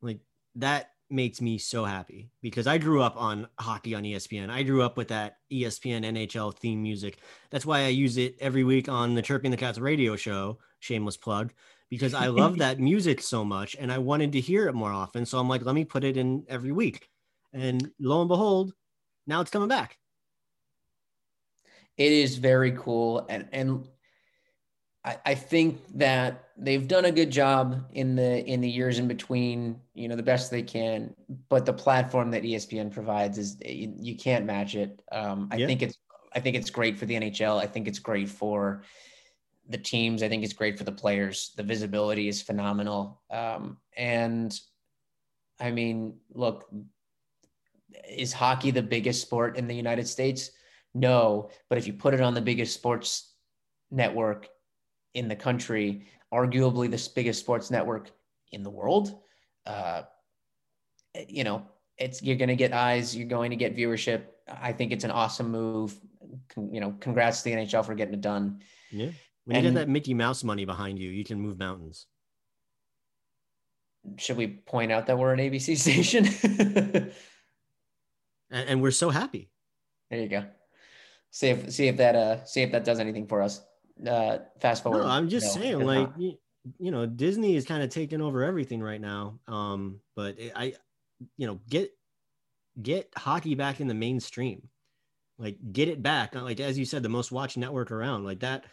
Like 0.00 0.20
that 0.56 0.90
makes 1.08 1.40
me 1.40 1.58
so 1.58 1.84
happy 1.84 2.30
because 2.42 2.66
I 2.66 2.78
grew 2.78 3.02
up 3.02 3.16
on 3.16 3.46
hockey 3.58 3.94
on 3.94 4.02
ESPN. 4.02 4.50
I 4.50 4.62
grew 4.62 4.82
up 4.82 4.96
with 4.96 5.08
that 5.08 5.36
ESPN 5.52 6.04
NHL 6.04 6.56
theme 6.56 6.82
music. 6.82 7.18
That's 7.50 7.66
why 7.66 7.80
I 7.80 7.88
use 7.88 8.16
it 8.16 8.36
every 8.40 8.64
week 8.64 8.88
on 8.88 9.14
the 9.14 9.22
Chirping 9.22 9.50
the 9.50 9.56
Cats 9.56 9.78
radio 9.78 10.16
show, 10.16 10.58
shameless 10.80 11.16
plug, 11.16 11.52
because 11.90 12.14
I 12.14 12.26
love 12.28 12.58
that 12.58 12.78
music 12.80 13.20
so 13.20 13.44
much 13.44 13.76
and 13.78 13.92
I 13.92 13.98
wanted 13.98 14.32
to 14.32 14.40
hear 14.40 14.68
it 14.68 14.74
more 14.74 14.92
often. 14.92 15.26
So 15.26 15.38
I'm 15.38 15.48
like, 15.48 15.64
let 15.64 15.74
me 15.74 15.84
put 15.84 16.04
it 16.04 16.16
in 16.16 16.44
every 16.48 16.72
week. 16.72 17.08
And 17.52 17.90
lo 17.98 18.20
and 18.20 18.28
behold, 18.28 18.72
now 19.26 19.40
it's 19.40 19.50
coming 19.50 19.68
back. 19.68 19.98
It 21.96 22.12
is 22.12 22.36
very 22.36 22.72
cool. 22.72 23.26
And 23.28 23.48
and 23.52 23.88
I, 25.04 25.16
I 25.24 25.34
think 25.34 25.80
that 25.94 26.50
they've 26.58 26.86
done 26.86 27.06
a 27.06 27.12
good 27.12 27.30
job 27.30 27.88
in 27.92 28.16
the 28.16 28.44
in 28.44 28.60
the 28.60 28.68
years 28.68 28.98
in 28.98 29.08
between, 29.08 29.80
you 29.94 30.08
know, 30.08 30.16
the 30.16 30.22
best 30.22 30.50
they 30.50 30.62
can. 30.62 31.14
But 31.48 31.64
the 31.64 31.72
platform 31.72 32.30
that 32.32 32.42
ESPN 32.42 32.92
provides 32.92 33.38
is 33.38 33.56
you, 33.64 33.94
you 33.96 34.16
can't 34.16 34.44
match 34.44 34.74
it. 34.74 35.00
Um, 35.12 35.48
I 35.50 35.56
yeah. 35.56 35.66
think 35.66 35.82
it's 35.82 35.96
I 36.34 36.40
think 36.40 36.56
it's 36.56 36.68
great 36.68 36.98
for 36.98 37.06
the 37.06 37.14
NHL. 37.14 37.58
I 37.58 37.66
think 37.66 37.88
it's 37.88 38.00
great 38.00 38.28
for 38.28 38.82
the 39.68 39.78
teams. 39.78 40.22
I 40.22 40.28
think 40.28 40.44
it's 40.44 40.52
great 40.52 40.78
for 40.78 40.84
the 40.84 40.92
players. 40.92 41.52
The 41.56 41.62
visibility 41.62 42.28
is 42.28 42.42
phenomenal. 42.42 43.20
Um, 43.30 43.78
and 43.96 44.58
I 45.60 45.70
mean, 45.70 46.14
look, 46.32 46.68
is 48.08 48.32
hockey 48.32 48.70
the 48.70 48.82
biggest 48.82 49.22
sport 49.22 49.56
in 49.56 49.66
the 49.66 49.74
United 49.74 50.06
States? 50.06 50.50
No, 50.94 51.50
but 51.68 51.78
if 51.78 51.86
you 51.86 51.92
put 51.92 52.14
it 52.14 52.20
on 52.20 52.34
the 52.34 52.40
biggest 52.40 52.74
sports 52.74 53.32
network 53.90 54.48
in 55.14 55.28
the 55.28 55.36
country, 55.36 56.06
arguably 56.32 56.90
the 56.90 57.10
biggest 57.14 57.40
sports 57.40 57.70
network 57.70 58.10
in 58.52 58.62
the 58.62 58.70
world. 58.70 59.20
Uh, 59.64 60.02
you 61.28 61.44
know, 61.44 61.66
it's 61.98 62.22
you're 62.22 62.36
going 62.36 62.48
to 62.48 62.56
get 62.56 62.72
eyes, 62.72 63.16
you're 63.16 63.28
going 63.28 63.50
to 63.50 63.56
get 63.56 63.76
viewership. 63.76 64.24
I 64.48 64.72
think 64.72 64.92
it's 64.92 65.04
an 65.04 65.10
awesome 65.10 65.50
move. 65.50 65.98
Con, 66.48 66.72
you 66.72 66.80
know, 66.80 66.94
congrats 67.00 67.42
to 67.42 67.44
the 67.44 67.56
NHL 67.56 67.84
for 67.84 67.94
getting 67.94 68.14
it 68.14 68.20
done. 68.20 68.60
Yeah. 68.90 69.10
When 69.46 69.56
and, 69.56 69.64
you 69.64 69.72
get 69.72 69.78
that 69.78 69.88
Mickey 69.88 70.12
Mouse 70.12 70.44
money 70.44 70.64
behind 70.64 70.98
you, 70.98 71.10
you 71.10 71.24
can 71.24 71.40
move 71.40 71.58
mountains. 71.58 72.06
Should 74.18 74.36
we 74.36 74.48
point 74.48 74.92
out 74.92 75.06
that 75.06 75.18
we're 75.18 75.32
an 75.32 75.40
ABC 75.40 75.76
station? 75.78 76.26
and, 78.50 78.68
and 78.68 78.82
we're 78.82 78.90
so 78.90 79.10
happy. 79.10 79.50
There 80.10 80.20
you 80.20 80.28
go. 80.28 80.44
See 81.30 81.48
if 81.48 81.72
see 81.72 81.88
if 81.88 81.96
that 81.96 82.14
uh 82.14 82.44
see 82.44 82.62
if 82.62 82.72
that 82.72 82.84
does 82.84 83.00
anything 83.00 83.26
for 83.26 83.42
us 83.42 83.62
uh, 84.06 84.38
fast 84.60 84.82
forward. 84.82 85.02
No, 85.02 85.06
I'm 85.06 85.28
just 85.28 85.54
saying, 85.54 85.80
like, 85.80 86.08
you, 86.16 86.34
you, 86.78 86.90
know, 86.90 87.06
Disney 87.06 87.56
is 87.56 87.64
kind 87.64 87.82
of 87.82 87.90
taking 87.90 88.20
over 88.20 88.44
everything 88.44 88.82
right 88.82 89.00
now. 89.00 89.38
Um, 89.48 90.00
but 90.14 90.38
it, 90.38 90.52
I, 90.54 90.74
you 91.36 91.46
know, 91.46 91.60
get 91.68 91.90
get 92.80 93.10
hockey 93.16 93.54
back 93.54 93.80
in 93.80 93.86
the 93.86 93.94
mainstream, 93.94 94.68
like 95.38 95.56
get 95.72 95.88
it 95.88 96.02
back. 96.02 96.34
Like 96.34 96.60
as 96.60 96.78
you 96.78 96.84
said, 96.84 97.02
the 97.02 97.08
most 97.08 97.32
watched 97.32 97.56
network 97.56 97.90
around, 97.90 98.24
like 98.24 98.40
that. 98.40 98.64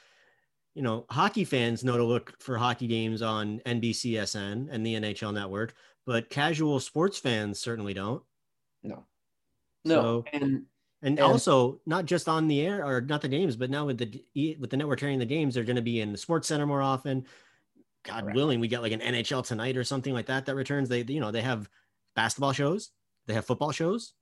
You 0.76 0.82
know, 0.82 1.06
hockey 1.10 1.46
fans 1.46 1.84
know 1.84 1.98
to 1.98 2.04
look 2.04 2.34
for 2.40 2.58
hockey 2.58 2.88
games 2.88 3.22
on 3.22 3.60
NBCSN 3.66 4.70
and 4.72 4.86
the 4.86 4.96
NHL 4.96 5.34
network, 5.34 5.76
but 6.06 6.30
casual 6.30 6.80
sports 6.80 7.20
fans 7.20 7.60
certainly 7.60 7.94
don't. 7.94 8.24
No. 8.82 9.06
No, 9.86 9.96
so, 9.96 10.26
and 10.34 10.66
and, 11.04 11.20
and, 11.20 11.20
also 11.20 11.82
not 11.86 12.06
just 12.06 12.30
on 12.30 12.48
the 12.48 12.62
air 12.62 12.86
or 12.86 13.02
not 13.02 13.22
the 13.22 13.28
games, 13.28 13.58
but 13.58 13.70
now 13.70 13.86
with 13.86 13.98
the 13.98 14.58
with 14.60 14.70
the 14.70 14.78
network 14.78 15.00
carrying 15.00 15.20
the 15.20 15.26
games, 15.26 15.54
they're 15.54 15.66
going 15.66 15.76
to 15.76 15.82
be 15.82 16.00
in 16.00 16.14
the 16.14 16.18
Sports 16.18 16.48
Center 16.48 16.66
more 16.66 16.82
often. 16.82 17.26
God 18.04 18.26
right. 18.26 18.36
willing, 18.36 18.60
we 18.62 18.70
get 18.70 18.82
like 18.82 18.94
an 18.94 19.02
NHL 19.02 19.46
tonight 19.46 19.76
or 19.76 19.84
something 19.84 20.14
like 20.14 20.28
that 20.28 20.46
that 20.46 20.56
returns. 20.56 20.88
They 20.88 21.04
you 21.04 21.20
know 21.20 21.32
they 21.32 21.42
have 21.42 21.70
basketball 22.16 22.54
shows, 22.54 22.92
they 23.28 23.34
have 23.34 23.46
football 23.46 23.74
shows. 23.74 24.14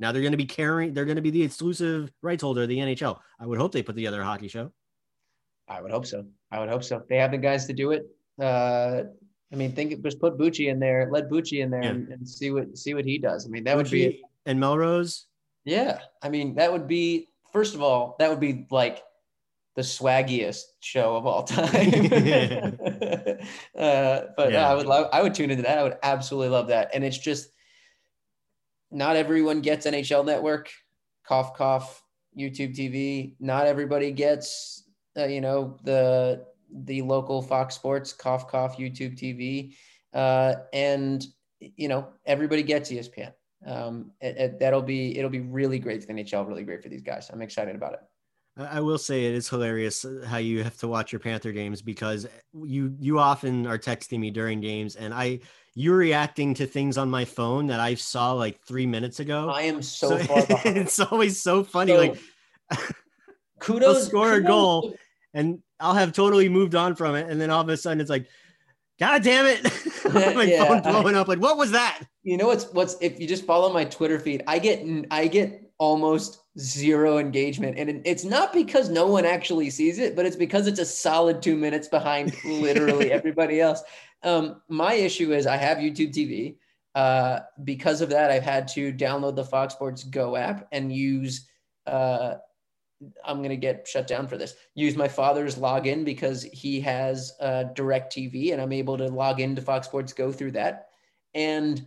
Now 0.00 0.10
they're 0.10 0.22
going 0.22 0.32
to 0.32 0.38
be 0.38 0.44
carrying. 0.44 0.92
They're 0.92 1.04
going 1.04 1.16
to 1.16 1.22
be 1.22 1.30
the 1.30 1.42
exclusive 1.42 2.12
rights 2.22 2.42
holder 2.42 2.62
of 2.62 2.68
the 2.68 2.78
NHL. 2.78 3.18
I 3.38 3.46
would 3.46 3.58
hope 3.58 3.70
they 3.70 3.82
put 3.82 3.94
together 3.94 4.20
a 4.20 4.24
hockey 4.24 4.48
show. 4.48 4.72
I 5.68 5.80
would 5.80 5.90
hope 5.90 6.06
so. 6.06 6.24
I 6.50 6.60
would 6.60 6.68
hope 6.68 6.84
so. 6.84 7.02
They 7.08 7.16
have 7.16 7.30
the 7.30 7.38
guys 7.38 7.66
to 7.66 7.72
do 7.72 7.92
it. 7.92 8.06
Uh, 8.40 9.02
I 9.52 9.56
mean, 9.56 9.72
think 9.72 10.02
just 10.02 10.20
put 10.20 10.38
Bucci 10.38 10.68
in 10.68 10.78
there, 10.78 11.08
let 11.10 11.28
Bucci 11.28 11.62
in 11.62 11.70
there, 11.70 11.82
yeah. 11.82 11.90
and, 11.90 12.08
and, 12.08 12.28
see 12.28 12.50
what 12.50 12.76
see 12.76 12.94
what 12.94 13.04
he 13.04 13.18
does. 13.18 13.46
I 13.46 13.48
mean, 13.48 13.64
that 13.64 13.76
Bucci 13.76 13.78
would 13.78 13.90
be 13.90 14.22
and 14.46 14.60
Melrose 14.60 15.26
yeah. 15.68 15.98
I 16.22 16.30
mean, 16.30 16.54
that 16.54 16.72
would 16.72 16.88
be, 16.88 17.28
first 17.52 17.74
of 17.74 17.82
all, 17.82 18.16
that 18.18 18.30
would 18.30 18.40
be 18.40 18.66
like 18.70 19.02
the 19.76 19.82
swaggiest 19.82 20.62
show 20.80 21.14
of 21.14 21.26
all 21.26 21.42
time. 21.44 21.68
uh, 23.78 24.20
but 24.34 24.52
yeah. 24.52 24.66
I 24.66 24.74
would 24.74 24.86
love, 24.86 25.08
I 25.12 25.22
would 25.22 25.34
tune 25.34 25.50
into 25.50 25.64
that. 25.64 25.78
I 25.78 25.82
would 25.82 25.98
absolutely 26.02 26.48
love 26.48 26.68
that. 26.68 26.90
And 26.94 27.04
it's 27.04 27.18
just, 27.18 27.50
not 28.90 29.16
everyone 29.16 29.60
gets 29.60 29.86
NHL 29.86 30.24
Network, 30.24 30.70
cough, 31.26 31.54
cough, 31.54 32.02
YouTube 32.36 32.74
TV. 32.74 33.34
Not 33.38 33.66
everybody 33.66 34.10
gets, 34.10 34.87
uh, 35.18 35.26
you 35.26 35.40
know, 35.40 35.76
the 35.84 36.46
the 36.84 37.02
local 37.02 37.42
Fox 37.42 37.74
Sports, 37.74 38.12
cough, 38.12 38.48
cough, 38.48 38.76
YouTube 38.76 39.18
TV, 39.18 39.74
uh, 40.14 40.54
and 40.72 41.26
you 41.60 41.88
know 41.88 42.08
everybody 42.24 42.62
gets 42.62 42.90
ESPN 42.90 43.32
um, 43.66 44.12
it, 44.20 44.36
it, 44.36 44.58
that'll 44.58 44.82
be 44.82 45.18
it'll 45.18 45.30
be 45.30 45.40
really 45.40 45.78
great 45.78 46.02
for 46.02 46.12
the 46.12 46.22
NHL, 46.22 46.46
really 46.46 46.64
great 46.64 46.82
for 46.82 46.88
these 46.88 47.02
guys. 47.02 47.30
I'm 47.32 47.42
excited 47.42 47.74
about 47.74 47.94
it. 47.94 48.00
I 48.56 48.80
will 48.80 48.98
say 48.98 49.26
it 49.26 49.34
is 49.34 49.48
hilarious 49.48 50.04
how 50.26 50.38
you 50.38 50.64
have 50.64 50.76
to 50.78 50.88
watch 50.88 51.12
your 51.12 51.20
Panther 51.20 51.52
games 51.52 51.80
because 51.80 52.26
you 52.64 52.94
you 52.98 53.18
often 53.18 53.66
are 53.66 53.78
texting 53.78 54.18
me 54.18 54.30
during 54.30 54.60
games 54.60 54.96
and 54.96 55.14
I 55.14 55.40
you're 55.74 55.96
reacting 55.96 56.54
to 56.54 56.66
things 56.66 56.98
on 56.98 57.08
my 57.08 57.24
phone 57.24 57.68
that 57.68 57.78
I 57.78 57.94
saw 57.94 58.32
like 58.32 58.60
three 58.62 58.86
minutes 58.86 59.20
ago. 59.20 59.48
I 59.48 59.62
am 59.62 59.80
so, 59.80 60.18
so 60.18 60.18
far 60.18 60.46
behind. 60.46 60.76
it's 60.76 60.98
always 60.98 61.40
so 61.40 61.62
funny. 61.62 61.92
So, 61.92 61.98
like 61.98 62.18
kudos, 63.60 64.08
score 64.08 64.30
kudos. 64.30 64.44
a 64.44 64.46
goal 64.46 64.94
and 65.34 65.62
I'll 65.80 65.94
have 65.94 66.12
totally 66.12 66.48
moved 66.48 66.74
on 66.74 66.94
from 66.94 67.14
it, 67.14 67.28
and 67.28 67.40
then 67.40 67.50
all 67.50 67.60
of 67.60 67.68
a 67.68 67.76
sudden 67.76 68.00
it's 68.00 68.10
like, 68.10 68.26
God 68.98 69.22
damn 69.22 69.46
it! 69.46 69.62
my 70.34 70.44
yeah, 70.44 70.64
phone 70.64 70.82
blowing 70.82 71.16
I, 71.16 71.20
up. 71.20 71.28
Like, 71.28 71.40
what 71.40 71.56
was 71.56 71.70
that? 71.72 72.02
You 72.22 72.36
know 72.36 72.46
what's 72.46 72.66
what's 72.72 72.96
if 73.00 73.20
you 73.20 73.28
just 73.28 73.44
follow 73.44 73.72
my 73.72 73.84
Twitter 73.84 74.18
feed, 74.18 74.42
I 74.46 74.58
get 74.58 74.84
I 75.10 75.28
get 75.28 75.70
almost 75.78 76.40
zero 76.58 77.18
engagement, 77.18 77.78
and 77.78 78.02
it's 78.04 78.24
not 78.24 78.52
because 78.52 78.88
no 78.88 79.06
one 79.06 79.24
actually 79.24 79.70
sees 79.70 79.98
it, 79.98 80.16
but 80.16 80.26
it's 80.26 80.36
because 80.36 80.66
it's 80.66 80.80
a 80.80 80.84
solid 80.84 81.42
two 81.42 81.56
minutes 81.56 81.88
behind 81.88 82.34
literally 82.44 83.12
everybody 83.12 83.60
else. 83.60 83.82
Um, 84.24 84.62
my 84.68 84.94
issue 84.94 85.32
is 85.32 85.46
I 85.46 85.56
have 85.56 85.78
YouTube 85.78 86.12
TV. 86.12 86.56
Uh, 86.94 87.40
because 87.62 88.00
of 88.00 88.08
that, 88.08 88.30
I've 88.30 88.42
had 88.42 88.66
to 88.68 88.92
download 88.92 89.36
the 89.36 89.44
Fox 89.44 89.74
Sports 89.74 90.02
Go 90.02 90.34
app 90.34 90.66
and 90.72 90.92
use. 90.92 91.48
Uh, 91.86 92.34
I'm 93.24 93.42
gonna 93.42 93.56
get 93.56 93.86
shut 93.86 94.06
down 94.06 94.26
for 94.26 94.36
this. 94.36 94.54
Use 94.74 94.96
my 94.96 95.08
father's 95.08 95.56
login 95.56 96.04
because 96.04 96.42
he 96.42 96.80
has 96.80 97.32
uh, 97.40 97.64
Direct 97.74 98.12
TV, 98.14 98.52
and 98.52 98.60
I'm 98.60 98.72
able 98.72 98.98
to 98.98 99.06
log 99.08 99.40
into 99.40 99.62
Fox 99.62 99.86
Sports 99.86 100.12
Go 100.12 100.32
through 100.32 100.52
that. 100.52 100.88
And 101.34 101.86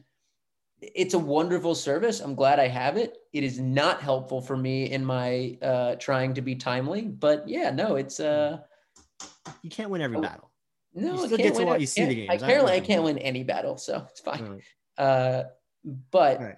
it's 0.81 1.13
a 1.13 1.19
wonderful 1.19 1.75
service. 1.75 2.21
I'm 2.21 2.33
glad 2.33 2.59
I 2.59 2.67
have 2.67 2.97
it. 2.97 3.17
It 3.33 3.43
is 3.43 3.59
not 3.59 4.01
helpful 4.01 4.41
for 4.41 4.55
me 4.57 4.89
in 4.91 5.05
my 5.05 5.57
uh, 5.61 5.95
trying 5.95 6.33
to 6.35 6.41
be 6.41 6.55
timely, 6.55 7.01
but 7.03 7.47
yeah, 7.47 7.69
no, 7.71 7.95
it's 7.97 8.19
uh, 8.19 8.59
you 9.61 9.69
can't 9.69 9.89
win 9.89 10.01
every 10.01 10.17
Oh, 10.17 10.21
battle. 10.21 10.49
no, 10.93 11.11
You 11.13 11.25
still 11.25 11.37
get 11.37 11.53
to 11.53 11.59
win 11.59 11.67
what 11.67 11.81
you 11.81 11.87
see 11.87 12.05
the 12.05 12.15
games. 12.15 12.29
I, 12.31 12.33
apparently, 12.35 12.73
I 12.73 12.79
can't 12.79 13.03
win 13.03 13.17
any 13.19 13.43
battle, 13.43 13.77
so 13.77 14.05
it's 14.09 14.21
fine. 14.21 14.43
Right. 14.97 15.05
Uh, 15.05 15.43
but 16.11 16.39
Right. 16.39 16.57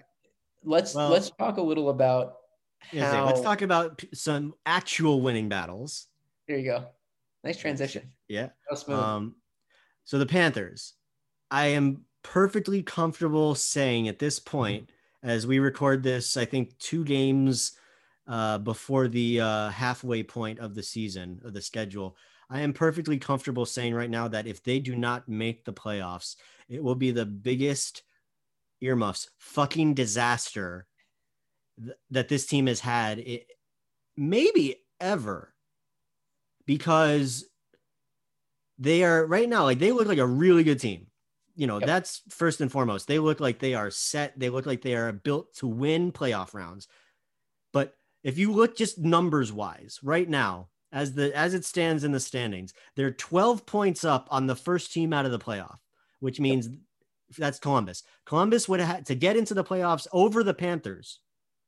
let's 0.62 0.94
Well- 0.94 1.10
let's 1.10 1.30
talk 1.30 1.56
a 1.58 1.62
little 1.62 1.90
about 1.90 2.36
how. 2.92 3.26
let's 3.26 3.40
talk 3.40 3.62
about 3.62 4.02
some 4.12 4.54
actual 4.66 5.20
winning 5.20 5.48
battles. 5.48 6.06
There 6.46 6.58
you 6.58 6.64
go. 6.64 6.86
Nice 7.42 7.58
transition. 7.58 8.10
Yeah. 8.28 8.48
Um, 8.88 9.36
so 10.04 10.18
the 10.18 10.26
Panthers, 10.26 10.94
I 11.50 11.66
am 11.66 12.04
perfectly 12.22 12.82
comfortable 12.82 13.54
saying 13.54 14.08
at 14.08 14.18
this 14.18 14.38
point, 14.38 14.90
as 15.22 15.46
we 15.46 15.58
record 15.58 16.02
this, 16.02 16.36
I 16.36 16.44
think 16.44 16.76
two 16.78 17.04
games 17.04 17.72
uh, 18.26 18.58
before 18.58 19.08
the 19.08 19.40
uh, 19.40 19.68
halfway 19.70 20.22
point 20.22 20.58
of 20.58 20.74
the 20.74 20.82
season 20.82 21.40
of 21.44 21.52
the 21.52 21.62
schedule, 21.62 22.16
I 22.50 22.60
am 22.60 22.72
perfectly 22.72 23.18
comfortable 23.18 23.66
saying 23.66 23.94
right 23.94 24.10
now 24.10 24.28
that 24.28 24.46
if 24.46 24.62
they 24.62 24.78
do 24.78 24.96
not 24.96 25.28
make 25.28 25.64
the 25.64 25.72
playoffs, 25.72 26.36
it 26.68 26.82
will 26.82 26.94
be 26.94 27.10
the 27.10 27.26
biggest 27.26 28.02
earmuffs 28.80 29.30
fucking 29.38 29.94
disaster 29.94 30.86
th- 31.82 31.96
that 32.10 32.28
this 32.28 32.46
team 32.46 32.66
has 32.66 32.80
had, 32.80 33.18
it, 33.18 33.46
maybe 34.16 34.76
ever, 35.00 35.54
because 36.66 37.46
they 38.78 39.04
are 39.04 39.24
right 39.26 39.48
now 39.48 39.64
like 39.64 39.78
they 39.78 39.92
look 39.92 40.08
like 40.08 40.18
a 40.18 40.26
really 40.26 40.64
good 40.64 40.80
team. 40.80 41.06
You 41.56 41.68
know, 41.68 41.78
Yep. 41.78 41.86
that's 41.86 42.22
first 42.30 42.60
and 42.60 42.70
foremost. 42.72 43.06
They 43.06 43.20
look 43.20 43.38
like 43.38 43.60
they 43.60 43.74
are 43.74 43.90
set. 43.90 44.38
They 44.38 44.50
look 44.50 44.66
like 44.66 44.82
they 44.82 44.96
are 44.96 45.12
built 45.12 45.54
to 45.56 45.68
win 45.68 46.10
playoff 46.10 46.52
rounds. 46.52 46.88
But 47.72 47.96
if 48.24 48.38
you 48.38 48.52
look 48.52 48.76
just 48.76 48.98
numbers 48.98 49.52
wise, 49.52 50.00
right 50.02 50.28
now, 50.28 50.70
as 50.92 51.14
the 51.14 51.36
as 51.36 51.54
it 51.54 51.64
stands 51.64 52.02
in 52.04 52.12
the 52.12 52.20
standings, 52.20 52.74
they're 52.96 53.12
12 53.12 53.66
points 53.66 54.04
up 54.04 54.26
on 54.30 54.46
the 54.46 54.56
first 54.56 54.92
team 54.92 55.12
out 55.12 55.26
of 55.26 55.32
the 55.32 55.38
playoff, 55.38 55.78
which 56.20 56.40
means 56.40 56.68
that's 57.38 57.58
Columbus. 57.60 58.02
Columbus 58.26 58.68
would 58.68 58.80
have 58.80 58.88
had 58.96 59.06
to 59.06 59.14
get 59.14 59.36
into 59.36 59.54
the 59.54 59.64
playoffs 59.64 60.06
over 60.12 60.42
the 60.42 60.54
Panthers. 60.54 61.20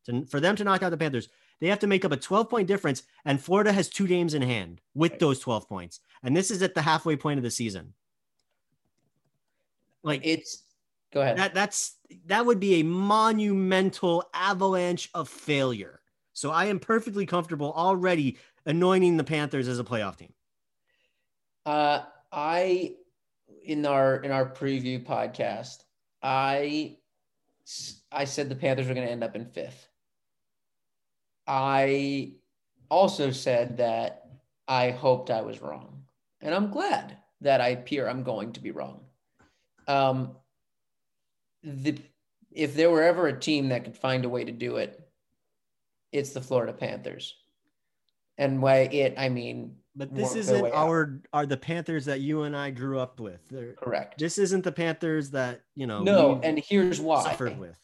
To, 0.06 0.24
for 0.26 0.40
them 0.40 0.56
to 0.56 0.64
knock 0.64 0.82
out 0.82 0.90
the 0.90 0.96
Panthers, 0.96 1.28
they 1.60 1.68
have 1.68 1.78
to 1.80 1.86
make 1.86 2.04
up 2.04 2.12
a 2.12 2.16
12 2.16 2.48
point 2.48 2.68
difference, 2.68 3.02
and 3.24 3.40
Florida 3.40 3.72
has 3.72 3.88
two 3.88 4.06
games 4.06 4.34
in 4.34 4.42
hand 4.42 4.80
with 4.94 5.12
Right. 5.12 5.20
those 5.20 5.38
12 5.40 5.68
points. 5.68 6.00
And 6.22 6.36
this 6.36 6.50
is 6.50 6.62
at 6.62 6.74
the 6.74 6.82
halfway 6.82 7.16
point 7.16 7.38
of 7.38 7.44
the 7.44 7.50
season. 7.50 7.94
Like 10.02 10.20
it's 10.24 10.62
go 11.12 11.20
ahead. 11.20 11.36
that 11.38 11.54
that's 11.54 11.96
that 12.26 12.46
would 12.46 12.60
be 12.60 12.80
a 12.80 12.84
monumental 12.84 14.24
avalanche 14.32 15.10
of 15.14 15.28
failure. 15.28 16.00
So 16.32 16.50
I 16.50 16.66
am 16.66 16.78
perfectly 16.78 17.26
comfortable 17.26 17.72
already 17.72 18.38
anointing 18.66 19.16
the 19.16 19.24
Panthers 19.24 19.66
as 19.68 19.78
a 19.78 19.84
playoff 19.84 20.16
team. 20.16 20.32
Uh, 21.64 22.02
I 22.30 22.94
in 23.64 23.84
our 23.86 24.16
in 24.18 24.30
our 24.30 24.48
preview 24.48 25.04
podcast, 25.04 25.78
I 26.22 26.98
I 28.12 28.24
said 28.24 28.48
the 28.48 28.54
Panthers 28.54 28.86
were 28.86 28.94
going 28.94 29.06
to 29.06 29.12
end 29.12 29.24
up 29.24 29.34
in 29.34 29.46
fifth. 29.46 29.88
I 31.46 32.32
also 32.90 33.30
said 33.30 33.76
that 33.78 34.26
I 34.68 34.90
hoped 34.90 35.30
I 35.30 35.42
was 35.42 35.60
wrong, 35.60 36.02
and 36.40 36.54
I'm 36.54 36.70
glad 36.70 37.16
that 37.40 37.60
I 37.60 37.68
appear 37.68 38.08
I'm 38.08 38.22
going 38.22 38.52
to 38.52 38.60
be 38.60 38.70
wrong. 38.70 39.00
Um, 39.86 40.36
the 41.62 41.98
if 42.50 42.74
there 42.74 42.90
were 42.90 43.02
ever 43.02 43.26
a 43.28 43.38
team 43.38 43.68
that 43.68 43.84
could 43.84 43.96
find 43.96 44.24
a 44.24 44.28
way 44.28 44.44
to 44.44 44.52
do 44.52 44.76
it, 44.76 45.06
it's 46.12 46.32
the 46.32 46.40
Florida 46.40 46.72
Panthers. 46.72 47.36
And 48.38 48.60
by 48.60 48.78
it, 48.78 49.14
I 49.16 49.28
mean 49.28 49.76
But 49.94 50.14
this 50.14 50.34
isn't 50.34 50.72
our 50.72 51.20
are 51.32 51.46
the 51.46 51.56
Panthers 51.56 52.06
that 52.06 52.20
you 52.20 52.42
and 52.42 52.56
I 52.56 52.70
grew 52.70 52.98
up 52.98 53.20
with. 53.20 53.46
They're, 53.48 53.74
correct. 53.74 54.18
this 54.18 54.38
isn't 54.38 54.64
the 54.64 54.72
Panthers 54.72 55.30
that 55.30 55.62
you 55.74 55.86
know 55.86 56.02
no, 56.02 56.40
and 56.42 56.58
here's 56.58 57.00
why. 57.00 57.22
suffered 57.22 57.58
with. 57.58 57.78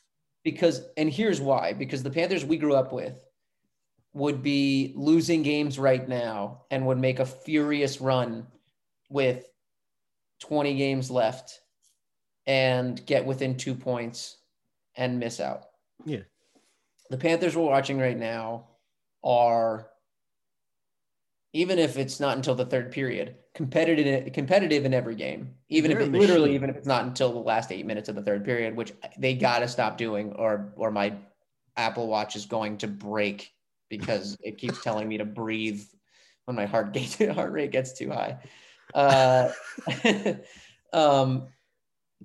because 0.44 0.82
and 0.96 1.10
here's 1.10 1.40
why 1.40 1.72
because 1.72 2.02
the 2.02 2.10
panthers 2.10 2.44
we 2.44 2.56
grew 2.56 2.74
up 2.74 2.92
with 2.92 3.18
would 4.14 4.42
be 4.42 4.92
losing 4.94 5.42
games 5.42 5.78
right 5.78 6.06
now 6.06 6.62
and 6.70 6.86
would 6.86 6.98
make 6.98 7.18
a 7.18 7.26
furious 7.26 8.00
run 8.00 8.46
with 9.08 9.46
20 10.40 10.74
games 10.76 11.10
left 11.10 11.60
and 12.46 13.04
get 13.06 13.24
within 13.24 13.56
two 13.56 13.74
points 13.74 14.36
and 14.96 15.18
miss 15.18 15.40
out 15.40 15.66
Yeah. 16.04 16.22
the 17.10 17.16
panthers 17.16 17.56
we're 17.56 17.62
watching 17.62 17.98
right 17.98 18.18
now 18.18 18.68
are 19.24 19.88
even 21.54 21.78
if 21.78 21.96
it's 21.96 22.18
not 22.18 22.36
until 22.36 22.54
the 22.54 22.66
third 22.66 22.90
period 22.90 23.36
competitive 23.54 24.32
competitive 24.32 24.84
in 24.84 24.92
every 24.92 25.14
game 25.14 25.54
even 25.68 25.90
They're 25.90 26.00
if 26.00 26.08
it 26.08 26.12
literally 26.12 26.54
even 26.54 26.68
if 26.70 26.76
it's 26.76 26.86
not 26.86 27.04
until 27.04 27.32
the 27.32 27.38
last 27.38 27.70
eight 27.70 27.86
minutes 27.86 28.08
of 28.08 28.14
the 28.16 28.22
third 28.22 28.44
period 28.44 28.74
which 28.74 28.92
they 29.18 29.34
got 29.34 29.60
to 29.60 29.68
stop 29.68 29.96
doing 29.96 30.32
or 30.32 30.72
or 30.76 30.90
my 30.90 31.14
apple 31.76 32.08
watch 32.08 32.34
is 32.34 32.46
going 32.46 32.78
to 32.78 32.88
break 32.88 33.52
because 33.98 34.36
it 34.42 34.58
keeps 34.58 34.82
telling 34.82 35.06
me 35.06 35.18
to 35.18 35.24
breathe 35.24 35.84
when 36.46 36.56
my 36.56 36.66
heart 36.66 36.92
gate 36.92 37.18
heart 37.34 37.52
rate 37.52 37.70
gets 37.70 37.92
too 37.92 38.10
high 38.10 38.38
uh 38.94 39.50
um 40.92 41.46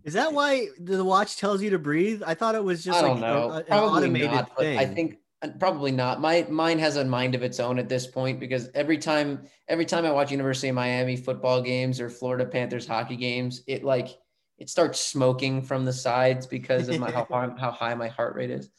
Is 0.03 0.13
that 0.13 0.33
why 0.33 0.67
the 0.79 1.03
watch 1.03 1.37
tells 1.37 1.61
you 1.61 1.71
to 1.71 1.79
breathe? 1.79 2.23
I 2.25 2.33
thought 2.33 2.55
it 2.55 2.63
was 2.63 2.83
just 2.83 2.97
I 2.97 3.01
like 3.01 3.11
don't 3.11 3.21
know. 3.21 3.51
a- 3.51 3.57
an 3.57 3.63
probably 3.67 3.97
automated 3.97 4.31
not, 4.31 4.57
thing. 4.57 4.77
I 4.77 4.85
think 4.85 5.17
uh, 5.41 5.49
probably 5.59 5.91
not. 5.91 6.19
My 6.19 6.45
mine 6.49 6.79
has 6.79 6.97
a 6.97 7.05
mind 7.05 7.35
of 7.35 7.43
its 7.43 7.59
own 7.59 7.77
at 7.79 7.89
this 7.89 8.07
point 8.07 8.39
because 8.39 8.69
every 8.73 8.97
time 8.97 9.47
every 9.67 9.85
time 9.85 10.05
I 10.05 10.11
watch 10.11 10.31
University 10.31 10.69
of 10.69 10.75
Miami 10.75 11.15
football 11.15 11.61
games 11.61 12.01
or 12.01 12.09
Florida 12.09 12.45
Panthers 12.45 12.87
hockey 12.87 13.15
games, 13.15 13.63
it 13.67 13.83
like 13.83 14.09
it 14.57 14.69
starts 14.69 14.99
smoking 14.99 15.61
from 15.61 15.85
the 15.85 15.93
sides 15.93 16.47
because 16.47 16.89
of 16.89 16.99
my 16.99 17.11
how 17.11 17.27
high, 17.29 17.49
how 17.59 17.71
high 17.71 17.93
my 17.93 18.07
heart 18.07 18.35
rate 18.35 18.49
is. 18.49 18.69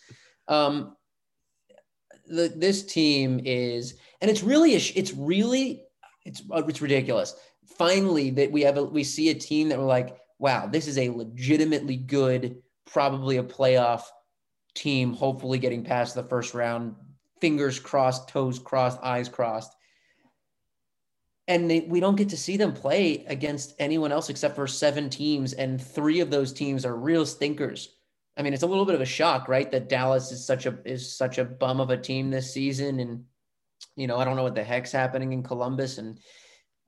Um, 0.49 0.97
the, 2.29 2.53
this 2.55 2.85
team 2.85 3.41
is, 3.45 3.95
and 4.21 4.31
it's 4.31 4.43
really 4.43 4.75
a, 4.75 4.81
it's 4.95 5.13
really 5.15 5.85
it's 6.25 6.43
uh, 6.51 6.63
it's 6.67 6.83
ridiculous. 6.83 7.35
Finally, 7.67 8.31
that 8.31 8.51
we 8.51 8.63
have 8.63 8.77
a 8.77 8.85
we 8.85 9.05
see 9.05 9.31
a 9.31 9.35
team 9.35 9.69
that 9.69 9.79
we're 9.79 9.85
like, 9.85 10.19
wow, 10.39 10.67
this 10.67 10.87
is 10.87 10.99
a 10.99 11.11
legitimately 11.11 11.97
good, 11.97 12.63
probably 12.85 13.39
a 13.39 13.43
playoff 13.43 14.03
team. 14.75 15.13
Hopefully, 15.13 15.59
getting 15.59 15.85
past 15.85 16.15
the 16.15 16.23
first 16.23 16.55
round. 16.55 16.95
Fingers 17.41 17.79
crossed, 17.79 18.29
toes 18.29 18.59
crossed, 18.59 18.99
eyes 19.03 19.29
crossed. 19.29 19.73
And 21.47 21.71
they, 21.71 21.81
we 21.81 22.01
don't 22.01 22.17
get 22.17 22.29
to 22.31 22.37
see 22.37 22.57
them 22.57 22.75
play 22.75 23.25
against 23.27 23.75
anyone 23.79 24.13
else 24.13 24.29
except 24.29 24.55
for 24.55 24.67
seven 24.67 25.09
teams, 25.09 25.55
and 25.55 25.81
three 25.81 26.21
of 26.21 26.31
those 26.31 26.53
teams 26.53 26.85
are 26.85 26.97
real 26.97 27.25
stinkers. 27.25 27.95
I 28.39 28.43
mean, 28.43 28.55
it's 28.55 28.63
a 28.63 28.67
little 28.67 28.85
bit 28.85 28.95
of 28.95 29.01
a 29.01 29.07
shock, 29.07 29.49
right? 29.49 29.71
That 29.71 29.89
Dallas 29.89 30.31
is 30.31 30.45
such 30.47 30.67
a 30.67 30.79
is 30.85 31.11
such 31.13 31.39
a 31.39 31.45
bum 31.45 31.81
of 31.81 31.91
a 31.91 31.97
team 31.97 32.31
this 32.31 32.53
season, 32.53 33.01
and 33.01 33.25
you 33.97 34.07
know, 34.07 34.17
I 34.17 34.25
don't 34.25 34.37
know 34.37 34.45
what 34.45 34.55
the 34.55 34.65
heck's 34.65 34.93
happening 34.93 35.33
in 35.33 35.43
Columbus 35.43 35.99
and 35.99 36.19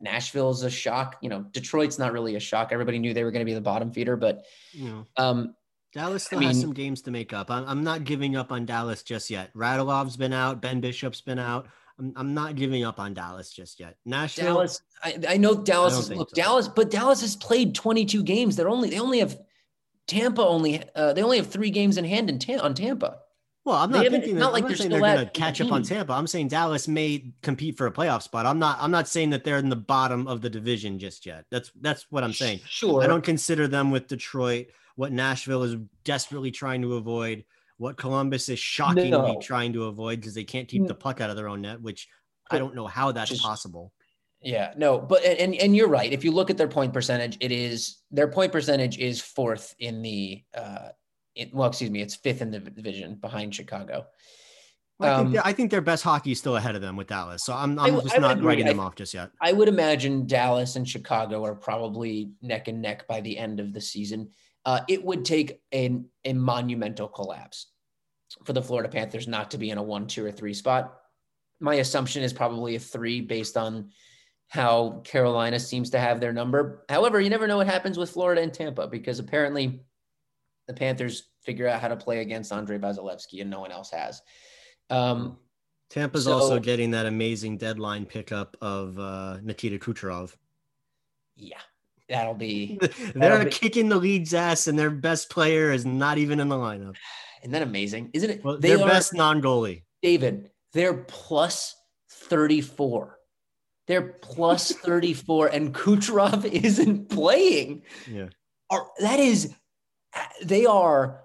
Nashville's 0.00 0.62
a 0.62 0.70
shock. 0.70 1.16
You 1.20 1.28
know, 1.28 1.40
Detroit's 1.50 1.98
not 1.98 2.12
really 2.12 2.36
a 2.36 2.40
shock. 2.40 2.70
Everybody 2.72 2.98
knew 2.98 3.12
they 3.12 3.24
were 3.24 3.32
going 3.32 3.44
to 3.44 3.50
be 3.50 3.54
the 3.54 3.60
bottom 3.60 3.92
feeder, 3.92 4.16
but 4.16 4.46
you 4.72 4.88
know, 4.88 5.06
um, 5.16 5.54
Dallas 5.92 6.24
still 6.24 6.38
I 6.38 6.44
has 6.44 6.56
mean- 6.56 6.62
some 6.62 6.72
games 6.72 7.02
to 7.02 7.10
make 7.10 7.32
up. 7.32 7.50
I'm, 7.50 7.64
I'm 7.66 7.82
not 7.84 8.04
giving 8.04 8.36
up 8.36 8.52
on 8.52 8.64
Dallas 8.64 9.02
just 9.02 9.28
yet. 9.28 9.52
Radulov's 9.54 10.16
been 10.16 10.32
out. 10.32 10.62
Ben 10.62 10.80
Bishop's 10.80 11.20
been 11.20 11.40
out. 11.40 11.66
I'm, 11.98 12.12
I'm 12.16 12.32
not 12.32 12.54
giving 12.54 12.84
up 12.84 13.00
on 13.00 13.12
Dallas 13.12 13.50
just 13.52 13.80
yet. 13.80 13.96
Nashville. 14.06 14.46
Dallas. 14.54 14.82
I, 15.02 15.18
I 15.28 15.36
know 15.36 15.54
Dallas 15.56 15.96
I 15.96 15.98
is 15.98 16.10
look 16.12 16.30
so. 16.30 16.34
Dallas, 16.36 16.68
but 16.68 16.90
Dallas 16.90 17.20
has 17.22 17.34
played 17.36 17.74
22 17.74 18.22
games. 18.22 18.54
They're 18.56 18.68
only 18.70 18.88
they 18.90 19.00
only 19.00 19.18
have 19.18 19.36
Tampa 20.10 20.42
only 20.42 20.82
uh, 20.94 21.12
they 21.12 21.22
only 21.22 21.36
have 21.38 21.46
three 21.46 21.70
games 21.70 21.96
in 21.96 22.04
hand 22.04 22.28
in 22.28 22.38
Ta- 22.38 22.62
on 22.62 22.74
Tampa. 22.74 23.18
Well, 23.64 23.76
I'm 23.76 23.90
not 23.90 24.06
thinking 24.06 24.34
that, 24.34 24.40
not 24.40 24.52
like 24.52 24.62
I'm 24.64 24.68
they're 24.68 24.76
saying 24.76 24.90
they're 24.90 25.00
going 25.00 25.18
to 25.24 25.30
catch 25.30 25.60
up 25.60 25.70
on 25.70 25.82
Tampa. 25.82 26.12
I'm 26.14 26.26
saying 26.26 26.48
Dallas 26.48 26.88
may 26.88 27.32
compete 27.42 27.76
for 27.76 27.86
a 27.86 27.92
playoff 27.92 28.22
spot. 28.22 28.46
I'm 28.46 28.58
not. 28.58 28.78
I'm 28.80 28.90
not 28.90 29.06
saying 29.06 29.30
that 29.30 29.44
they're 29.44 29.58
in 29.58 29.68
the 29.68 29.76
bottom 29.76 30.26
of 30.26 30.40
the 30.40 30.50
division 30.50 30.98
just 30.98 31.26
yet. 31.26 31.44
That's 31.50 31.70
that's 31.80 32.06
what 32.10 32.24
I'm 32.24 32.32
saying. 32.32 32.60
Sure. 32.66 33.02
I 33.02 33.06
don't 33.06 33.22
consider 33.22 33.68
them 33.68 33.90
with 33.90 34.08
Detroit. 34.08 34.68
What 34.96 35.12
Nashville 35.12 35.62
is 35.62 35.76
desperately 36.04 36.50
trying 36.50 36.82
to 36.82 36.94
avoid. 36.96 37.44
What 37.76 37.96
Columbus 37.96 38.48
is 38.48 38.58
shockingly 38.58 39.10
No. 39.10 39.38
trying 39.40 39.72
to 39.74 39.84
avoid 39.84 40.20
because 40.20 40.34
they 40.34 40.44
can't 40.44 40.68
keep 40.68 40.86
the 40.86 40.94
puck 40.94 41.20
out 41.20 41.30
of 41.30 41.36
their 41.36 41.48
own 41.48 41.62
net, 41.62 41.80
which 41.80 42.08
I 42.50 42.58
don't 42.58 42.74
know 42.74 42.86
how 42.86 43.12
that's 43.12 43.30
Just- 43.30 43.42
possible. 43.42 43.92
Yeah, 44.42 44.72
no, 44.76 44.98
but 44.98 45.22
and 45.24 45.54
and- 45.54 45.76
you're 45.76 45.88
right. 45.88 46.12
If 46.12 46.24
you 46.24 46.30
look 46.32 46.48
at 46.50 46.56
their 46.56 46.68
point 46.68 46.92
percentage, 46.94 47.36
it 47.40 47.52
is 47.52 47.98
their 48.10 48.28
point 48.28 48.52
percentage 48.52 48.98
is 48.98 49.20
fourth 49.20 49.74
in 49.78 50.00
the 50.02 50.42
uh 50.54 50.88
it, 51.36 51.54
well, 51.54 51.68
excuse 51.68 51.90
me, 51.90 52.00
it's 52.00 52.16
fifth 52.16 52.42
in 52.42 52.50
the 52.50 52.58
division 52.58 53.14
behind 53.16 53.54
Chicago. 53.54 54.06
I 54.98 55.06
think, 55.06 55.18
Um, 55.18 55.32
their- 55.32 55.46
I 55.46 55.52
think 55.52 55.70
their 55.70 55.80
best 55.80 56.02
hockey 56.02 56.32
is 56.32 56.38
still 56.38 56.56
ahead 56.56 56.74
of 56.74 56.82
them 56.82 56.96
with 56.96 57.06
Dallas. 57.06 57.44
So 57.44 57.54
I'm, 57.54 57.78
I 57.78 57.86
I'm 57.86 57.94
would- 57.94 58.04
just 58.04 58.16
I 58.16 58.18
not 58.18 58.42
writing 58.42 58.66
I- 58.66 58.70
them 58.70 58.80
off 58.80 58.96
just 58.96 59.14
yet. 59.14 59.30
I 59.40 59.52
would 59.52 59.68
imagine 59.68 60.26
Dallas 60.26 60.76
and 60.76 60.86
Chicago 60.88 61.44
are 61.44 61.54
probably 61.54 62.32
neck 62.42 62.68
and 62.68 62.82
neck 62.82 63.06
by 63.06 63.20
the 63.20 63.38
end 63.38 63.60
of 63.60 63.72
the 63.72 63.80
season. 63.80 64.30
Uh, 64.66 64.80
it 64.88 65.02
would 65.04 65.24
take 65.24 65.62
a, 65.72 66.00
a 66.24 66.32
monumental 66.34 67.08
collapse 67.08 67.68
for 68.44 68.52
the 68.52 68.62
Florida 68.62 68.88
Panthers 68.90 69.26
not 69.28 69.52
to 69.52 69.58
be 69.58 69.70
in 69.70 69.78
a 69.78 69.82
one, 69.82 70.06
two, 70.06 70.24
or 70.24 70.32
three 70.32 70.52
spot. 70.54 70.94
My 71.60 71.76
assumption 71.76 72.22
is 72.22 72.32
probably 72.32 72.74
a 72.76 72.80
three 72.80 73.20
based 73.22 73.56
on 73.56 73.90
how 74.50 75.00
Carolina 75.04 75.58
seems 75.60 75.90
to 75.90 75.98
have 76.00 76.20
their 76.20 76.32
number. 76.32 76.84
However, 76.88 77.20
you 77.20 77.30
never 77.30 77.46
know 77.46 77.56
what 77.56 77.68
happens 77.68 77.96
with 77.96 78.10
Florida 78.10 78.42
and 78.42 78.52
Tampa 78.52 78.88
because 78.88 79.20
apparently 79.20 79.80
the 80.66 80.74
Panthers 80.74 81.28
figure 81.44 81.68
out 81.68 81.80
how 81.80 81.86
to 81.88 81.96
play 81.96 82.18
against 82.20 82.52
Andre 82.52 82.76
Vasilevskiy 82.76 83.40
and 83.40 83.48
no 83.48 83.60
one 83.60 83.70
else 83.70 83.90
has. 83.92 84.20
Um, 84.90 85.38
Tampa's 85.88 86.24
So- 86.24 86.32
also 86.32 86.58
getting 86.58 86.90
that 86.90 87.06
amazing 87.06 87.58
deadline 87.58 88.06
pickup 88.06 88.56
of 88.60 88.98
uh, 88.98 89.38
Nikita 89.42 89.78
Kucherov. 89.78 90.34
yeah, 91.36 91.60
that'll 92.08 92.34
be. 92.34 92.78
They're 93.14 93.44
be- 93.44 93.50
kicking 93.52 93.88
the 93.88 93.96
league's 93.96 94.34
ass, 94.34 94.66
and 94.66 94.76
their 94.78 94.90
best 94.90 95.30
player 95.30 95.70
is 95.72 95.86
not 95.86 96.18
even 96.18 96.40
in 96.40 96.48
the 96.48 96.56
lineup. 96.56 96.96
Isn't 97.42 97.52
that 97.52 97.62
amazing? 97.62 98.10
Isn't 98.14 98.30
it? 98.30 98.44
Well, 98.44 98.58
their 98.58 98.78
best 98.78 99.14
non-goalie. 99.14 99.84
David, 100.02 100.50
they're 100.72 100.94
plus 100.94 101.74
34. 102.10 103.16
They're 103.90 104.02
plus 104.22 104.70
34, 104.84 105.48
and 105.48 105.74
Kucherov 105.74 106.44
isn't 106.64 107.08
playing. 107.08 107.82
Yeah. 108.08 108.28
Are, 108.70 108.86
that 109.00 109.18
is, 109.18 109.52
they 110.44 110.64
are 110.64 111.24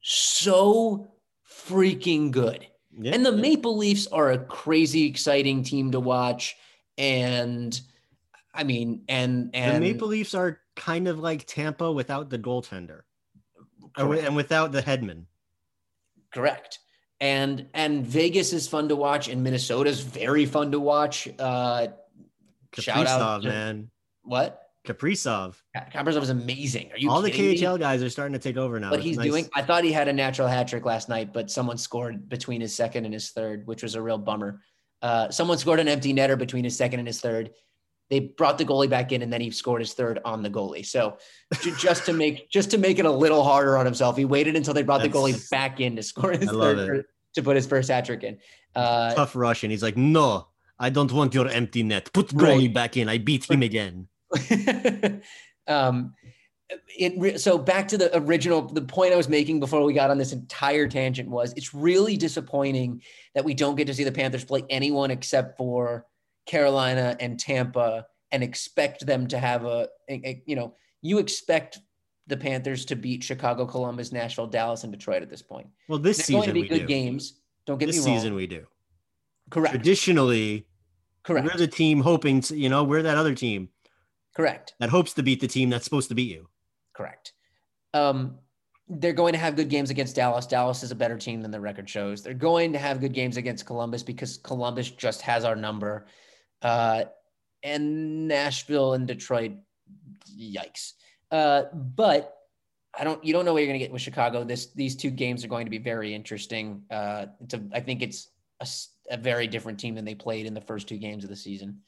so 0.00 1.12
freaking 1.68 2.32
good. 2.32 2.66
Yeah. 2.98 3.12
And 3.14 3.24
the 3.24 3.30
Maple 3.30 3.76
Leafs 3.76 4.08
are 4.08 4.32
a 4.32 4.38
crazy 4.38 5.06
exciting 5.06 5.62
team 5.62 5.92
to 5.92 6.00
watch. 6.00 6.56
And 6.98 7.80
I 8.52 8.64
mean, 8.64 9.04
and, 9.08 9.50
and 9.54 9.76
the 9.76 9.92
Maple 9.92 10.08
Leafs 10.08 10.34
are 10.34 10.58
kind 10.74 11.06
of 11.06 11.20
like 11.20 11.46
Tampa 11.46 11.92
without 11.92 12.28
the 12.28 12.40
goaltender, 12.40 13.02
Correct. 13.96 14.24
and 14.24 14.34
without 14.34 14.72
the 14.72 14.82
headman. 14.82 15.28
Correct. 16.34 16.80
And 17.20 17.68
and 17.72 18.04
Vegas 18.04 18.52
is 18.52 18.66
fun 18.66 18.88
to 18.88 18.96
watch, 18.96 19.28
and 19.28 19.44
Minnesota's 19.44 20.00
very 20.00 20.46
fun 20.46 20.72
to 20.72 20.80
watch. 20.80 21.28
Uh, 21.38 21.88
Shout 22.78 23.06
out 23.06 23.20
Kaprizov, 23.20 23.42
to- 23.42 23.48
man. 23.48 23.90
what? 24.22 24.62
Kaprizov. 24.86 25.56
Kaprizov 25.92 26.22
is 26.22 26.30
amazing. 26.30 26.90
Are 26.92 26.98
you 26.98 27.10
All 27.10 27.20
the 27.20 27.30
kidding 27.30 27.50
me? 27.50 27.56
KHL 27.58 27.78
guys 27.78 28.02
are 28.02 28.08
starting 28.08 28.32
to 28.32 28.38
take 28.38 28.56
over 28.56 28.80
now. 28.80 28.90
What 28.90 29.00
he's 29.00 29.18
nice. 29.18 29.26
doing, 29.26 29.48
I 29.54 29.60
thought 29.62 29.84
he 29.84 29.92
had 29.92 30.08
a 30.08 30.12
natural 30.12 30.48
hat 30.48 30.68
trick 30.68 30.86
last 30.86 31.08
night, 31.08 31.32
but 31.34 31.50
someone 31.50 31.76
scored 31.76 32.28
between 32.30 32.60
his 32.62 32.74
second 32.74 33.04
and 33.04 33.12
his 33.12 33.30
third, 33.30 33.66
which 33.66 33.82
was 33.82 33.94
a 33.94 34.00
real 34.02 34.16
bummer. 34.16 34.62
Uh, 35.02 35.28
someone 35.30 35.58
scored 35.58 35.80
an 35.80 35.88
empty 35.88 36.14
netter 36.14 36.36
between 36.38 36.64
his 36.64 36.76
second 36.76 36.98
and 36.98 37.06
his 37.06 37.20
third. 37.20 37.50
They 38.08 38.20
brought 38.20 38.58
the 38.58 38.64
goalie 38.64 38.88
back 38.90 39.12
in, 39.12 39.22
and 39.22 39.32
then 39.32 39.40
he 39.40 39.50
scored 39.50 39.80
his 39.82 39.92
third 39.92 40.18
on 40.24 40.42
the 40.42 40.50
goalie. 40.50 40.84
So 40.84 41.18
just 41.78 42.06
to 42.06 42.12
make 42.12 42.50
just 42.50 42.70
to 42.72 42.78
make 42.78 42.98
it 42.98 43.04
a 43.04 43.10
little 43.12 43.44
harder 43.44 43.76
on 43.78 43.84
himself, 43.84 44.16
he 44.16 44.24
waited 44.24 44.56
until 44.56 44.74
they 44.74 44.82
brought 44.82 45.02
the 45.02 45.08
goalie 45.08 45.48
back 45.50 45.78
in 45.80 45.94
to 45.96 46.02
score 46.02 46.32
his 46.32 46.48
I 46.48 46.52
love 46.52 46.76
third 46.76 46.96
it. 47.00 47.06
to 47.34 47.42
put 47.42 47.54
his 47.54 47.66
first 47.66 47.88
hat 47.90 48.06
trick 48.06 48.24
in. 48.24 48.38
Uh, 48.74 49.14
Tough 49.14 49.36
Russian. 49.36 49.70
He's 49.70 49.82
like, 49.82 49.96
no, 49.96 50.48
I 50.80 50.88
don't 50.90 51.12
want 51.12 51.34
your 51.34 51.46
empty 51.46 51.82
net. 51.82 52.10
Put 52.12 52.32
Right. 52.32 52.56
goalie 52.58 52.72
back 52.72 52.96
in. 52.96 53.08
I 53.08 53.18
beat 53.18 53.48
him 53.48 53.62
again. 53.62 54.08
um, 55.68 56.14
it 56.96 57.40
so 57.40 57.58
back 57.58 57.88
to 57.88 57.98
the 57.98 58.16
original 58.16 58.62
the 58.62 58.80
point 58.82 59.12
I 59.12 59.16
was 59.16 59.28
making 59.28 59.58
before 59.60 59.82
we 59.84 59.92
got 59.92 60.10
on 60.10 60.18
this 60.18 60.32
entire 60.32 60.86
tangent 60.88 61.28
was 61.28 61.52
it's 61.56 61.74
really 61.74 62.16
disappointing 62.16 63.02
that 63.34 63.44
we 63.44 63.54
don't 63.54 63.74
get 63.74 63.86
to 63.88 63.94
see 63.94 64.04
the 64.04 64.12
Panthers 64.12 64.44
play 64.44 64.62
anyone 64.70 65.10
except 65.10 65.56
for 65.58 66.06
Carolina 66.46 67.16
and 67.18 67.38
Tampa 67.40 68.06
and 68.30 68.42
expect 68.44 69.04
them 69.04 69.26
to 69.28 69.38
have 69.38 69.64
a, 69.64 69.88
a- 70.08 70.28
a- 70.28 70.42
you 70.46 70.54
know 70.54 70.74
you 71.02 71.18
expect 71.18 71.80
the 72.28 72.36
Panthers 72.36 72.84
to 72.84 72.94
beat 72.94 73.24
Chicago, 73.24 73.66
Columbus, 73.66 74.12
Nashville, 74.12 74.46
Dallas, 74.46 74.84
and 74.84 74.92
Detroit 74.92 75.22
at 75.22 75.28
this 75.30 75.42
point. 75.42 75.66
Well, 75.88 75.98
this 75.98 76.24
They're 76.28 76.36
going 76.36 76.46
to 76.48 76.52
be 76.54 76.62
we 76.62 76.68
good 76.68 76.78
do. 76.80 76.86
games. 76.86 77.40
Don't 77.66 77.78
get 77.78 77.86
This 77.86 77.96
me 77.96 78.04
wrong. 78.04 78.14
This 78.14 78.22
season 78.22 78.34
we 78.36 78.46
do. 78.46 78.66
Correct. 79.50 79.74
Traditionally, 79.74 80.66
Correct. 81.22 81.46
we're 81.46 81.58
the 81.58 81.66
team 81.66 82.00
hoping 82.00 82.40
to, 82.42 82.56
you 82.56 82.68
know, 82.68 82.84
we're 82.84 83.02
that 83.02 83.16
other 83.16 83.34
team 83.34 83.68
Correct. 84.34 84.74
that 84.80 84.88
hopes 84.88 85.12
to 85.14 85.22
beat 85.22 85.40
the 85.40 85.48
team 85.48 85.70
that's 85.70 85.84
supposed 85.84 86.08
to 86.08 86.14
beat 86.14 86.30
you. 86.30 86.48
Correct. 86.94 87.32
Um, 87.92 88.38
they're 88.88 89.12
going 89.12 89.32
to 89.32 89.38
have 89.38 89.54
good 89.54 89.68
games 89.68 89.90
against 89.90 90.16
Dallas. 90.16 90.46
Dallas 90.46 90.82
is 90.82 90.90
a 90.90 90.96
better 90.96 91.16
team 91.16 91.42
than 91.42 91.50
the 91.50 91.60
record 91.60 91.88
shows. 91.88 92.22
They're 92.22 92.34
going 92.34 92.72
to 92.72 92.78
have 92.78 93.00
good 93.00 93.12
games 93.12 93.36
against 93.36 93.64
Columbus 93.66 94.02
because 94.02 94.36
Columbus 94.38 94.90
just 94.90 95.22
has 95.22 95.44
our 95.44 95.54
number. 95.54 96.06
Uh, 96.60 97.04
and 97.62 98.26
Nashville 98.26 98.94
and 98.94 99.06
Detroit, 99.06 99.52
yikes. 100.36 100.94
Uh, 101.30 101.64
but 101.72 102.36
I 102.98 103.04
don't. 103.04 103.24
You 103.24 103.32
don't 103.32 103.44
know 103.44 103.52
what 103.52 103.60
you're 103.60 103.68
going 103.68 103.78
to 103.78 103.84
get 103.84 103.92
with 103.92 104.02
Chicago. 104.02 104.42
This 104.42 104.72
these 104.72 104.96
two 104.96 105.10
games 105.10 105.44
are 105.44 105.48
going 105.48 105.66
to 105.66 105.70
be 105.70 105.78
very 105.78 106.12
interesting. 106.12 106.82
Uh, 106.90 107.26
it's 107.40 107.54
a, 107.54 107.62
I 107.72 107.80
think 107.80 108.02
it's 108.02 108.30
a, 108.60 108.66
a 109.10 109.16
very 109.16 109.46
different 109.46 109.78
team 109.78 109.94
than 109.94 110.04
they 110.04 110.14
played 110.14 110.46
in 110.46 110.54
the 110.54 110.60
first 110.60 110.88
two 110.88 110.96
games 110.98 111.24
of 111.24 111.30
the 111.30 111.36
season. 111.36 111.80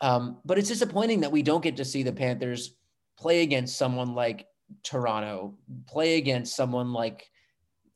Um, 0.00 0.40
but 0.44 0.58
it's 0.58 0.68
disappointing 0.68 1.20
that 1.20 1.32
we 1.32 1.42
don't 1.42 1.62
get 1.62 1.76
to 1.76 1.84
see 1.84 2.02
the 2.02 2.12
Panthers 2.12 2.74
play 3.18 3.42
against 3.42 3.76
someone 3.78 4.14
like 4.14 4.46
Toronto, 4.82 5.56
play 5.86 6.16
against 6.18 6.56
someone 6.56 6.92
like 6.92 7.30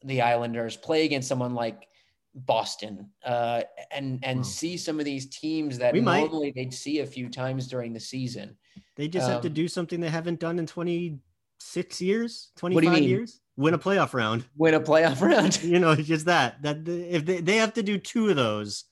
the 0.04 0.22
Islanders, 0.22 0.76
play 0.76 1.04
against 1.04 1.28
someone 1.28 1.54
like 1.54 1.88
Boston, 2.34 3.10
uh, 3.24 3.62
and 3.90 4.20
and 4.24 4.38
Hmm. 4.38 4.42
see 4.42 4.76
some 4.76 4.98
of 4.98 5.04
these 5.04 5.26
teams 5.26 5.78
that 5.78 5.92
We 5.92 6.00
might. 6.00 6.20
normally 6.20 6.52
they'd 6.54 6.72
see 6.72 7.00
a 7.00 7.06
few 7.06 7.28
times 7.28 7.66
during 7.66 7.92
the 7.92 8.00
season. 8.00 8.56
They 8.96 9.08
just 9.08 9.28
have 9.28 9.42
to 9.42 9.48
Um, 9.48 9.54
do 9.54 9.68
something 9.68 10.00
they 10.00 10.08
haven't 10.08 10.38
done 10.40 10.58
in 10.58 10.66
26 10.66 12.00
years, 12.00 12.52
25 12.56 13.02
years. 13.02 13.39
Win 13.56 13.74
a 13.74 13.78
playoff 13.78 14.14
round. 14.14 14.44
Win 14.56 14.74
a 14.74 14.80
playoff 14.80 15.20
round. 15.26 15.62
You 15.62 15.78
know, 15.78 15.92
it's 15.92 16.08
just 16.08 16.26
that. 16.26 16.62
That 16.62 16.88
if 16.88 17.24
they, 17.24 17.40
they 17.40 17.56
have 17.56 17.74
to 17.74 17.82
do 17.82 17.98
two 17.98 18.28
of 18.28 18.36
those 18.36 18.84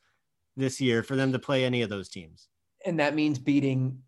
this 0.56 0.80
year 0.80 1.02
for 1.02 1.16
them 1.16 1.32
to 1.32 1.38
play 1.38 1.64
any 1.64 1.82
of 1.82 1.90
those 1.90 2.09
teams, 2.09 2.48
and 2.84 3.00
that 3.00 3.14
means 3.14 3.38
beating 3.38 4.02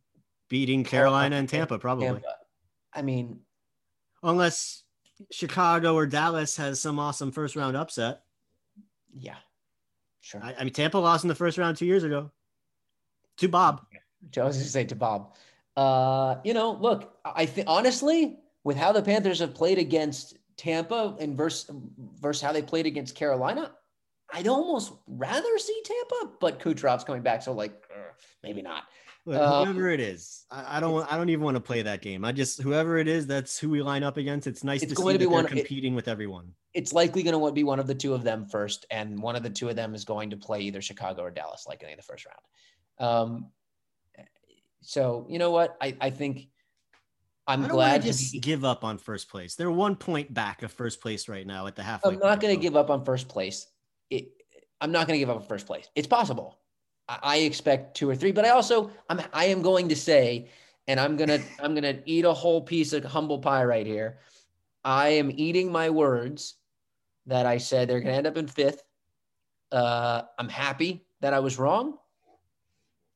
beating 0.48 0.84
Carolina 0.84 1.36
and 1.36 1.48
Tampa 1.48 1.78
probably, 1.78 2.07
Tampa. 2.07 2.36
I 2.92 3.03
mean, 3.03 3.40
unless 4.22 4.82
Chicago 5.30 5.94
or 5.94 6.07
Dallas 6.07 6.57
has 6.57 6.80
some 6.80 6.98
awesome 6.98 7.32
first 7.32 7.57
round 7.57 7.76
upset. 7.76 8.22
yeah, 9.14 9.36
sure. 10.20 10.42
I, 10.42 10.55
I 10.59 10.64
mean, 10.64 10.72
Tampa 10.72 10.98
lost 10.98 11.24
in 11.24 11.28
the 11.28 11.34
first 11.34 11.59
round 11.59 11.76
two 11.76 11.86
years 11.86 12.05
ago 12.05 12.30
to 13.38 13.48
Bob. 13.48 13.82
I 14.36 14.44
was 14.44 14.57
going 14.57 14.64
to 14.64 14.70
say 14.70 14.84
to 14.84 14.94
Bob, 14.94 15.34
uh, 15.76 16.36
you 16.44 16.53
know, 16.53 16.72
look, 16.72 17.16
I 17.24 17.46
think 17.46 17.66
honestly, 17.68 18.38
with 18.64 18.76
how 18.76 18.92
the 18.92 19.03
Panthers 19.03 19.38
have 19.38 19.55
played 19.55 19.78
against 19.78 20.36
Tampa 20.61 21.17
and 21.19 21.37
versus, 21.39 21.71
versus 22.21 22.43
how 22.43 22.53
they 22.53 22.61
played 22.61 22.85
against 22.85 23.15
Carolina, 23.15 23.73
I'd 24.31 24.47
almost 24.47 24.93
rather 25.07 25.57
see 25.59 25.83
Tampa, 25.83 26.35
but 26.39 26.61
Kucherov's 26.61 27.03
coming 27.03 27.23
back, 27.23 27.43
so 27.43 27.53
like 27.53 27.73
uh, 27.91 28.13
maybe 28.43 28.61
not. 28.61 28.83
Look, 29.25 29.37
whoever 29.39 29.89
it 29.91 30.01
is, 30.01 30.45
I, 30.51 30.77
I 30.77 30.81
don't. 30.81 31.11
I 31.11 31.17
don't 31.17 31.31
even 31.31 31.43
want 31.45 31.55
to 31.57 31.61
play 31.63 31.81
that 31.83 32.03
game. 32.03 32.25
I 32.27 32.33
just 32.33 32.61
whoever 32.61 32.99
it 32.99 33.09
is, 33.09 33.27
that's 33.27 33.59
who 33.59 33.71
we 33.71 33.81
line 33.81 34.03
up 34.03 34.19
against. 34.19 34.47
It's 34.47 34.63
nice 34.63 34.83
It's 34.83 34.93
to 34.93 34.97
going 34.97 35.15
see 35.15 35.19
to 35.19 35.25
be 35.25 35.27
one- 35.27 35.47
it- 35.47 35.49
competing 35.49 35.95
with 35.95 36.09
everyone. 36.09 36.53
It's 36.75 36.93
likely 36.93 37.23
going 37.23 37.39
to 37.39 37.53
be 37.53 37.65
one 37.65 37.81
of 37.81 37.87
the 37.87 37.95
two 37.95 38.13
of 38.15 38.23
them 38.23 38.45
first, 38.47 38.85
and 38.91 39.19
one 39.21 39.35
of 39.37 39.43
the 39.43 39.51
two 39.51 39.69
of 39.71 39.77
them 39.77 39.95
is 39.95 40.05
going 40.05 40.29
to 40.31 40.37
play 40.37 40.61
either 40.61 40.81
Chicago 40.83 41.23
or 41.23 41.31
Dallas, 41.31 41.65
likely 41.67 41.91
in 41.91 41.97
the 41.97 42.03
first 42.03 42.27
round. 42.27 43.11
Um, 43.11 43.51
so 44.83 45.27
you 45.29 45.39
know 45.39 45.51
what? 45.51 45.77
I 45.81 45.97
I 46.01 46.11
think 46.11 46.49
I'm 47.51 47.64
I 47.64 47.68
don't 47.68 47.76
wanna 47.76 47.90
glad 47.90 48.03
to 48.03 48.09
just 48.09 48.32
be- 48.32 48.38
give 48.38 48.64
up 48.64 48.84
on 48.84 48.96
first 48.96 49.28
place. 49.28 49.57
They're 49.57 49.70
one 49.70 49.96
point 49.96 50.32
back 50.32 50.62
of 50.62 50.72
first 50.72 51.01
place 51.01 51.28
right 51.28 51.46
now 51.46 51.66
at 51.66 51.74
the 51.74 51.82
halfway. 51.82 52.12
I'm 52.12 52.18
not 52.20 52.40
going 52.40 52.55
to 52.55 52.61
give 52.61 52.76
up 52.76 52.90
on 52.90 53.05
first 53.05 53.28
place. 53.28 53.66
It, 54.09 54.28
I'm 54.80 54.92
not 54.92 55.07
going 55.07 55.16
to 55.16 55.18
give 55.18 55.30
up 55.30 55.36
on 55.36 55.42
first 55.42 55.66
place. 55.66 55.88
It's 55.96 56.07
possible. 56.07 56.59
I, 57.09 57.18
I 57.22 57.36
expect 57.38 57.96
two 57.96 58.09
or 58.09 58.14
three, 58.14 58.30
but 58.30 58.44
I 58.44 58.51
also 58.51 58.90
I'm 59.09 59.20
I 59.32 59.46
am 59.46 59.62
going 59.62 59.88
to 59.88 59.96
say, 59.96 60.48
and 60.86 61.01
I'm 61.01 61.16
gonna 61.16 61.40
I'm 61.62 61.74
gonna 61.74 61.98
eat 62.07 62.24
a 62.24 62.32
whole 62.32 62.61
piece 62.61 62.92
of 62.92 63.05
humble 63.05 63.38
pie 63.38 63.64
right 63.64 63.86
here. 63.86 64.18
I 64.84 65.09
am 65.09 65.30
eating 65.34 65.70
my 65.70 65.90
words 65.90 66.55
that 67.26 67.46
I 67.46 67.59
said 67.59 67.88
they're 67.88 68.01
going 68.01 68.12
to 68.12 68.16
end 68.16 68.26
up 68.26 68.36
in 68.36 68.46
fifth. 68.46 68.82
Uh, 69.70 70.22
I'm 70.38 70.48
happy 70.48 71.05
that 71.20 71.34
I 71.34 71.40
was 71.40 71.59
wrong. 71.59 71.98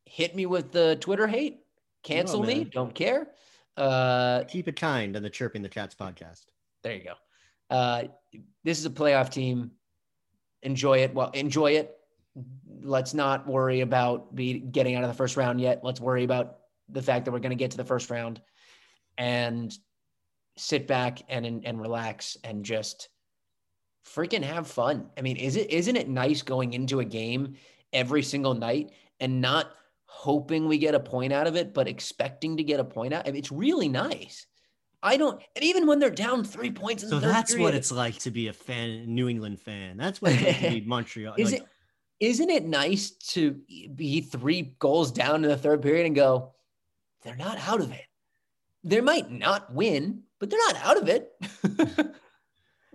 Hit 0.04 0.36
me 0.36 0.44
with 0.46 0.72
the 0.72 0.96
Twitter 1.00 1.26
hate. 1.26 1.60
Cancel 2.02 2.42
me. 2.42 2.64
Don't 2.64 2.94
care. 2.94 3.28
Uh, 3.76 4.44
Keep 4.44 4.68
it 4.68 4.76
kind 4.76 5.16
on 5.16 5.22
the 5.22 5.30
Chirping 5.30 5.62
the 5.62 5.68
Cats 5.68 5.94
podcast. 5.94 6.42
there 6.82 6.94
you 6.94 7.04
go. 7.04 7.14
Uh, 7.70 8.04
this 8.62 8.78
is 8.78 8.86
a 8.86 8.90
playoff 8.90 9.30
team. 9.30 9.72
Enjoy 10.62 10.98
it. 10.98 11.14
Well, 11.14 11.30
enjoy 11.30 11.72
it. 11.72 11.96
Let's 12.82 13.14
not 13.14 13.46
worry 13.46 13.80
about 13.80 14.34
be 14.34 14.58
getting 14.58 14.94
out 14.94 15.04
of 15.04 15.08
the 15.08 15.14
first 15.16 15.36
round 15.36 15.60
yet. 15.60 15.80
Let's 15.82 16.00
worry 16.00 16.24
about 16.24 16.58
the 16.88 17.02
fact 17.02 17.24
that 17.24 17.32
we're 17.32 17.38
going 17.38 17.50
to 17.50 17.56
get 17.56 17.70
to 17.72 17.76
the 17.76 17.84
first 17.84 18.10
round 18.10 18.40
and 19.18 19.76
sit 20.56 20.86
back 20.86 21.22
and 21.28 21.64
and 21.64 21.80
relax 21.80 22.36
and 22.44 22.64
just 22.64 23.08
freaking 24.06 24.42
have 24.42 24.66
fun. 24.66 25.10
I 25.16 25.22
mean, 25.22 25.36
is 25.36 25.56
it 25.56 25.70
isn't 25.70 25.96
it 25.96 26.08
nice 26.08 26.42
going 26.42 26.74
into 26.74 27.00
a 27.00 27.04
game 27.04 27.54
every 27.92 28.22
single 28.22 28.54
night 28.54 28.90
and 29.20 29.40
not 29.40 29.70
hoping 30.14 30.66
we 30.68 30.78
get 30.78 30.94
a 30.94 31.00
point 31.00 31.32
out 31.32 31.46
of 31.46 31.56
it, 31.56 31.74
but 31.74 31.88
expecting 31.88 32.56
to 32.56 32.62
get 32.64 32.80
a 32.80 32.84
point 32.84 33.12
out? 33.14 33.26
I 33.26 33.30
mean, 33.32 33.38
it's 33.38 33.52
really 33.52 33.88
nice. 33.88 34.46
I 35.02 35.16
don't, 35.18 35.42
and 35.54 35.64
even 35.64 35.86
when 35.86 35.98
they're 35.98 36.08
down 36.08 36.44
three 36.44 36.70
points 36.70 37.02
in 37.02 37.10
so 37.10 37.20
the 37.20 37.26
that's 37.26 37.50
period, 37.52 37.64
what 37.64 37.74
it's 37.74 37.92
like 37.92 38.18
to 38.20 38.30
be 38.30 38.48
a 38.48 38.52
fan, 38.54 39.04
New 39.14 39.28
England 39.28 39.60
fan. 39.60 39.96
That's 39.98 40.22
what 40.22 40.32
it's 40.32 40.42
like 40.42 40.60
to 40.60 40.70
be 40.70 40.80
Montreal. 40.86 41.34
is 41.36 41.52
like, 41.52 41.60
it 41.62 41.68
isn't 42.20 42.48
it 42.48 42.64
nice 42.64 43.10
to 43.10 43.60
be 43.94 44.22
three 44.22 44.74
goals 44.78 45.12
down 45.12 45.44
in 45.44 45.50
the 45.50 45.58
third 45.58 45.82
period 45.82 46.06
and 46.06 46.14
go, 46.14 46.54
they're 47.22 47.36
not 47.36 47.58
out 47.68 47.80
of 47.80 47.92
it. 47.92 48.06
They 48.82 49.00
might 49.02 49.30
not 49.30 49.70
win, 49.74 50.22
but 50.40 50.48
they're 50.48 50.58
not 50.68 50.76
out 50.76 50.96
of 51.02 51.08
it. 51.08 51.32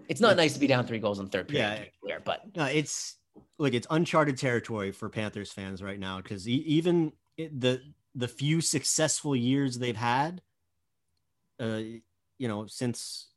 it's 0.07 0.21
not 0.21 0.35
nice 0.35 0.53
to 0.53 0.59
be 0.59 0.67
down 0.67 0.87
three 0.87 0.99
goals 0.99 1.19
in 1.19 1.25
the 1.25 1.31
third 1.31 1.47
period, 1.47 1.79
Yeah. 1.79 1.85
clear, 2.01 2.21
but 2.23 2.41
No, 2.55 2.65
it's 2.65 3.17
like 3.59 3.73
it's 3.73 3.87
uncharted 3.89 4.37
territory 4.37 4.91
for 4.91 5.09
Panthers 5.09 5.51
fans 5.51 5.83
right 5.83 5.99
now 5.99 6.17
because 6.17 6.47
even 6.47 7.11
the 7.37 7.81
the 8.15 8.27
few 8.27 8.61
successful 8.61 9.35
years 9.35 9.77
they've 9.77 9.95
had, 9.95 10.41
uh, 11.59 11.81
you 12.37 12.47
know, 12.47 12.65
since 12.65 13.27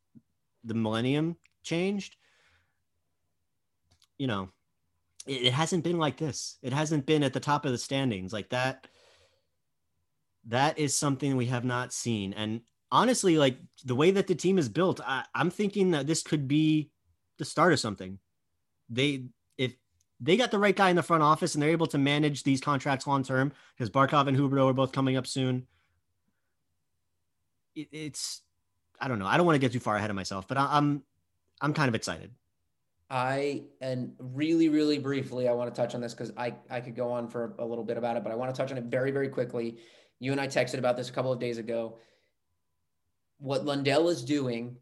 the 0.65 0.75
millennium 0.75 1.37
changed, 1.63 2.17
you 4.17 4.27
know, 4.27 4.49
it, 5.27 5.47
it 5.47 5.53
hasn't 5.53 5.85
been 5.85 5.99
like 5.99 6.17
this. 6.17 6.57
It 6.63 6.73
hasn't 6.73 7.05
been 7.05 7.23
at 7.23 7.33
the 7.33 7.41
top 7.41 7.67
of 7.67 7.73
the 7.73 7.79
standings 7.79 8.33
like 8.33 8.49
that. 8.51 8.87
That 10.47 10.79
is 10.79 10.97
something 10.97 11.37
we 11.37 11.47
have 11.47 11.65
not 11.65 11.93
seen, 11.93 12.33
and 12.33 12.63
honestly, 12.91 13.39
like 13.39 13.59
the 13.85 13.95
way 13.97 14.13
that 14.13 14.29
the 14.29 14.35
team 14.35 14.59
is 14.59 14.69
built, 14.69 15.01
I, 15.05 15.25
I'm 15.35 15.51
thinking 15.51 15.93
that 15.93 16.07
this 16.07 16.23
could 16.23 16.47
be 16.47 16.91
the 17.39 17.45
start 17.45 17.73
of 17.73 17.81
something. 17.81 18.19
They 18.89 19.25
they 20.23 20.37
got 20.37 20.53
the 20.53 20.59
right 20.59 20.77
guy 20.77 20.89
in 20.89 20.97
the 20.97 21.03
front 21.03 21.23
office 21.23 21.55
and 21.55 21.63
they're 21.63 21.71
able 21.71 21.89
to 21.89 21.99
manage 21.99 22.45
these 22.45 22.61
contracts 22.61 23.07
long 23.07 23.25
term, 23.25 23.53
because 23.77 23.91
Barkov 23.91 24.29
and 24.29 24.37
Huberdeau 24.37 24.71
are 24.71 24.73
both 24.73 24.93
coming 24.93 25.17
up 25.17 25.27
soon. 25.27 25.67
It, 27.75 27.89
it's 27.91 28.43
I 29.01 29.09
don't 29.09 29.19
know. 29.19 29.27
I 29.27 29.37
don't 29.37 29.47
want 29.47 29.57
to 29.57 29.61
get 29.61 29.73
too 29.73 29.81
far 29.81 29.97
ahead 29.97 30.11
of 30.11 30.17
myself, 30.17 30.47
but 30.47 30.57
I, 30.57 30.69
I'm 30.71 31.03
I'm 31.61 31.75
kind 31.75 31.89
of 31.89 31.95
excited. 31.95 32.31
I 33.11 33.65
and 33.81 34.15
really, 34.19 34.69
really 34.69 34.99
briefly, 34.99 35.49
I 35.49 35.53
want 35.53 35.75
to 35.75 35.79
touch 35.79 35.95
on 35.95 36.01
this 36.01 36.15
because 36.15 36.33
I 36.37 36.55
I 36.71 36.81
could 36.81 36.97
go 36.97 37.13
on 37.13 37.29
for 37.29 37.55
a 37.59 37.65
little 37.65 37.85
bit 37.85 37.99
about 37.99 38.17
it, 38.17 38.23
but 38.23 38.33
I 38.33 38.37
want 38.37 38.55
to 38.55 38.59
touch 38.59 38.71
on 38.71 38.79
it 38.79 38.85
very, 38.85 39.11
very 39.11 39.29
quickly. 39.29 39.79
You 40.21 40.33
and 40.33 40.41
I 40.41 40.47
texted 40.47 40.79
about 40.79 40.97
this 40.97 41.11
a 41.11 41.13
couple 41.13 41.33
of 41.33 41.41
days 41.41 41.59
ago. 41.59 41.99
What 43.39 43.65
Lundell 43.65 44.09
is 44.09 44.25
doing 44.25 44.77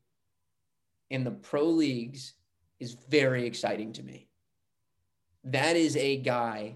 in 1.09 1.25
the 1.25 1.31
pro 1.31 1.65
leagues 1.65 2.35
is 2.79 2.93
very 3.09 3.47
exciting 3.47 3.95
to 3.95 4.03
me. 4.03 4.30
That 5.45 5.77
is 5.77 5.97
a 5.97 6.19
guy, 6.19 6.75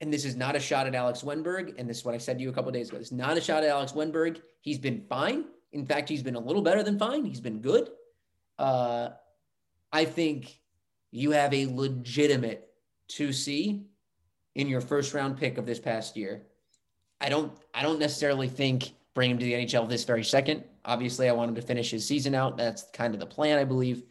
and 0.00 0.12
this 0.12 0.24
is 0.24 0.36
not 0.36 0.56
a 0.56 0.60
shot 0.60 0.86
at 0.86 0.94
Alex 0.94 1.22
Wennberg, 1.22 1.74
and 1.78 1.88
this 1.88 1.98
is 1.98 2.04
what 2.04 2.14
I 2.14 2.18
said 2.18 2.38
to 2.38 2.42
you 2.42 2.50
a 2.50 2.52
couple 2.52 2.72
days 2.72 2.88
ago. 2.88 2.98
It's 2.98 3.12
not 3.12 3.36
a 3.36 3.40
shot 3.40 3.62
at 3.62 3.68
Alex 3.68 3.92
Wennberg. 3.92 4.40
He's 4.60 4.78
been 4.78 5.04
fine. 5.08 5.44
In 5.72 5.86
fact, 5.86 6.08
he's 6.08 6.22
been 6.22 6.34
a 6.34 6.40
little 6.40 6.62
better 6.62 6.82
than 6.82 6.98
fine. 6.98 7.24
He's 7.24 7.40
been 7.40 7.60
good. 7.60 7.90
Uh, 8.58 9.10
I 9.92 10.04
think 10.04 10.60
you 11.10 11.32
have 11.32 11.52
a 11.52 11.66
legitimate 11.66 12.68
2C 13.10 13.84
in 14.54 14.68
your 14.68 14.80
first 14.80 15.14
round 15.14 15.36
pick 15.36 15.58
of 15.58 15.66
this 15.66 15.78
past 15.78 16.16
year. 16.16 16.42
I 17.20 17.28
don't 17.28 17.52
I 17.74 17.82
don't 17.82 17.98
necessarily 17.98 18.48
think 18.48 18.92
bring 19.14 19.30
him 19.30 19.38
to 19.38 19.44
the 19.44 19.52
NHL 19.52 19.88
this 19.88 20.04
very 20.04 20.24
second. 20.24 20.64
Obviously, 20.84 21.28
I 21.28 21.32
want 21.32 21.50
him 21.50 21.54
to 21.56 21.62
finish 21.62 21.90
his 21.90 22.06
season 22.06 22.34
out. 22.34 22.56
That's 22.56 22.84
kind 22.92 23.12
of 23.14 23.20
the 23.20 23.26
plan, 23.26 23.58
I 23.58 23.64
believe. 23.64 24.04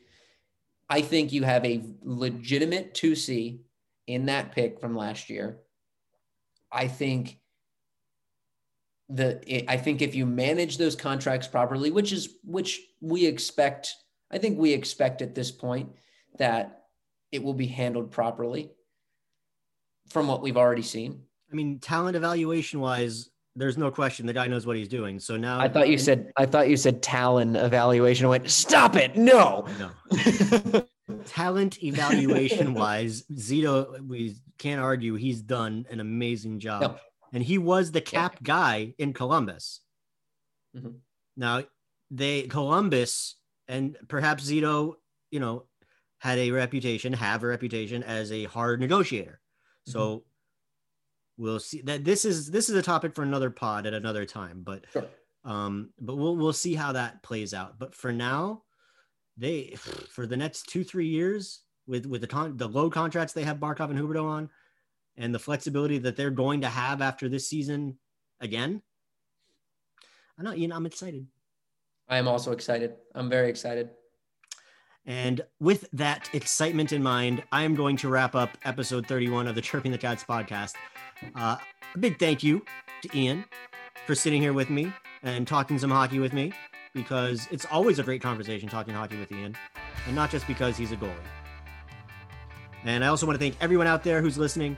I 0.89 1.01
think 1.01 1.31
you 1.31 1.43
have 1.43 1.65
a 1.65 1.83
legitimate 2.01 2.93
2C 2.93 3.59
in 4.07 4.25
that 4.25 4.51
pick 4.53 4.79
from 4.79 4.95
last 4.95 5.29
year. 5.29 5.59
I 6.71 6.87
think 6.87 7.39
the 9.09 9.69
I 9.69 9.77
think 9.77 10.01
if 10.01 10.15
you 10.15 10.25
manage 10.25 10.77
those 10.77 10.95
contracts 10.95 11.47
properly, 11.47 11.91
which 11.91 12.11
is 12.11 12.35
which 12.43 12.81
we 13.01 13.25
expect, 13.25 13.93
I 14.31 14.37
think 14.37 14.57
we 14.57 14.73
expect 14.73 15.21
at 15.21 15.35
this 15.35 15.51
point 15.51 15.91
that 16.37 16.83
it 17.31 17.43
will 17.43 17.53
be 17.53 17.67
handled 17.67 18.11
properly 18.11 18.71
from 20.09 20.27
what 20.27 20.41
we've 20.41 20.57
already 20.57 20.81
seen. 20.81 21.21
I 21.51 21.55
mean, 21.55 21.79
talent 21.79 22.15
evaluation 22.15 22.79
wise, 22.79 23.29
there's 23.59 23.77
no 23.77 23.91
question 23.91 24.25
the 24.25 24.33
guy 24.33 24.47
knows 24.47 24.65
what 24.65 24.77
he's 24.77 24.87
doing. 24.87 25.19
So 25.19 25.35
now 25.35 25.59
I 25.59 25.67
thought 25.67 25.89
you 25.89 25.97
said 25.97 26.31
I 26.37 26.45
thought 26.45 26.69
you 26.69 26.77
said 26.77 27.03
Talon 27.03 27.55
evaluation. 27.55 28.25
I 28.25 28.29
went, 28.29 28.49
stop 28.49 28.95
it. 28.95 29.15
No. 29.17 29.67
no. 29.77 30.85
talent 31.25 31.83
evaluation 31.83 32.73
wise, 32.73 33.23
Zito, 33.33 33.99
we 34.07 34.37
can't 34.57 34.81
argue 34.81 35.15
he's 35.15 35.41
done 35.41 35.85
an 35.89 35.99
amazing 35.99 36.59
job. 36.59 36.81
No. 36.81 36.95
And 37.33 37.43
he 37.43 37.57
was 37.57 37.91
the 37.91 38.01
cap 38.01 38.41
guy 38.41 38.93
in 38.97 39.13
Columbus. 39.13 39.81
Mhm. 40.75 40.95
Now, 41.35 41.63
they 42.09 42.43
Columbus 42.43 43.35
and 43.67 43.97
perhaps 44.07 44.49
Zito, 44.49 44.95
you 45.31 45.41
know, 45.41 45.65
had 46.19 46.39
a 46.39 46.51
reputation, 46.51 47.11
have 47.11 47.43
a 47.43 47.47
reputation 47.47 48.03
as 48.03 48.31
a 48.31 48.45
hard 48.45 48.79
negotiator. 48.79 49.41
So 49.85 50.23
we'll 51.39 51.59
see 51.59 51.81
that 51.81 52.03
this 52.03 52.25
is 52.25 52.51
this 52.51 52.69
is 52.69 52.75
a 52.75 52.81
topic 52.83 53.15
for 53.15 53.23
another 53.23 53.49
pod 53.49 53.85
at 53.87 53.93
another 53.95 54.25
time, 54.25 54.61
but 54.63 54.85
Sure. 54.93 55.07
um 55.45 55.89
but 55.99 56.15
we'll 56.17 56.35
we'll 56.35 56.53
see 56.53 56.75
how 56.75 56.91
that 56.91 57.23
plays 57.23 57.53
out. 57.53 57.79
But 57.79 57.95
for 57.95 58.11
now, 58.11 58.63
they 59.37 59.75
for 60.11 60.27
the 60.27 60.37
next 60.37 60.67
two 60.69 60.83
three 60.83 61.07
years 61.07 61.61
with 61.87 62.05
with 62.05 62.21
the 62.21 62.27
con- 62.27 62.57
the 62.57 62.67
low 62.67 62.89
contracts 62.89 63.33
they 63.33 63.43
have 63.43 63.57
Barkov 63.57 63.89
and 63.89 63.97
Huberdeau 63.97 64.25
on, 64.25 64.49
and 65.17 65.33
the 65.33 65.39
flexibility 65.39 65.97
that 65.99 66.15
they're 66.15 66.29
going 66.29 66.61
to 66.61 66.67
have 66.69 67.01
after 67.01 67.27
this 67.29 67.47
season 67.47 67.97
again. 68.41 68.81
I 70.37 70.43
know, 70.43 70.53
Ian, 70.53 70.71
I'm 70.71 70.85
excited. 70.85 71.25
I 72.07 72.17
am 72.17 72.27
also 72.27 72.51
excited. 72.51 72.95
I'm 73.15 73.29
very 73.29 73.49
excited. 73.49 73.89
And 75.05 75.41
with 75.59 75.87
that 75.93 76.29
excitement 76.33 76.91
in 76.91 77.01
mind, 77.01 77.43
I 77.51 77.63
am 77.63 77.75
going 77.75 77.97
to 77.97 78.09
wrap 78.09 78.35
up 78.35 78.57
episode 78.63 79.07
31 79.07 79.47
of 79.47 79.55
the 79.55 79.61
Chirping 79.61 79.91
the 79.91 79.97
Cats 79.97 80.23
podcast. 80.23 80.73
Uh, 81.35 81.57
a 81.93 81.97
big 81.97 82.19
thank 82.19 82.43
you 82.43 82.63
to 83.01 83.17
Ian 83.17 83.45
for 84.05 84.15
sitting 84.15 84.41
here 84.41 84.53
with 84.53 84.69
me 84.69 84.91
and 85.23 85.47
talking 85.47 85.77
some 85.77 85.91
hockey 85.91 86.19
with 86.19 86.33
me 86.33 86.53
because 86.93 87.47
it's 87.51 87.65
always 87.65 87.99
a 87.99 88.03
great 88.03 88.21
conversation 88.21 88.69
talking 88.69 88.93
hockey 88.93 89.17
with 89.19 89.31
Ian, 89.31 89.55
and 90.07 90.15
not 90.15 90.31
just 90.31 90.47
because 90.47 90.77
he's 90.77 90.91
a 90.91 90.97
goalie. 90.97 91.13
And 92.85 93.03
I 93.03 93.07
also 93.07 93.25
want 93.25 93.37
to 93.37 93.39
thank 93.39 93.55
everyone 93.61 93.87
out 93.87 94.03
there 94.03 94.21
who's 94.21 94.37
listening. 94.37 94.77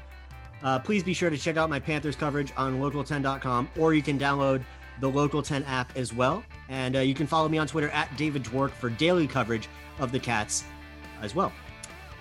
Uh, 0.63 0.79
please 0.79 1.03
be 1.03 1.13
sure 1.13 1.29
to 1.29 1.37
check 1.37 1.57
out 1.57 1.69
my 1.69 1.79
Panthers 1.79 2.15
coverage 2.15 2.51
on 2.57 2.79
local10.com, 2.79 3.69
or 3.77 3.93
you 3.93 4.01
can 4.01 4.19
download 4.19 4.63
the 4.99 5.09
Local 5.09 5.41
10 5.41 5.63
app 5.63 5.95
as 5.97 6.13
well. 6.13 6.43
And 6.69 6.95
uh, 6.95 6.99
you 6.99 7.13
can 7.13 7.27
follow 7.27 7.49
me 7.49 7.57
on 7.57 7.67
Twitter 7.67 7.89
at 7.89 8.15
David 8.17 8.43
Dwork 8.43 8.71
for 8.71 8.89
daily 8.89 9.27
coverage 9.27 9.67
of 9.99 10.11
the 10.11 10.19
Cats 10.19 10.63
as 11.21 11.33
well. 11.33 11.51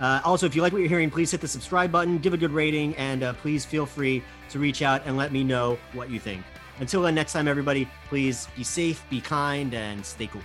Uh, 0.01 0.19
also, 0.25 0.47
if 0.47 0.55
you 0.55 0.63
like 0.63 0.73
what 0.73 0.79
you're 0.79 0.89
hearing, 0.89 1.11
please 1.11 1.29
hit 1.29 1.39
the 1.39 1.47
subscribe 1.47 1.91
button, 1.91 2.17
give 2.17 2.33
a 2.33 2.37
good 2.37 2.51
rating, 2.51 2.95
and 2.95 3.21
uh, 3.21 3.33
please 3.33 3.63
feel 3.63 3.85
free 3.85 4.23
to 4.49 4.57
reach 4.57 4.81
out 4.81 5.03
and 5.05 5.15
let 5.15 5.31
me 5.31 5.43
know 5.43 5.77
what 5.93 6.09
you 6.09 6.19
think. 6.19 6.43
Until 6.79 7.03
then, 7.03 7.13
next 7.13 7.33
time, 7.33 7.47
everybody, 7.47 7.87
please 8.09 8.47
be 8.55 8.63
safe, 8.63 9.03
be 9.11 9.21
kind, 9.21 9.75
and 9.75 10.03
stay 10.03 10.25
cool. 10.25 10.41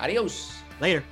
Adios. 0.00 0.62
Later. 0.80 1.02